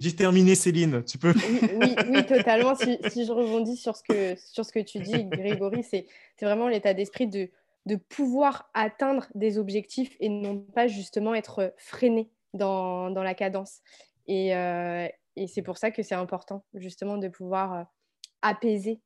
J'ai 0.00 0.16
terminé, 0.16 0.54
Céline. 0.54 1.04
Tu 1.04 1.18
peux. 1.18 1.34
oui, 1.34 1.94
oui, 2.08 2.26
totalement. 2.26 2.74
Si, 2.74 3.26
je 3.26 3.30
rebondis 3.30 3.76
sur 3.76 3.94
ce 3.94 4.02
que, 4.02 4.34
sur 4.36 4.64
ce 4.64 4.72
que 4.72 4.78
tu 4.78 4.98
dis, 5.00 5.26
Grégory, 5.26 5.84
c'est 5.84 6.06
vraiment 6.40 6.68
l'état 6.68 6.94
d'esprit 6.94 7.26
de, 7.26 7.50
de 7.84 7.96
pouvoir 7.96 8.70
atteindre 8.72 9.26
des 9.34 9.58
objectifs 9.58 10.16
et 10.20 10.30
non 10.30 10.60
pas 10.60 10.86
justement 10.86 11.34
être 11.34 11.74
freiné 11.76 12.30
dans, 12.54 13.10
dans 13.10 13.22
la 13.22 13.34
cadence. 13.34 13.80
Et, 14.26 14.56
euh, 14.56 15.06
et 15.36 15.48
c'est 15.48 15.60
pour 15.60 15.76
ça 15.76 15.90
que 15.90 16.02
c'est 16.02 16.14
important, 16.14 16.64
justement, 16.72 17.18
de 17.18 17.28
pouvoir 17.28 17.74
euh, 17.74 17.82
apaiser 18.40 19.02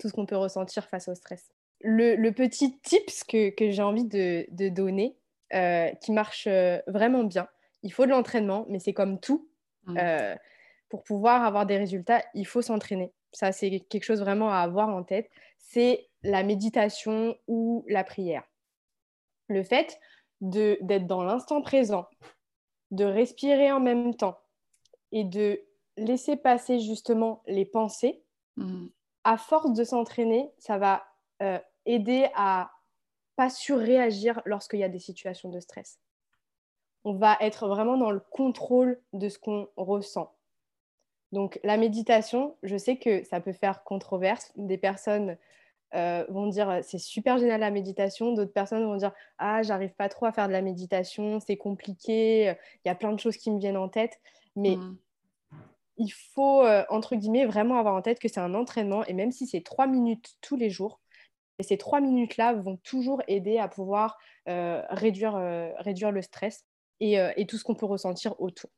tout 0.00 0.08
ce 0.08 0.12
qu'on 0.12 0.26
peut 0.26 0.36
ressentir 0.36 0.88
face 0.88 1.08
au 1.08 1.14
stress. 1.14 1.52
Le, 1.80 2.30
petit 2.30 2.78
tips 2.80 3.24
que, 3.24 3.50
que 3.50 3.70
j'ai 3.70 3.82
envie 3.82 4.04
de, 4.04 4.46
de 4.50 4.68
donner, 4.68 5.16
euh, 5.52 5.90
qui 6.00 6.12
marche 6.12 6.46
euh, 6.46 6.78
vraiment 6.86 7.24
bien, 7.24 7.48
il 7.82 7.92
faut 7.92 8.06
de 8.06 8.10
l'entraînement, 8.10 8.64
mais 8.68 8.78
c'est 8.78 8.94
comme 8.94 9.20
tout. 9.20 9.48
Mmh. 9.84 9.98
Euh, 9.98 10.36
pour 10.88 11.02
pouvoir 11.02 11.44
avoir 11.44 11.66
des 11.66 11.76
résultats, 11.76 12.22
il 12.34 12.46
faut 12.46 12.62
s'entraîner. 12.62 13.12
Ça, 13.32 13.52
c'est 13.52 13.80
quelque 13.80 14.04
chose 14.04 14.20
vraiment 14.20 14.50
à 14.50 14.58
avoir 14.58 14.88
en 14.88 15.02
tête. 15.02 15.30
C'est 15.58 16.08
la 16.22 16.42
méditation 16.42 17.36
ou 17.48 17.84
la 17.88 18.04
prière. 18.04 18.44
Le 19.48 19.62
fait 19.62 19.98
d'être 20.40 21.06
dans 21.06 21.22
l'instant 21.22 21.60
présent, 21.62 22.06
de 22.90 23.04
respirer 23.04 23.72
en 23.72 23.80
même 23.80 24.14
temps 24.14 24.38
et 25.12 25.24
de 25.24 25.60
laisser 25.96 26.36
passer 26.36 26.80
justement 26.80 27.42
les 27.46 27.64
pensées, 27.64 28.22
mmh 28.56 28.86
à 29.24 29.36
force 29.36 29.72
de 29.72 29.84
s'entraîner, 29.84 30.50
ça 30.58 30.78
va 30.78 31.04
euh, 31.42 31.58
aider 31.86 32.28
à 32.34 32.72
pas 33.36 33.50
surréagir 33.50 34.42
lorsqu'il 34.44 34.80
y 34.80 34.84
a 34.84 34.88
des 34.88 34.98
situations 34.98 35.50
de 35.50 35.60
stress. 35.60 35.98
On 37.04 37.14
va 37.14 37.36
être 37.40 37.66
vraiment 37.68 37.96
dans 37.96 38.10
le 38.10 38.20
contrôle 38.20 39.00
de 39.12 39.28
ce 39.28 39.38
qu'on 39.38 39.68
ressent. 39.76 40.32
Donc 41.32 41.58
la 41.64 41.76
méditation, 41.76 42.56
je 42.62 42.76
sais 42.76 42.96
que 42.96 43.24
ça 43.24 43.40
peut 43.40 43.54
faire 43.54 43.82
controverse. 43.84 44.52
Des 44.56 44.76
personnes 44.76 45.38
euh, 45.94 46.24
vont 46.28 46.46
dire 46.46 46.80
c'est 46.82 46.98
super 46.98 47.38
génial 47.38 47.60
la 47.60 47.70
méditation, 47.70 48.32
d'autres 48.32 48.52
personnes 48.52 48.84
vont 48.84 48.96
dire 48.96 49.12
ah 49.38 49.62
j'arrive 49.62 49.94
pas 49.94 50.08
trop 50.08 50.26
à 50.26 50.32
faire 50.32 50.46
de 50.46 50.52
la 50.52 50.62
méditation, 50.62 51.40
c'est 51.40 51.56
compliqué, 51.56 52.54
il 52.84 52.88
y 52.88 52.90
a 52.90 52.94
plein 52.94 53.12
de 53.12 53.18
choses 53.18 53.36
qui 53.36 53.50
me 53.50 53.58
viennent 53.58 53.76
en 53.76 53.88
tête. 53.88 54.20
Mais 54.56 54.76
mmh 54.76 54.96
il 56.02 56.10
faut, 56.10 56.62
euh, 56.62 56.84
entre 56.88 57.14
guillemets, 57.14 57.46
vraiment 57.46 57.78
avoir 57.78 57.94
en 57.94 58.02
tête 58.02 58.18
que 58.18 58.28
c'est 58.28 58.40
un 58.40 58.54
entraînement 58.54 59.04
et 59.06 59.12
même 59.12 59.30
si 59.30 59.46
c'est 59.46 59.62
trois 59.62 59.86
minutes 59.86 60.34
tous 60.40 60.56
les 60.56 60.68
jours, 60.68 61.00
ces 61.60 61.78
trois 61.78 62.00
minutes-là 62.00 62.54
vont 62.54 62.76
toujours 62.78 63.22
aider 63.28 63.58
à 63.58 63.68
pouvoir 63.68 64.18
euh, 64.48 64.82
réduire, 64.90 65.36
euh, 65.36 65.70
réduire 65.78 66.10
le 66.10 66.20
stress 66.20 66.64
et, 66.98 67.18
et 67.36 67.46
tout 67.46 67.56
ce 67.56 67.64
qu'on 67.64 67.74
peut 67.74 67.86
ressentir 67.86 68.40
autour. 68.40 68.70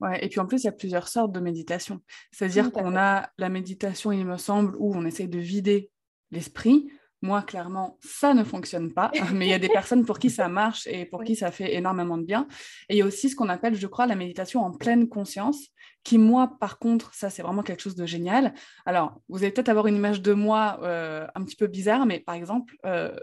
Ouais, 0.00 0.22
et 0.24 0.28
puis 0.28 0.40
en 0.40 0.46
plus, 0.46 0.62
il 0.62 0.66
y 0.66 0.68
a 0.68 0.72
plusieurs 0.72 1.08
sortes 1.08 1.32
de 1.32 1.40
méditation. 1.40 2.00
C'est-à-dire 2.30 2.72
qu'on 2.72 2.96
a 2.96 3.30
la 3.38 3.48
méditation, 3.48 4.12
il 4.12 4.26
me 4.26 4.36
semble, 4.36 4.74
où 4.78 4.94
on 4.94 5.04
essaie 5.06 5.28
de 5.28 5.38
vider 5.38 5.90
l'esprit. 6.30 6.90
Moi, 7.22 7.42
clairement, 7.42 7.98
ça 8.00 8.34
ne 8.34 8.42
fonctionne 8.42 8.92
pas, 8.92 9.12
mais 9.32 9.46
il 9.46 9.50
y 9.50 9.54
a 9.54 9.58
des 9.58 9.68
personnes 9.68 10.04
pour 10.04 10.18
qui 10.18 10.28
ça 10.28 10.48
marche 10.48 10.86
et 10.88 11.06
pour 11.06 11.22
qui 11.22 11.36
ça 11.36 11.52
fait 11.52 11.74
énormément 11.74 12.18
de 12.18 12.24
bien. 12.24 12.48
Et 12.88 12.94
il 12.94 12.98
y 12.98 13.02
a 13.02 13.06
aussi 13.06 13.30
ce 13.30 13.36
qu'on 13.36 13.48
appelle, 13.48 13.76
je 13.76 13.86
crois, 13.86 14.06
la 14.06 14.16
méditation 14.16 14.64
en 14.64 14.72
pleine 14.72 15.08
conscience, 15.08 15.68
qui, 16.02 16.18
moi, 16.18 16.56
par 16.60 16.78
contre, 16.78 17.14
ça, 17.14 17.30
c'est 17.30 17.42
vraiment 17.42 17.62
quelque 17.62 17.80
chose 17.80 17.94
de 17.94 18.06
génial. 18.06 18.54
Alors, 18.86 19.20
vous 19.28 19.38
allez 19.38 19.52
peut-être 19.52 19.68
avoir 19.68 19.86
une 19.86 19.94
image 19.94 20.20
de 20.20 20.32
moi 20.32 20.80
euh, 20.82 21.26
un 21.34 21.44
petit 21.44 21.56
peu 21.56 21.68
bizarre, 21.68 22.06
mais 22.06 22.18
par 22.18 22.34
exemple, 22.34 22.74
euh, 22.84 23.14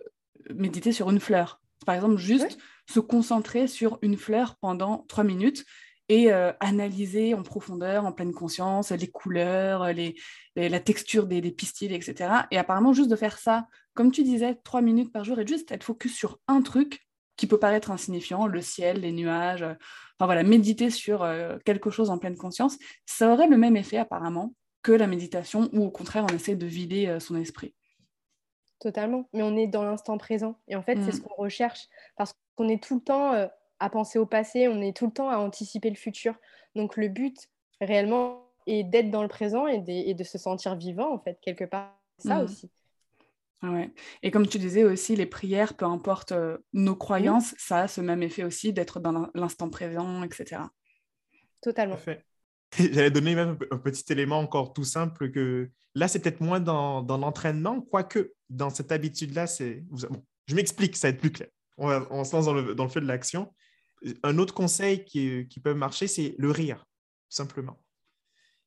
méditer 0.53 0.93
sur 0.93 1.09
une 1.09 1.19
fleur. 1.19 1.61
Par 1.85 1.95
exemple, 1.95 2.17
juste 2.17 2.57
se 2.87 2.99
concentrer 2.99 3.67
sur 3.67 3.99
une 4.01 4.17
fleur 4.17 4.55
pendant 4.61 5.05
trois 5.09 5.23
minutes 5.23 5.65
et 6.09 6.33
euh, 6.33 6.51
analyser 6.59 7.35
en 7.35 7.43
profondeur, 7.43 8.05
en 8.05 8.11
pleine 8.11 8.33
conscience, 8.33 8.91
les 8.91 9.07
couleurs, 9.07 9.93
les, 9.93 10.15
la 10.55 10.79
texture 10.79 11.27
des, 11.27 11.39
des, 11.39 11.51
pistils, 11.51 11.93
etc. 11.93 12.31
Et 12.49 12.57
apparemment, 12.57 12.93
juste 12.93 13.11
de 13.11 13.15
faire 13.15 13.37
ça, 13.37 13.67
comme 13.93 14.11
tu 14.11 14.23
disais, 14.23 14.55
trois 14.63 14.81
minutes 14.81 15.13
par 15.13 15.23
jour 15.23 15.39
et 15.39 15.47
juste 15.47 15.71
être 15.71 15.83
focus 15.83 16.15
sur 16.15 16.39
un 16.47 16.63
truc 16.63 17.07
qui 17.37 17.45
peut 17.47 17.59
paraître 17.59 17.91
insignifiant, 17.91 18.47
le 18.47 18.61
ciel, 18.61 19.01
les 19.01 19.11
nuages, 19.11 19.61
euh, 19.61 19.73
enfin 20.17 20.25
voilà, 20.25 20.43
méditer 20.43 20.89
sur 20.89 21.23
euh, 21.23 21.57
quelque 21.63 21.91
chose 21.91 22.09
en 22.09 22.17
pleine 22.17 22.35
conscience, 22.35 22.77
ça 23.05 23.31
aurait 23.31 23.47
le 23.47 23.57
même 23.57 23.77
effet 23.77 23.97
apparemment 23.97 24.55
que 24.81 24.91
la 24.91 25.07
méditation, 25.07 25.69
où 25.73 25.83
au 25.83 25.91
contraire 25.91 26.25
on 26.29 26.33
essaie 26.33 26.55
de 26.55 26.65
vider 26.65 27.17
son 27.19 27.35
esprit. 27.35 27.75
Totalement, 28.79 29.29
mais 29.33 29.43
on 29.43 29.57
est 29.57 29.67
dans 29.67 29.83
l'instant 29.83 30.17
présent 30.17 30.57
et 30.69 30.75
en 30.77 30.81
fait 30.81 30.97
c'est 31.01 31.09
mm. 31.09 31.11
ce 31.11 31.21
qu'on 31.21 31.35
recherche 31.35 31.87
parce 32.15 32.33
qu'on 32.55 32.69
est 32.69 32.81
tout 32.81 32.95
le 32.95 33.01
temps 33.01 33.49
à 33.79 33.89
penser 33.89 34.19
au 34.19 34.25
passé, 34.25 34.67
on 34.67 34.81
est 34.81 34.95
tout 34.95 35.07
le 35.07 35.11
temps 35.11 35.29
à 35.29 35.37
anticiper 35.37 35.89
le 35.89 35.95
futur. 35.95 36.35
Donc 36.75 36.97
le 36.97 37.07
but 37.07 37.49
réellement 37.81 38.45
est 38.67 38.83
d'être 38.83 39.09
dans 39.09 39.23
le 39.23 39.27
présent 39.27 39.67
et 39.67 39.79
de, 39.79 40.23
se 40.23 40.37
sentir 40.37 40.75
vivant 40.75 41.13
en 41.13 41.19
fait 41.19 41.39
quelque 41.41 41.65
part. 41.65 41.95
Ça 42.17 42.41
mmh. 42.41 42.43
aussi. 42.43 42.71
Ouais. 43.63 43.91
Et 44.23 44.31
comme 44.31 44.47
tu 44.47 44.57
disais 44.57 44.83
aussi, 44.83 45.15
les 45.15 45.25
prières, 45.25 45.75
peu 45.75 45.85
importe 45.85 46.31
euh, 46.31 46.57
nos 46.73 46.95
croyances, 46.95 47.55
ça 47.57 47.81
a 47.81 47.87
ce 47.87 47.99
même 47.99 48.23
effet 48.23 48.43
aussi 48.43 48.71
d'être 48.71 48.99
dans 48.99 49.29
l'instant 49.33 49.69
présent, 49.69 50.23
etc. 50.23 50.61
Totalement. 51.61 51.97
J'allais 52.77 53.11
donner 53.11 53.35
même 53.35 53.57
un 53.71 53.77
petit 53.77 54.11
élément 54.11 54.39
encore 54.39 54.73
tout 54.73 54.83
simple 54.83 55.31
que 55.31 55.69
là, 55.95 56.07
c'est 56.07 56.19
peut-être 56.19 56.39
moins 56.39 56.59
dans, 56.59 57.01
l'entraînement, 57.01 57.81
quoique 57.81 58.33
dans 58.49 58.69
cette 58.69 58.91
habitude-là, 58.91 59.47
c'est. 59.47 59.83
je 60.47 60.55
m'explique, 60.55 60.95
ça 60.95 61.07
va 61.07 61.13
être 61.13 61.19
plus 61.19 61.31
clair. 61.31 61.49
On, 61.77 62.23
se 62.23 62.35
lance 62.35 62.45
dans 62.45 62.53
le, 62.53 62.75
dans 62.75 62.83
le 62.83 62.89
feu 62.89 63.01
de 63.01 63.07
l'action 63.07 63.53
un 64.23 64.37
autre 64.37 64.53
conseil 64.53 65.03
qui, 65.05 65.47
peut 65.63 65.73
marcher, 65.73 66.07
c'est 66.07 66.35
le 66.37 66.51
rire, 66.51 66.85
simplement. 67.29 67.81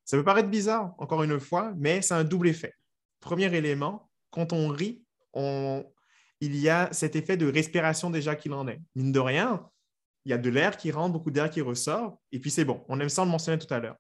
Ça 0.05 0.17
peut 0.17 0.25
paraître 0.25 0.49
bizarre, 0.49 0.95
encore 0.99 1.23
une 1.23 1.39
fois, 1.41 1.73
mais 1.77 2.03
c'est 2.03 2.15
un 2.15 2.25
double 2.25 2.49
effet. 2.49 2.75
Premier 3.21 3.55
élément, 3.55 4.11
quand 4.31 4.53
on 4.53 4.69
rit, 4.69 5.05
il 5.35 6.57
y 6.57 6.69
a 6.69 6.93
cet 6.93 7.17
effet 7.17 7.37
de 7.37 7.51
respiration 7.51 8.11
déjà 8.11 8.35
qu'il 8.35 8.53
en 8.53 8.67
est. 8.69 8.81
Mine 8.95 9.13
de 9.13 9.21
rien, 9.21 9.69
il 10.25 10.31
y 10.31 10.33
a 10.33 10.39
de 10.39 10.51
l'air 10.51 10.77
qui 10.77 10.91
rentre, 10.91 11.13
beaucoup 11.13 11.31
d'air 11.31 11.51
qui 11.51 11.61
ressort, 11.61 12.21
et 12.31 12.39
puis 12.39 12.51
c'est 12.51 12.65
bon. 12.65 12.85
On 12.89 13.01
aime 13.01 13.09
ça, 13.09 13.23
on 13.23 13.27
le 13.27 13.31
mentionnait 13.31 13.59
tout 13.59 13.73
à 13.73 13.79
l'heure. 13.79 13.97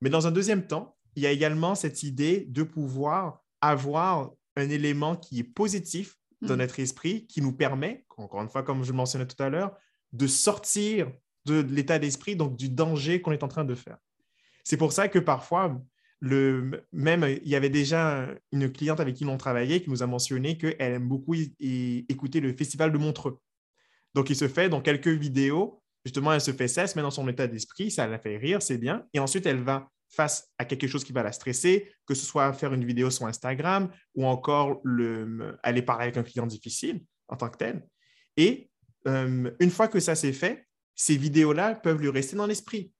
Mais 0.00 0.10
dans 0.10 0.26
un 0.26 0.32
deuxième 0.32 0.66
temps, 0.66 0.96
il 1.14 1.22
y 1.22 1.26
a 1.26 1.30
également 1.30 1.74
cette 1.74 2.02
idée 2.02 2.46
de 2.48 2.62
pouvoir 2.62 3.42
avoir 3.60 4.30
un 4.56 4.68
élément 4.68 5.16
qui 5.16 5.38
est 5.38 5.44
positif 5.44 6.16
dans 6.40 6.54
mm. 6.54 6.58
notre 6.58 6.80
esprit, 6.80 7.26
qui 7.26 7.40
nous 7.40 7.52
permet, 7.52 8.04
encore 8.16 8.42
une 8.42 8.48
fois, 8.48 8.62
comme 8.62 8.82
je 8.82 8.90
le 8.90 8.96
mentionnais 8.96 9.26
tout 9.26 9.40
à 9.42 9.48
l'heure, 9.48 9.76
de 10.12 10.26
sortir 10.26 11.10
de 11.44 11.60
l'état 11.60 11.98
d'esprit, 11.98 12.36
donc 12.36 12.56
du 12.56 12.68
danger 12.68 13.20
qu'on 13.20 13.32
est 13.32 13.42
en 13.42 13.48
train 13.48 13.64
de 13.64 13.74
faire. 13.74 13.98
C'est 14.64 14.76
pour 14.76 14.92
ça 14.92 15.08
que 15.08 15.18
parfois, 15.18 15.80
le, 16.20 16.84
même, 16.92 17.24
il 17.42 17.48
y 17.48 17.56
avait 17.56 17.70
déjà 17.70 18.28
une 18.52 18.70
cliente 18.70 19.00
avec 19.00 19.16
qui 19.16 19.24
l'on 19.24 19.36
travaillait 19.36 19.82
qui 19.82 19.90
nous 19.90 20.02
a 20.02 20.06
mentionné 20.06 20.56
qu'elle 20.56 20.76
aime 20.78 21.08
beaucoup 21.08 21.34
écouter 21.34 22.40
le 22.40 22.52
festival 22.52 22.92
de 22.92 22.98
Montreux. 22.98 23.38
Donc, 24.14 24.30
il 24.30 24.36
se 24.36 24.46
fait 24.46 24.68
dans 24.68 24.80
quelques 24.80 25.08
vidéos, 25.08 25.82
justement, 26.04 26.32
elle 26.32 26.40
se 26.40 26.52
fait 26.52 26.68
ça, 26.68 26.82
elle 26.82 26.88
se 26.88 26.96
met 26.96 27.02
dans 27.02 27.10
son 27.10 27.26
état 27.28 27.46
d'esprit, 27.46 27.90
ça 27.90 28.06
la 28.06 28.18
fait 28.18 28.36
rire, 28.36 28.62
c'est 28.62 28.78
bien. 28.78 29.04
Et 29.12 29.18
ensuite, 29.18 29.46
elle 29.46 29.62
va 29.62 29.88
face 30.12 30.52
à 30.58 30.64
quelque 30.64 30.86
chose 30.86 31.04
qui 31.04 31.12
va 31.12 31.22
la 31.22 31.32
stresser, 31.32 31.90
que 32.06 32.14
ce 32.14 32.26
soit 32.26 32.52
faire 32.52 32.74
une 32.74 32.84
vidéo 32.84 33.10
sur 33.10 33.26
Instagram 33.26 33.90
ou 34.14 34.26
encore 34.26 34.80
le, 34.84 35.58
aller 35.62 35.82
parler 35.82 36.04
avec 36.04 36.18
un 36.18 36.22
client 36.22 36.46
difficile 36.46 37.02
en 37.28 37.36
tant 37.36 37.48
que 37.48 37.56
tel. 37.56 37.86
Et 38.36 38.70
euh, 39.08 39.50
une 39.58 39.70
fois 39.70 39.88
que 39.88 40.00
ça 40.00 40.14
s'est 40.14 40.32
fait, 40.32 40.66
ces 40.94 41.16
vidéos-là 41.16 41.74
peuvent 41.74 42.00
lui 42.00 42.10
rester 42.10 42.36
dans 42.36 42.46
l'esprit. 42.46 42.92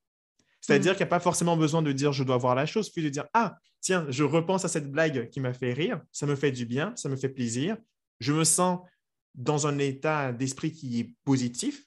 C'est-à-dire 0.60 0.92
mm. 0.92 0.96
qu'il 0.96 1.04
n'y 1.04 1.08
a 1.08 1.10
pas 1.10 1.20
forcément 1.20 1.56
besoin 1.56 1.82
de 1.82 1.92
dire 1.92 2.12
je 2.12 2.24
dois 2.24 2.36
voir 2.36 2.54
la 2.54 2.66
chose, 2.66 2.90
puis 2.90 3.02
de 3.02 3.08
dire 3.08 3.26
ah, 3.34 3.56
tiens, 3.80 4.06
je 4.08 4.24
repense 4.24 4.64
à 4.64 4.68
cette 4.68 4.90
blague 4.90 5.28
qui 5.30 5.40
m'a 5.40 5.52
fait 5.52 5.72
rire, 5.72 6.00
ça 6.12 6.26
me 6.26 6.36
fait 6.36 6.52
du 6.52 6.66
bien, 6.66 6.94
ça 6.96 7.08
me 7.08 7.16
fait 7.16 7.28
plaisir, 7.28 7.76
je 8.20 8.32
me 8.32 8.44
sens 8.44 8.80
dans 9.34 9.66
un 9.66 9.78
état 9.78 10.32
d'esprit 10.32 10.72
qui 10.72 11.00
est 11.00 11.16
positif. 11.24 11.84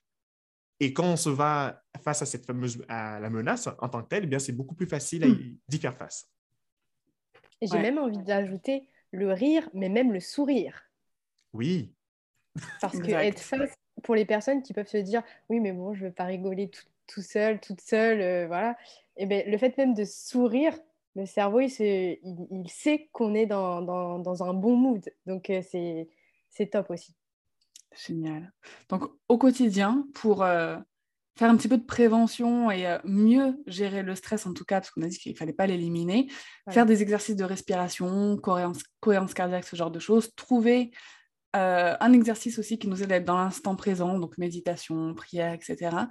Et 0.81 0.93
quand 0.93 1.05
on 1.05 1.15
se 1.15 1.29
va 1.29 1.81
face 2.03 2.21
à 2.21 2.25
cette 2.25 2.45
fameuse 2.45 2.83
à 2.89 3.19
la 3.19 3.29
menace 3.29 3.69
en 3.79 3.87
tant 3.87 4.03
que 4.03 4.09
telle, 4.09 4.25
eh 4.25 4.27
bien 4.27 4.39
c'est 4.39 4.51
beaucoup 4.51 4.75
plus 4.75 4.87
facile 4.87 5.25
mm. 5.25 5.57
d'y 5.69 5.77
faire 5.77 5.97
face. 5.97 6.29
Et 7.61 7.67
j'ai 7.67 7.79
même 7.79 7.97
envie 7.97 8.21
d'ajouter 8.23 8.89
le 9.11 9.31
rire, 9.31 9.69
mais 9.73 9.87
même 9.87 10.11
le 10.11 10.19
sourire. 10.19 10.81
Oui. 11.53 11.95
Parce 12.81 12.99
que 12.99 13.09
être 13.09 13.39
face, 13.39 13.73
pour 14.05 14.15
les 14.15 14.25
personnes 14.25 14.61
qui 14.61 14.71
peuvent 14.71 14.87
se 14.87 14.97
dire 14.97 15.23
oui, 15.49 15.59
mais 15.59 15.73
bon, 15.73 15.93
je 15.95 16.03
ne 16.03 16.09
veux 16.09 16.13
pas 16.13 16.25
rigoler 16.25 16.69
tout, 16.69 16.83
tout 17.07 17.23
seul, 17.23 17.59
toute 17.59 17.81
seule, 17.81 18.21
euh, 18.21 18.47
voilà. 18.47 18.77
Et 19.17 19.25
ben, 19.25 19.43
le 19.49 19.57
fait 19.57 19.75
même 19.77 19.95
de 19.95 20.05
sourire, 20.05 20.77
le 21.15 21.25
cerveau, 21.25 21.59
il, 21.59 21.71
il, 21.71 22.69
sait 22.69 23.09
qu'on 23.11 23.33
est 23.33 23.47
dans, 23.47 23.81
dans, 23.81 24.19
dans, 24.19 24.43
un 24.43 24.53
bon 24.53 24.75
mood. 24.75 25.03
Donc, 25.25 25.49
euh, 25.49 25.61
c'est 25.63 26.65
top 26.67 26.91
aussi. 26.91 27.15
Génial. 28.05 28.51
Donc, 28.89 29.05
au 29.27 29.37
quotidien, 29.37 30.05
pour 30.13 30.43
euh, 30.43 30.77
faire 31.37 31.49
un 31.49 31.55
petit 31.55 31.69
peu 31.69 31.77
de 31.77 31.85
prévention 31.85 32.69
et 32.69 32.97
mieux 33.05 33.57
gérer 33.65 34.03
le 34.03 34.13
stress, 34.13 34.45
en 34.45 34.53
tout 34.53 34.65
cas, 34.65 34.81
parce 34.81 34.91
qu'on 34.91 35.01
a 35.01 35.07
dit 35.07 35.17
qu'il 35.17 35.31
ne 35.31 35.37
fallait 35.37 35.53
pas 35.53 35.65
l'éliminer, 35.65 36.27
faire 36.69 36.85
des 36.85 37.01
exercices 37.01 37.37
de 37.37 37.45
respiration, 37.45 38.37
cohérence, 38.37 38.83
cohérence 38.99 39.33
cardiaque, 39.33 39.65
ce 39.65 39.77
genre 39.77 39.91
de 39.91 39.99
choses, 39.99 40.35
trouver 40.35 40.91
un 41.57 42.13
exercice 42.13 42.59
aussi 42.59 42.77
qui 42.77 42.87
nous 42.87 43.01
aide 43.01 43.11
à 43.11 43.15
être 43.15 43.25
dans 43.25 43.37
l'instant 43.37 43.75
présent, 43.75 44.19
donc 44.19 44.37
méditation, 44.37 45.13
prière, 45.13 45.53
etc 45.53 46.07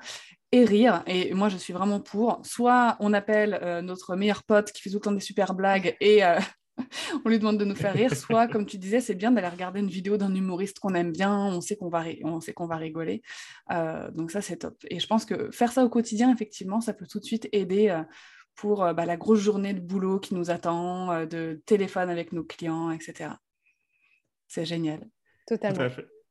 et 0.55 0.65
rire. 0.65 1.03
Et 1.09 1.35
moi, 1.35 1.49
je 1.49 1.57
suis 1.57 1.73
vraiment 1.73 2.01
pour. 2.01 2.41
Soit 2.45 2.97
on 3.01 3.13
appelle 3.13 3.59
euh, 3.63 3.83
notre 3.83 4.15
meilleur 4.15 4.45
pote 4.45 4.71
qui 4.71 4.83
fait 4.83 4.91
tout 4.91 4.97
le 4.97 5.01
temps 5.01 5.13
des 5.13 5.19
super 5.19 5.53
blagues 5.53 5.97
et 6.01 6.25
euh, 6.25 6.39
on 7.25 7.29
lui 7.29 7.41
demande 7.41 7.59
de 7.59 7.65
nous 7.65 7.75
faire 7.75 7.93
rire. 7.93 8.15
Soit, 8.15 8.47
comme 8.47 8.65
tu 8.65 8.79
disais, 8.79 9.01
c'est 9.01 9.17
bien 9.17 9.33
d'aller 9.33 9.49
regarder 9.49 9.81
une 9.81 9.89
vidéo 9.89 10.17
d'un 10.17 10.33
humoriste 10.33 10.79
qu'on 10.79 10.95
aime 10.95 11.11
bien. 11.11 11.37
On 11.37 11.61
sait 11.61 11.77
qu'on 11.77 11.89
va, 11.89 12.05
on 12.23 12.41
sait 12.41 12.53
qu'on 12.53 12.69
va 12.69 12.77
rigoler. 12.77 13.23
Euh, 13.73 14.13
donc 14.13 14.31
ça, 14.31 14.43
c'est 14.43 14.59
top. 14.59 14.77
Et 14.89 15.01
je 15.01 15.07
pense 15.09 15.25
que 15.25 15.51
faire 15.51 15.73
ça 15.73 15.85
au 15.85 15.89
quotidien, 15.89 16.33
effectivement, 16.33 16.81
ça 16.81 16.95
peut 16.95 17.07
tout 17.09 17.19
de 17.19 17.25
suite 17.25 17.49
aider 17.51 18.01
pour 18.55 18.95
bah, 18.95 19.07
la 19.07 19.17
grosse 19.17 19.41
journée 19.41 19.75
de 19.75 19.81
boulot 19.81 20.21
qui 20.21 20.37
nous 20.37 20.53
attend, 20.53 21.27
de 21.27 21.61
téléphone 21.67 22.11
avec 22.11 22.31
nos 22.31 22.45
clients, 22.45 22.93
etc. 22.93 23.31
C'est 24.47 24.65
génial. 24.65 25.01
Totalement. 25.47 25.89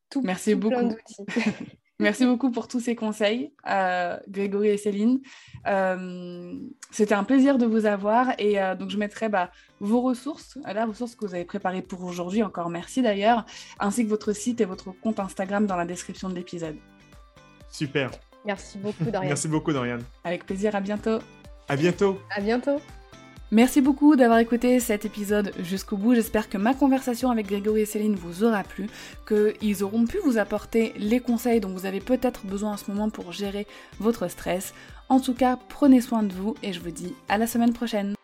Tout, 0.10 0.22
Merci 0.24 0.56
beaucoup. 0.56 0.96
Merci 2.00 2.26
beaucoup 2.28 2.52
pour 2.52 2.68
tous 2.68 2.80
ces 2.80 2.96
conseils, 2.96 3.54
euh, 3.68 4.18
Grégory 4.28 4.70
et 4.70 4.78
Céline. 4.78 5.22
Euh, 5.68 6.54
c'était 6.92 7.14
un 7.14 7.24
plaisir 7.24 7.58
de 7.58 7.66
vous 7.66 7.86
avoir 7.86 8.32
et 8.40 8.62
euh, 8.62 8.76
donc 8.76 8.90
je 8.90 8.98
mettrai 8.98 9.30
bah, 9.30 9.52
vos 9.80 10.02
ressources, 10.02 10.58
la 10.66 10.86
ressource 10.86 11.16
que 11.16 11.26
vous 11.26 11.34
avez 11.34 11.46
préparée 11.46 11.82
pour 11.82 12.04
aujourd'hui, 12.04 12.44
encore 12.44 12.70
merci 12.70 13.02
d'ailleurs, 13.02 13.46
ainsi 13.80 14.04
que 14.04 14.10
votre 14.10 14.34
site 14.34 14.62
et 14.62 14.66
votre 14.66 14.92
compte 14.92 15.20
Instagram 15.20 15.66
dans 15.66 15.78
la 15.78 15.86
description 15.86 16.30
de 16.30 16.36
l'épisode. 16.36 16.76
Super. 17.70 18.12
Merci 18.46 18.78
beaucoup 18.84 19.06
Dorian. 19.06 19.30
Merci 19.30 19.48
beaucoup 19.48 19.72
Dorian. 19.72 20.00
Avec 20.24 20.46
plaisir, 20.46 20.76
à 20.76 20.82
bientôt. 20.82 21.20
À 21.68 21.76
bientôt. 21.76 22.20
À 22.36 22.42
bientôt. 22.42 22.80
Merci 23.54 23.82
beaucoup 23.82 24.16
d'avoir 24.16 24.40
écouté 24.40 24.80
cet 24.80 25.06
épisode 25.06 25.52
jusqu'au 25.60 25.96
bout. 25.96 26.16
J'espère 26.16 26.50
que 26.50 26.58
ma 26.58 26.74
conversation 26.74 27.30
avec 27.30 27.46
Grégory 27.46 27.82
et 27.82 27.86
Céline 27.86 28.16
vous 28.16 28.44
aura 28.44 28.64
plu, 28.64 28.88
qu'ils 29.28 29.84
auront 29.84 30.06
pu 30.06 30.18
vous 30.26 30.40
apporter 30.40 30.92
les 30.98 31.20
conseils 31.20 31.60
dont 31.60 31.70
vous 31.70 31.86
avez 31.86 32.00
peut-être 32.00 32.48
besoin 32.48 32.72
en 32.72 32.78
ce 32.78 32.90
moment 32.90 33.12
pour 33.12 33.32
gérer 33.32 33.68
votre 34.00 34.28
stress. 34.28 34.74
En 35.08 35.20
tout 35.20 35.36
cas, 35.36 35.60
prenez 35.70 36.02
soin 36.02 36.24
de 36.24 36.34
vous 36.34 36.56
et 36.64 36.74
je 36.74 36.80
vous 36.80 36.90
dis 36.90 37.14
à 37.30 37.38
la 37.38 37.46
semaine 37.46 37.74
prochaine. 37.74 38.16